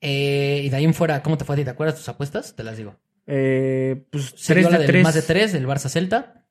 [0.02, 1.64] Eh, y de ahí en fuera, ¿cómo te fue a ti?
[1.66, 2.56] ¿Te acuerdas tus apuestas?
[2.56, 2.96] Te las digo.
[3.28, 5.04] Eh, pues Se 3 dio la de del 3.
[5.04, 6.46] más de tres, del Barça Celta.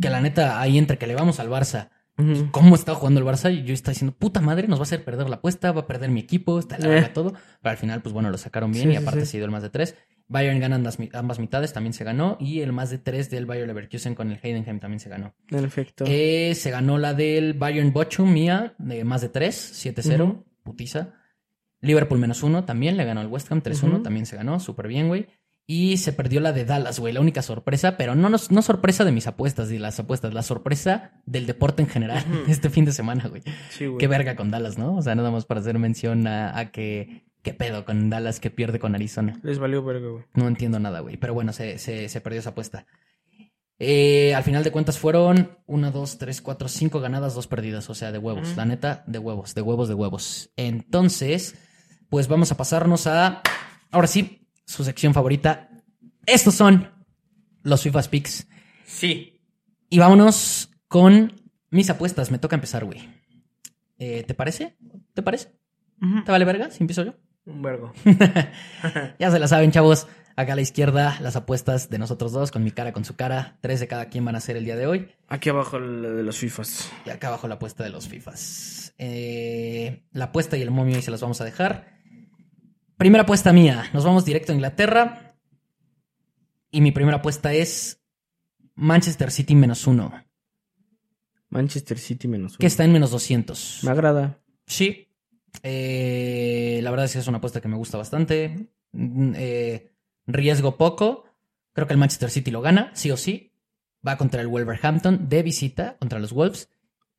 [0.00, 2.50] Que la neta, ahí entre que le vamos al Barça, ujú.
[2.50, 5.04] cómo estaba jugando el Barça, y yo estaba diciendo, puta madre, nos va a hacer
[5.04, 7.10] perder la apuesta, va a perder mi equipo, está la Eh.
[7.12, 7.32] todo.
[7.62, 9.32] Pero al final, pues bueno, lo sacaron bien Sí, y aparte sí.
[9.32, 9.96] se dio el más de tres.
[10.28, 12.38] Bayern gana ambas, mi- ambas mitades, también se ganó.
[12.40, 15.34] Y el más de tres del Bayern Leverkusen con el Heidenheim también se ganó.
[15.50, 16.04] En efecto.
[16.06, 20.44] Eh, se ganó la del Bayern Bochum mía, de más de 3, 7-0, Ujú.
[20.62, 21.14] putiza.
[21.80, 24.02] Liverpool menos 1 también, le ganó al West Ham 3-1, Ujú.
[24.04, 25.26] también se ganó, súper bien, güey.
[25.74, 29.06] Y se perdió la de Dallas, güey, la única sorpresa, pero no, no, no sorpresa
[29.06, 32.92] de mis apuestas y las apuestas, la sorpresa del deporte en general este fin de
[32.92, 33.42] semana, güey.
[33.70, 33.96] sí, güey.
[33.96, 34.96] Qué verga con Dallas, ¿no?
[34.96, 38.50] O sea, nada más para hacer mención a, a que ¿Qué pedo con Dallas que
[38.50, 39.40] pierde con Arizona?
[39.42, 40.24] Les valió verga, güey.
[40.34, 41.16] No entiendo nada, güey.
[41.16, 42.84] Pero bueno, se, se, se perdió esa apuesta.
[43.78, 47.88] Eh, al final de cuentas fueron una, dos, tres, cuatro, cinco ganadas, dos perdidas.
[47.88, 48.56] O sea, de huevos.
[48.58, 50.50] La neta, de huevos, de huevos, de huevos.
[50.56, 51.54] Entonces,
[52.10, 53.40] pues vamos a pasarnos a.
[53.90, 54.41] Ahora sí,
[54.72, 55.68] su sección favorita.
[56.24, 56.90] Estos son
[57.62, 58.46] los FIFA Picks.
[58.86, 59.38] Sí.
[59.90, 62.30] Y vámonos con mis apuestas.
[62.30, 63.06] Me toca empezar, güey.
[63.98, 64.76] Eh, ¿Te parece?
[65.12, 65.52] ¿Te parece?
[66.24, 67.14] ¿Te vale verga si empiezo yo?
[67.44, 67.92] Un vergo.
[69.18, 70.06] Ya se la saben, chavos.
[70.34, 73.58] Acá a la izquierda, las apuestas de nosotros dos, con mi cara, con su cara.
[73.60, 75.10] Tres de cada quien van a ser el día de hoy.
[75.28, 76.90] Aquí abajo la de los FIFAs.
[77.04, 78.94] Y acá abajo la apuesta de los FIFAs.
[78.96, 82.00] Eh, la apuesta y el momio ahí se las vamos a dejar.
[83.02, 83.90] Primera apuesta mía.
[83.92, 85.34] Nos vamos directo a Inglaterra.
[86.70, 88.00] Y mi primera apuesta es
[88.76, 90.24] Manchester City menos uno.
[91.48, 92.68] Manchester City menos Que uno.
[92.68, 93.80] está en menos 200.
[93.82, 94.38] Me agrada.
[94.68, 95.08] Sí.
[95.64, 98.68] Eh, la verdad es que es una apuesta que me gusta bastante.
[98.92, 99.90] Mm, eh,
[100.28, 101.24] riesgo poco.
[101.72, 103.50] Creo que el Manchester City lo gana, sí o sí.
[104.06, 106.68] Va contra el Wolverhampton de visita contra los Wolves.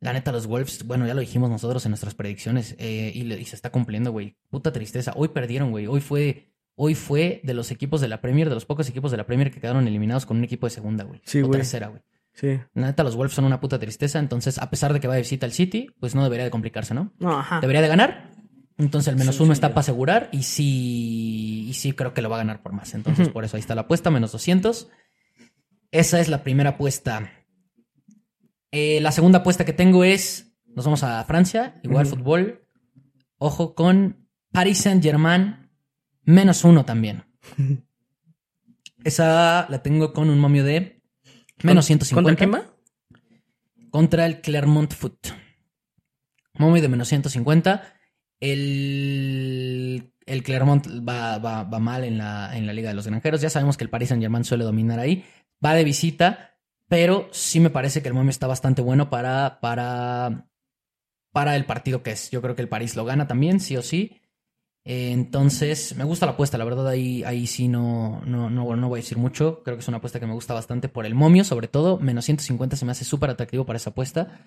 [0.03, 3.39] La neta, los Wolves, bueno, ya lo dijimos nosotros en nuestras predicciones eh, y, le-
[3.39, 4.35] y se está cumpliendo, güey.
[4.49, 5.13] Puta tristeza.
[5.15, 5.87] Hoy perdieron, güey.
[5.87, 9.17] Hoy fue, hoy fue de los equipos de la Premier, de los pocos equipos de
[9.17, 11.21] la Premier que quedaron eliminados con un equipo de segunda, güey.
[11.25, 11.59] Sí, o güey.
[11.59, 12.01] tercera, güey.
[12.33, 12.59] Sí.
[12.73, 14.19] La neta, los Wolves son una puta tristeza.
[14.19, 16.93] Entonces, a pesar de que va de visita al City, pues no debería de complicarse,
[16.93, 17.13] ¿no?
[17.19, 17.59] No, ajá.
[17.61, 18.31] Debería de ganar.
[18.77, 22.23] Entonces el menos Sí, uno sí, está para asegurar y sí, y sí creo que
[22.23, 22.93] lo va a ganar por más.
[22.95, 24.89] Entonces por eso ahí está la apuesta, menos 200.
[25.91, 27.31] Esa es la primera apuesta.
[28.75, 32.67] Eh, la segunda apuesta que tengo es, nos vamos a Francia, igual fútbol.
[33.37, 35.69] Ojo con Paris Saint Germain,
[36.23, 37.23] menos uno también.
[39.03, 41.01] Esa la tengo con un momio de
[41.61, 42.73] menos 150 ¿Contra va?
[43.91, 45.27] contra el Clermont Foot.
[46.57, 47.83] Momio de menos 150.
[48.39, 53.41] El, el Clermont va, va- va mal en la, en la Liga de los Granjeros.
[53.41, 55.23] Ya sabemos que el Paris Saint Germain suele dominar ahí.
[55.63, 56.52] Va de visita,
[56.93, 60.45] pero sí me parece que el momio está bastante bueno para, para,
[61.31, 62.29] para el partido que es.
[62.29, 64.21] Yo creo que el París lo gana también, sí o sí.
[64.85, 68.89] Eh, Entonces, me gusta la apuesta, la verdad ahí, ahí sí no, no, no, no
[68.89, 69.63] voy a decir mucho.
[69.63, 71.97] Creo que es una apuesta que me gusta bastante por el momio, sobre todo.
[71.97, 74.43] Menos 150 se me hace súper atractivo para esa apuesta.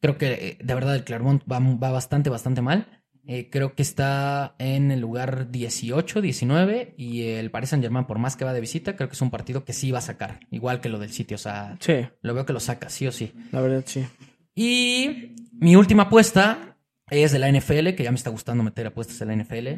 [0.00, 2.99] Creo que eh, de verdad el Clermont va, va bastante, bastante mal.
[3.32, 8.18] Eh, creo que está en el lugar 18, 19 y el Paris Saint Germain, por
[8.18, 10.40] más que va de visita, creo que es un partido que sí va a sacar,
[10.50, 11.36] igual que lo del sitio.
[11.36, 13.32] O sea, Sí, lo veo que lo saca, sí o sí.
[13.52, 14.04] la verdad sí.
[14.52, 16.76] Y mi última apuesta
[17.08, 19.68] es de la NFL, que ya me está gustando meter apuestas en la NFL.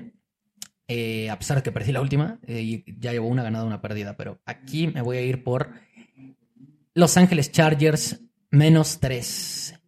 [0.89, 3.83] Eh, a pesar de que perdí la última, eh, y ya llevo una ganada, una
[3.83, 5.75] perdida, pero aquí me voy a ir por
[6.95, 8.19] Los Ángeles Chargers
[8.51, 9.82] menos 3.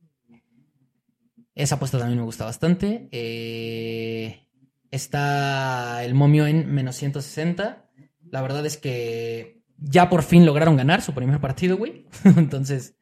[1.55, 3.09] Esa apuesta también me gusta bastante.
[3.13, 4.49] Eh,
[4.91, 7.91] está el momio en menos 160.
[8.31, 12.07] La verdad es que ya por fin lograron ganar su primer partido, güey.
[12.25, 12.97] Entonces,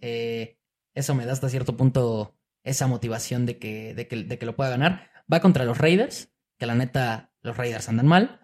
[0.00, 0.58] eh,
[0.94, 4.56] eso me da hasta cierto punto esa motivación de que, de, que, de que lo
[4.56, 5.10] pueda ganar.
[5.32, 8.43] Va contra los Raiders, que la neta, los Raiders andan mal.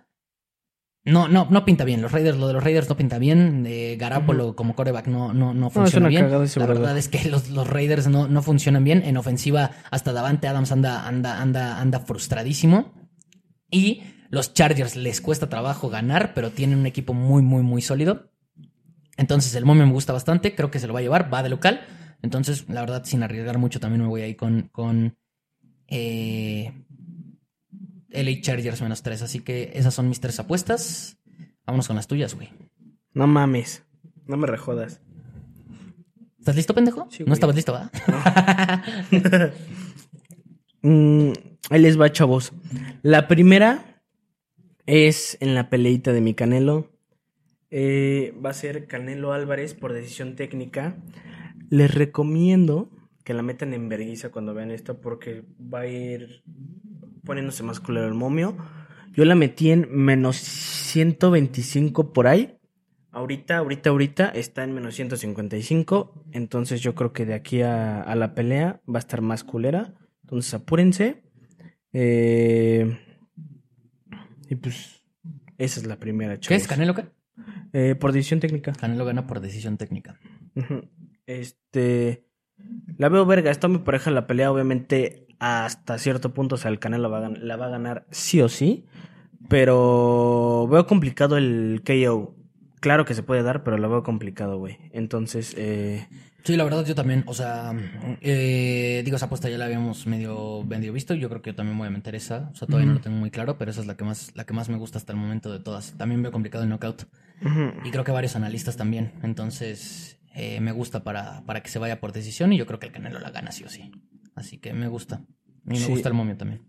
[1.05, 2.03] No, no, no pinta bien.
[2.03, 3.65] Los Raiders, lo de los Raiders no pinta bien.
[3.67, 6.31] Eh, Garapolo como coreback no, no, no funciona bien.
[6.31, 9.03] La verdad es que los, los Raiders no, no funcionan bien.
[9.05, 12.93] En ofensiva, hasta Davante Adams anda, anda, anda, anda frustradísimo.
[13.71, 18.31] Y los Chargers les cuesta trabajo ganar, pero tienen un equipo muy, muy, muy sólido.
[19.17, 21.49] Entonces el momio me gusta bastante, creo que se lo va a llevar, va de
[21.49, 21.81] local.
[22.23, 25.17] Entonces, la verdad, sin arriesgar mucho, también me voy ahí con, con
[25.89, 26.73] eh,
[28.11, 29.23] LA Chargers menos 3.
[29.23, 31.19] Así que esas son mis tres apuestas.
[31.67, 32.49] Vámonos con las tuyas, güey.
[33.13, 33.85] No mames.
[34.27, 35.01] No me rejodas.
[36.39, 37.07] ¿Estás listo, pendejo?
[37.11, 37.91] Sí, no estabas listo, ¿va?
[40.83, 41.33] Mm,
[41.69, 42.55] ahí les va, chavos.
[43.03, 44.03] La primera
[44.87, 46.91] es en la peleita de mi Canelo.
[47.71, 50.97] Eh, va a ser Canelo Álvarez por decisión técnica.
[51.69, 52.89] Les recomiendo
[53.25, 56.43] que la metan en verguiza cuando vean esto porque va a ir
[57.31, 58.57] poniéndose más culero el momio.
[59.13, 62.59] Yo la metí en menos 125 por ahí.
[63.13, 66.25] Ahorita, ahorita, ahorita está en menos 155.
[66.33, 69.95] Entonces yo creo que de aquí a, a la pelea va a estar más culera.
[70.25, 71.23] Entonces apúrense.
[71.93, 72.99] Eh,
[74.49, 75.05] y pues
[75.57, 76.67] esa es la primera, ¿Qué es chavos.
[76.67, 76.97] Canelo?
[77.73, 78.73] Eh, por decisión técnica.
[78.73, 80.19] Canelo gana por decisión técnica.
[81.27, 82.27] Este.
[82.99, 83.53] La veo verga.
[83.53, 84.51] Está muy pareja la pelea.
[84.51, 88.41] Obviamente, hasta cierto punto, o sea, el Canelo va a la va a ganar sí
[88.41, 88.85] o sí.
[89.49, 92.37] Pero veo complicado el KO.
[92.79, 94.79] claro que se puede dar, pero lo veo complicado, güey.
[94.93, 96.07] Entonces, eh,
[96.43, 97.75] Sí, la verdad yo también, o sea,
[98.23, 101.77] eh, digo, esa apuesta ya la habíamos medio, medio visto, yo creo que yo también
[101.77, 103.87] voy a meter esa, o sea, todavía no lo tengo muy claro, pero esa es
[103.87, 105.93] la que más, la que más me gusta hasta el momento de todas.
[105.99, 107.05] También veo complicado el knockout
[107.85, 112.01] y creo que varios analistas también, entonces eh, me gusta para, para que se vaya
[112.01, 113.91] por decisión y yo creo que el Canelo la gana sí o sí.
[114.35, 115.23] Así que me gusta.
[115.67, 115.91] Y me Sí.
[115.91, 116.63] gusta el momio también.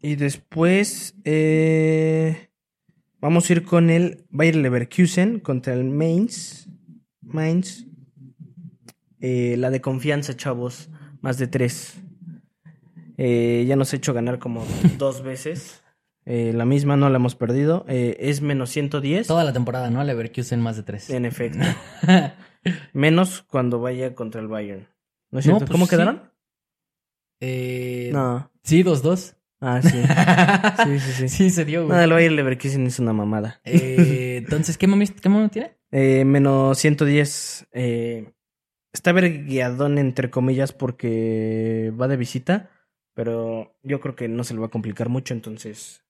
[0.00, 2.50] Y después eh,
[3.20, 6.68] vamos a ir con el Bayer Leverkusen contra el Mainz.
[7.22, 7.86] Mainz.
[9.20, 10.90] Eh, la de confianza, chavos.
[11.22, 11.94] Más de tres.
[13.16, 14.64] Eh, ya nos ha hecho ganar como
[14.98, 15.80] dos veces.
[16.26, 17.84] Eh, la misma no la hemos perdido.
[17.88, 19.26] Eh, es menos 110.
[19.26, 20.02] Toda la temporada, ¿no?
[20.04, 21.10] Leverkusen más de tres.
[21.10, 21.58] En efecto.
[22.94, 24.88] Menos cuando vaya contra el Bayern.
[25.30, 25.90] ¿No es No, pues ¿Cómo sí.
[25.90, 26.22] quedaron?
[27.46, 28.50] Eh, No.
[28.62, 29.36] Sí, 2-2.
[29.60, 29.88] Ah, sí.
[30.84, 31.28] Sí, sí, sí.
[31.28, 32.02] Sí, se dio, güey.
[32.02, 33.60] el Bayer Leverkusen es una mamada.
[33.64, 35.76] Eh, entonces, ¿qué momio, qué tiene?
[35.90, 37.68] Eh, menos 110.
[37.72, 38.32] Eh,
[38.92, 42.70] está vergueadón, entre comillas, porque va de visita.
[43.14, 46.04] Pero yo creo que no se le va a complicar mucho, entonces.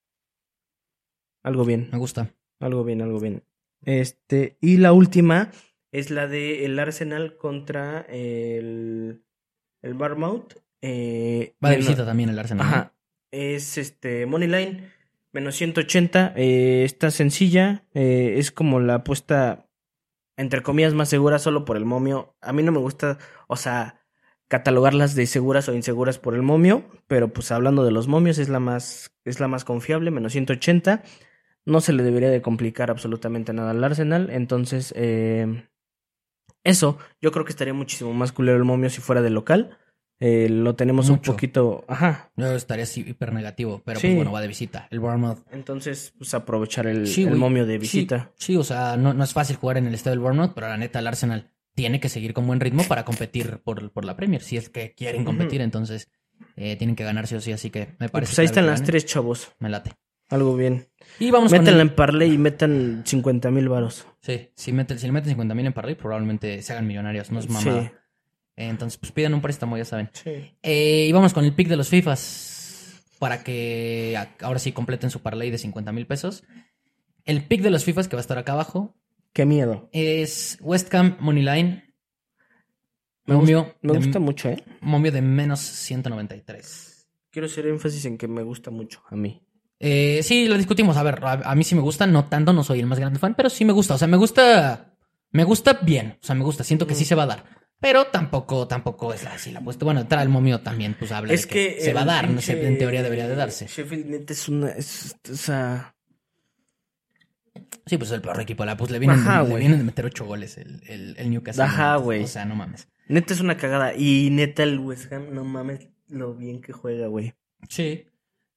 [1.43, 2.35] Algo bien, Me gusta.
[2.61, 3.45] algo bien, algo bien.
[3.85, 5.51] Este, y la última
[5.93, 9.22] es la de el Arsenal contra el,
[9.82, 10.55] el Barmouth.
[10.87, 12.93] Eh, Va de menos- visita también el Arsenal.
[13.30, 14.93] Es este Moneyline
[15.32, 16.35] menos 180.
[16.37, 17.85] eh, está sencilla.
[17.95, 19.66] eh, es como la apuesta,
[20.37, 22.37] entre comillas, más segura solo por el momio.
[22.43, 23.16] A mí no me gusta,
[23.49, 24.03] o sea,
[24.49, 26.85] catalogarlas de seguras o inseguras por el momio.
[27.07, 31.03] Pero pues hablando de los momios, es la más, es la más confiable, menos 180.
[31.64, 34.28] No se le debería de complicar absolutamente nada al Arsenal.
[34.30, 34.93] Entonces,
[36.62, 39.78] eso, yo creo que estaría muchísimo más culero el momio si fuera de local.
[40.21, 41.85] Eh, lo tenemos un poquito.
[41.89, 42.31] Ajá.
[42.37, 44.07] Yo estaría así hiper negativo, pero Sí.
[44.09, 44.87] pues bueno, va de visita.
[44.91, 45.41] El Bournemouth.
[45.51, 47.41] Entonces, pues aprovechar el, Sí, el güey.
[47.41, 48.33] momio de visita.
[48.37, 50.77] Sí, o sea, no, no es fácil jugar en el estadio del Bournemouth, pero la
[50.77, 54.41] neta, el Arsenal tiene que seguir con buen ritmo para competir por, por la Premier.
[54.43, 56.09] Si es que quieren competir, entonces
[56.57, 57.51] eh, tienen que ganar sí o sí.
[57.53, 58.87] Así que me Y parece pues ahí están las gane.
[58.87, 59.53] tres, chavos.
[59.59, 59.91] Me late.
[60.31, 60.89] Algo bien.
[61.19, 61.89] Y vamos Métanla el...
[61.89, 64.07] en Parley y metan 50 mil varos.
[64.23, 67.31] Sí, si, meten, si le meten 50 mil en Parley, probablemente se hagan millonarios.
[67.31, 67.93] No es mamada.
[68.57, 70.11] Entonces, pues pidan un préstamo, ya saben.
[70.13, 70.53] Sí.
[70.63, 75.21] Eh, y vamos con el pick de los FIFAs para que ahora sí completen su
[75.21, 76.45] parlay de 50 mil pesos.
[77.25, 78.95] El pick de los FIFAs que va a estar acá abajo
[79.33, 79.89] Qué miedo.
[79.93, 81.83] es West Ham Moneyline.
[83.27, 84.63] Me, Momio, gusta, me de, gusta mucho, ¿eh?
[84.83, 87.09] momio de menos 193.
[87.31, 89.43] Quiero hacer énfasis en que me gusta mucho a mí.
[89.81, 90.97] Eh, sí, lo discutimos.
[90.99, 93.19] A ver, a, a mí sí me gusta, no tanto, no soy el más grande
[93.19, 93.95] fan, pero sí me gusta.
[93.95, 94.95] O sea, me gusta.
[95.31, 96.19] Me gusta bien.
[96.23, 96.63] O sea, me gusta.
[96.65, 97.64] Siento que sí se va a dar.
[97.85, 99.85] Pero tampoco, tampoco es así la apuesta.
[99.85, 101.82] Bueno, el momio también, pues habla Es de que, que.
[101.82, 102.26] se va a dar.
[102.26, 103.66] Pinche en teoría debería de darse.
[103.66, 104.70] Sheffield neta es una.
[104.70, 105.95] Es, o sea.
[107.85, 108.64] Sí, pues el peor equipo.
[108.64, 111.64] La, pues le vienen, Ajá, le vienen de meter ocho goles el, el, el Newcastle.
[111.64, 112.24] Ajá, güey.
[112.24, 112.89] O sea, no mames.
[113.07, 113.95] Neta es una cagada.
[113.95, 117.35] Y neta el West Ham, no mames lo bien que juega, güey.
[117.68, 118.07] Sí.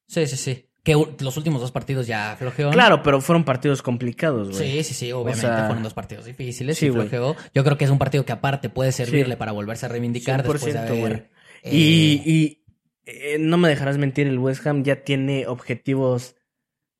[0.07, 0.66] Sí, sí, sí.
[0.87, 2.71] Que los últimos dos partidos ya flojeó.
[2.71, 4.71] Claro, pero fueron partidos complicados, güey.
[4.71, 7.35] Sí, sí, sí, obviamente sea, fueron dos partidos difíciles sí, y flojeó.
[7.53, 10.73] Yo creo que es un partido que aparte puede servirle para volverse a reivindicar después
[10.73, 10.99] de 100%, haber...
[10.99, 11.13] güey.
[11.63, 12.63] eh, Y, y
[13.05, 16.35] eh, no me dejarás mentir, el West Ham ya tiene objetivos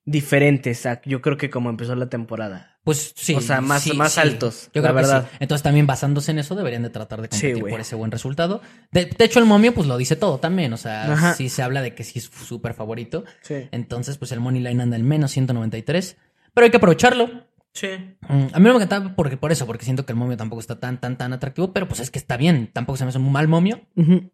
[0.04, 2.76] diferentes a yo creo que como empezó la temporada.
[2.88, 3.36] Pues sí.
[3.36, 4.22] O sea, más- sí, más sí.
[4.22, 5.28] altos, Yo la creo que verdad.
[5.30, 5.38] sí.
[5.42, 8.62] Entonces también basándose en eso deberían de tratar de competir por ese buen resultado.
[8.94, 10.72] De, de hecho el momio pues lo dice todo también.
[10.72, 11.34] O sea, Ajá.
[11.34, 13.26] sí se habla de que sí es súper favorito.
[13.42, 13.68] Sí.
[13.72, 16.16] Entonces pues el money line anda en menos 193.
[16.54, 17.46] Pero hay que aprovecharlo.
[17.74, 17.90] Sí.
[18.22, 20.62] Mm, A mí no me encanta porque, por eso, porque siento que el momio tampoco
[20.62, 21.74] está tan, tan, tan atractivo.
[21.74, 22.72] Pero pues es que está bien.
[22.74, 23.82] Tampoco se me hace un mal momio.
[23.98, 24.32] Ujú.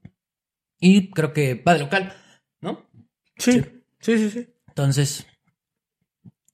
[0.79, 2.13] Y creo que va de local,
[2.61, 2.85] ¿no?
[3.37, 3.51] sí.
[3.53, 3.65] Sí.
[3.99, 4.47] Sí, sí, sí.
[4.67, 5.25] Entonces,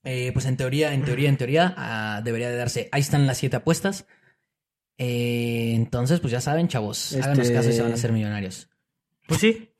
[0.03, 2.89] eh, pues en teoría, en teoría, en teoría, ah, debería de darse.
[2.91, 4.05] Ahí están las siete apuestas.
[4.97, 8.69] Eh, entonces, pues ya saben, chavos, háganos Este- caso y se van a hacer millonarios.
[9.27, 9.71] Pues sí.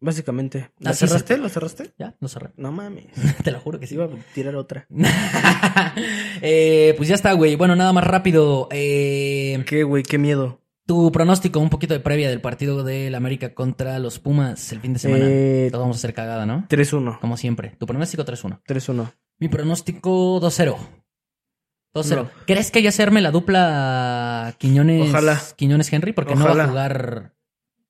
[0.00, 0.70] Básicamente.
[0.80, 1.38] ¿La Así se- cerraste?
[1.38, 1.94] ¿La cerraste?
[1.98, 2.50] Ya, lo cerré.
[2.56, 3.06] No mames.
[3.42, 3.94] Te lo juro que sí.
[3.94, 4.86] Iba a tirar otra.
[6.42, 7.56] Eh, pues ya está, güey.
[7.56, 8.68] Bueno, nada más rápido.
[8.70, 10.02] Eh, ¿Qué, güey?
[10.02, 10.60] Qué miedo.
[10.86, 14.92] tu pronóstico, un poquito de previa del partido del América contra los Pumas el fin
[14.92, 15.24] de semana.
[15.26, 16.66] Eh, Todos vamos a hacer cagada, ¿no?
[16.68, 17.18] 3-1.
[17.20, 17.74] Como siempre.
[17.78, 18.60] Tu pronóstico 3-1.
[18.66, 19.10] 3-1.
[19.38, 20.76] Mi pronóstico 2-0.
[21.94, 22.16] 2-0.
[22.16, 22.30] No.
[22.46, 25.40] ¿Crees que ya se arme la dupla Quiñones, Ojalá.
[25.56, 26.12] Quiñones Henry?
[26.12, 27.34] Porque no va a jugar.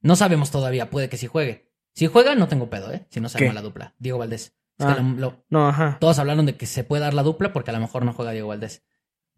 [0.01, 1.71] No sabemos todavía, puede que sí juegue.
[1.95, 3.07] Si juega, no tengo pedo, ¿eh?
[3.11, 3.95] Si no se arma la dupla.
[3.99, 4.55] Diego Valdés.
[4.79, 4.97] Es Ah.
[4.97, 5.99] que lo- lo- No, ajá.
[6.01, 8.33] todos hablaron de que se puede dar la dupla porque a lo mejor no juega
[8.33, 8.83] Diego Valdés.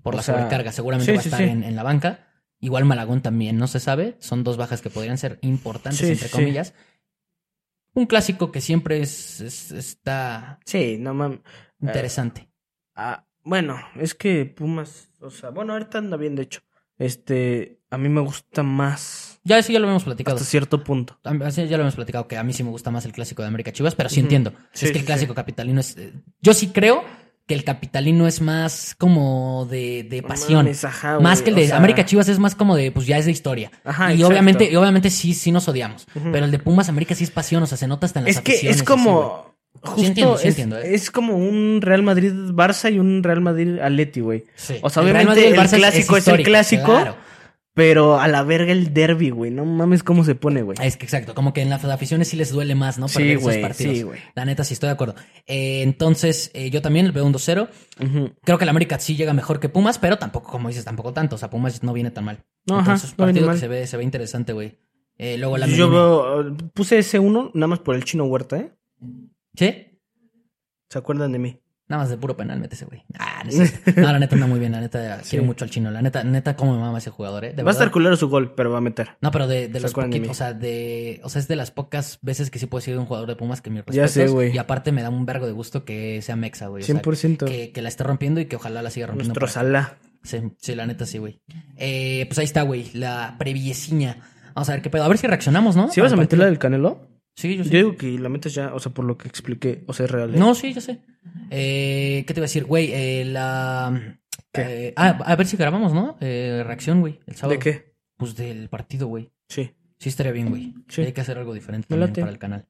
[0.03, 0.73] Por O la sea, sobrecarga.
[0.73, 1.45] Seguramente sí, va a estar sí.
[1.45, 2.27] En, en la banca.
[2.59, 4.17] Igual Malagón también, no se sabe.
[4.19, 6.33] Son dos bajas que podrían ser importantes, Sí, entre sí.
[6.33, 6.73] comillas.
[7.95, 11.41] Un clásico que siempre es, es- está Sí, no mames.
[11.87, 12.49] Interesante.
[12.95, 16.61] Ah, Bueno, es que Pumas, o sea, bueno, ahorita anda bien, de hecho.
[16.99, 20.37] Este, a mí me gusta más Ya sí, ya lo hemos platicado.
[20.37, 21.19] hasta cierto punto.
[21.25, 23.49] A- ya lo hemos platicado que a mí sí me gusta más el clásico de
[23.49, 24.53] América Chivas, pero sí entiendo.
[24.73, 25.97] Sí, es que el clásico capitalino es.
[25.97, 27.05] eh, Yo sí creo
[27.47, 30.65] que el capitalino es más como de, pasión.
[30.65, 33.19] mames, ajá, más que el de sea, América Chivas es más como de, pues ya
[33.19, 33.71] es de historia.
[33.85, 34.29] Ajá, y exacto.
[34.33, 36.07] obviamente, y obviamente sí, sí nos odiamos.
[36.13, 38.33] Pero el de Pumas América sí es pasión, o sea, se nota hasta en las
[38.33, 38.99] Es aficiones, es güey.
[38.99, 39.56] como.
[39.87, 40.95] Justo entiendo, sí es, entiendo, eh.
[40.95, 44.45] es como un Real Madrid Barça y un Real Madrid Atleti, güey.
[44.55, 44.77] Sí.
[44.83, 47.17] O sea, El obviamente el, es- clásico es, el clásico, claro.
[47.75, 49.51] pero a la verga el derby, güey.
[49.51, 50.77] No mames cómo se pone, güey.
[50.83, 53.07] Es que exacto, como que en las aficiones sí les duele más, ¿no?
[53.09, 53.97] Sí, Perder esos güey, partidos.
[53.97, 54.21] sí, güey.
[54.35, 55.15] La neta, sí estoy de acuerdo.
[55.47, 57.69] Eh, entonces, eh, yo también veo un 2-0.
[58.03, 58.33] Ujú.
[58.45, 61.37] Creo que el América sí llega mejor que Pumas, pero tampoco, como dices, tampoco tanto.
[61.37, 62.45] O sea, Pumas no viene tan mal.
[62.67, 64.79] No, ajá, Entonces, partido que se ve, se ve interesante, güey.
[65.19, 68.71] Luego la Yo veo, puse ese uno nada más por el chino Huerta, ¿eh?
[69.57, 70.01] ¿Sí?
[70.89, 71.61] ¿Se acuerdan de mí?
[71.89, 73.05] Nada más de puro penal, mete ese güey.
[73.17, 74.73] Ah, no, la neta anda muy bien.
[74.73, 75.93] La neta, quiero mucho al chino.
[75.93, 77.53] La neta, neta, cómo me mama ese jugador, ¿eh?
[77.53, 79.11] De Va a estar culero su gol, pero va a meter.
[79.21, 81.71] No, pero de, de ¿Se los poquitos, o sea, de, o sea, es de las
[81.71, 84.53] pocas veces que sí puedo de un jugador de Pumas que mi Ya sé, güey.
[84.53, 86.83] Y aparte me da un vergo de gusto que sea Mexa, güey.
[86.83, 87.45] O sea, 100%.
[87.45, 89.35] que, que la esté rompiendo y que ojalá la siga rompiendo.
[89.35, 89.99] Nuestro Salah.
[90.25, 91.41] Sí, sí, la neta sí, güey.
[91.77, 94.19] Eh, pues ahí está, güey, la previeciña.
[94.57, 95.05] Vamos a ver qué pedo.
[95.05, 95.89] A ver si reaccionamos, ¿no?
[95.89, 97.16] ¿Sí vas a meter la del Canelo?
[97.37, 97.71] Sí, yo sí.
[97.71, 100.35] Yo digo que la ya, o sea, por lo que expliqué, o sea, es real.
[100.35, 100.39] ¿eh?
[100.39, 101.01] No, sí, yo sé.
[101.51, 102.91] Eh, ¿Qué te iba a decir, güey?
[102.93, 104.19] Eh, la...
[104.53, 104.89] ¿Qué?
[104.89, 106.17] eh, ah, a ver si grabamos, ¿no?
[106.21, 107.59] Eh, reacción, güey, el sábado.
[107.59, 107.95] ¿De qué?
[108.17, 109.31] Pues del partido, güey.
[109.49, 109.71] Sí.
[109.99, 110.75] Sí, estaría bien, güey.
[110.89, 111.03] Sí.
[111.03, 112.67] Hay que hacer algo diferente también para el canal.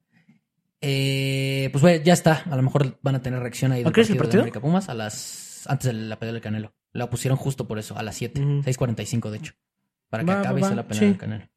[0.81, 2.43] Eh, pues, güey, ya está.
[2.49, 4.41] A lo mejor van a tener reacción ahí ¿A qué es el partido de?
[4.43, 5.65] América Pumas a las...
[5.67, 6.73] Antes de la pelea del Canelo.
[6.93, 8.41] La pusieron justo por eso, a las 7.
[8.41, 8.49] Ujú.
[8.63, 9.53] 6.45, de hecho.
[10.09, 10.75] Para que Va, acabe y va, va.
[10.75, 11.05] la pelea Sí.
[11.07, 11.49] del Canelo.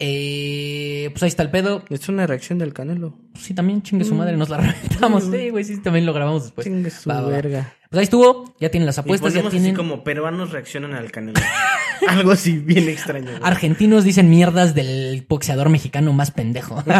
[0.00, 1.84] Eh, pues ahí está el pedo.
[1.90, 3.18] Es una reacción del Canelo.
[3.34, 5.26] Sí, también chingue su madre, nos la reventamos.
[5.26, 5.32] Mm.
[5.32, 6.66] Sí, güey, sí, también lo grabamos después.
[6.66, 7.28] Chingue su Va, va, va.
[7.28, 7.74] verga.
[7.90, 9.70] Pues ahí estuvo, ya tienen las Y apuestas, ya ponemos tienen.
[9.70, 11.40] así como peruanos reaccionan al Canelo.
[12.08, 13.26] Algo así bien extraño.
[13.30, 13.40] güey.
[13.42, 16.82] Argentinos dicen mierdas del boxeador mexicano más pendejo.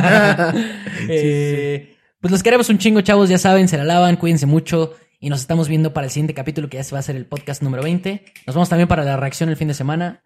[1.08, 4.94] Eh, Pues los queremos un chingo, chavos, ya saben, se la lavan, cuídense mucho.
[5.20, 7.26] Y nos estamos viendo para el siguiente capítulo, que ya se va a hacer el
[7.26, 8.24] podcast número 20.
[8.46, 10.22] Nos vemos también para la reacción el fin de semana.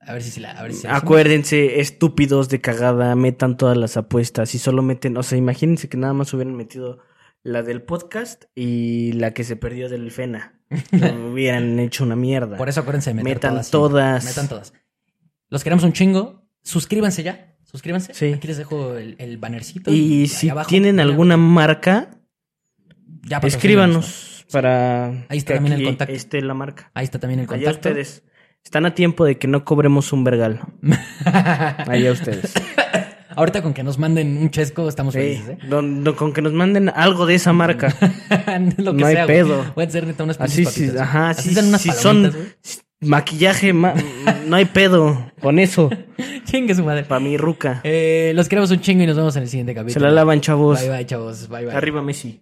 [0.00, 0.52] A ver si se la.
[0.52, 0.86] A ver si.
[0.86, 5.96] Acuérdense, estúpidos de cagada, metan todas las apuestas y solo meten, o sea, imagínense que
[5.96, 7.00] nada más hubieran metido
[7.42, 10.60] la del podcast y la que se perdió del Fena.
[10.92, 12.56] No hubieran hecho una mierda.
[12.56, 13.70] Por eso acuérdense de meter Metan todas.
[13.70, 14.24] todas.
[14.24, 14.72] Metan todas.
[15.50, 16.48] Los queremos un chingo.
[16.62, 17.54] Suscríbanse ya.
[17.64, 18.14] Suscríbanse.
[18.14, 18.32] Sí.
[18.32, 19.90] Aquí les dejo el, el bannercito.
[19.92, 20.68] Y ahí si abajo.
[20.68, 22.10] tienen alguna marca,
[23.22, 26.14] Ya escríbanos para Ahí está que también el contacto.
[26.14, 26.90] esté la marca.
[26.94, 27.88] Ahí está también el Allá contacto.
[27.90, 28.22] ustedes.
[28.64, 30.60] Están a tiempo de que no cobremos un vergal.
[31.24, 32.52] Allá ustedes.
[33.36, 35.58] Ahorita con que nos manden un chesco estamos Sí, felices, ¿eh?
[35.68, 37.94] don- don- con que nos manden algo de esa marca.
[38.78, 39.36] Lo que No hay sea, güey.
[39.38, 39.74] pedo.
[39.74, 42.32] Pueden ser neta unas Así sí, ajá, Así sí, unas si son
[43.00, 43.94] maquillaje, ma-
[44.46, 45.90] no hay pedo con eso.
[46.44, 47.02] Chingue su madre.
[47.04, 47.80] Para mi ruca.
[47.82, 49.94] Eh, los queremos un chingo y nos vemos en el siguiente capítulo.
[49.94, 50.80] Se la lavan, chavos.
[50.80, 51.48] Bye bye, chavos.
[51.48, 51.74] Bye bye.
[51.74, 52.38] Arriba Messi.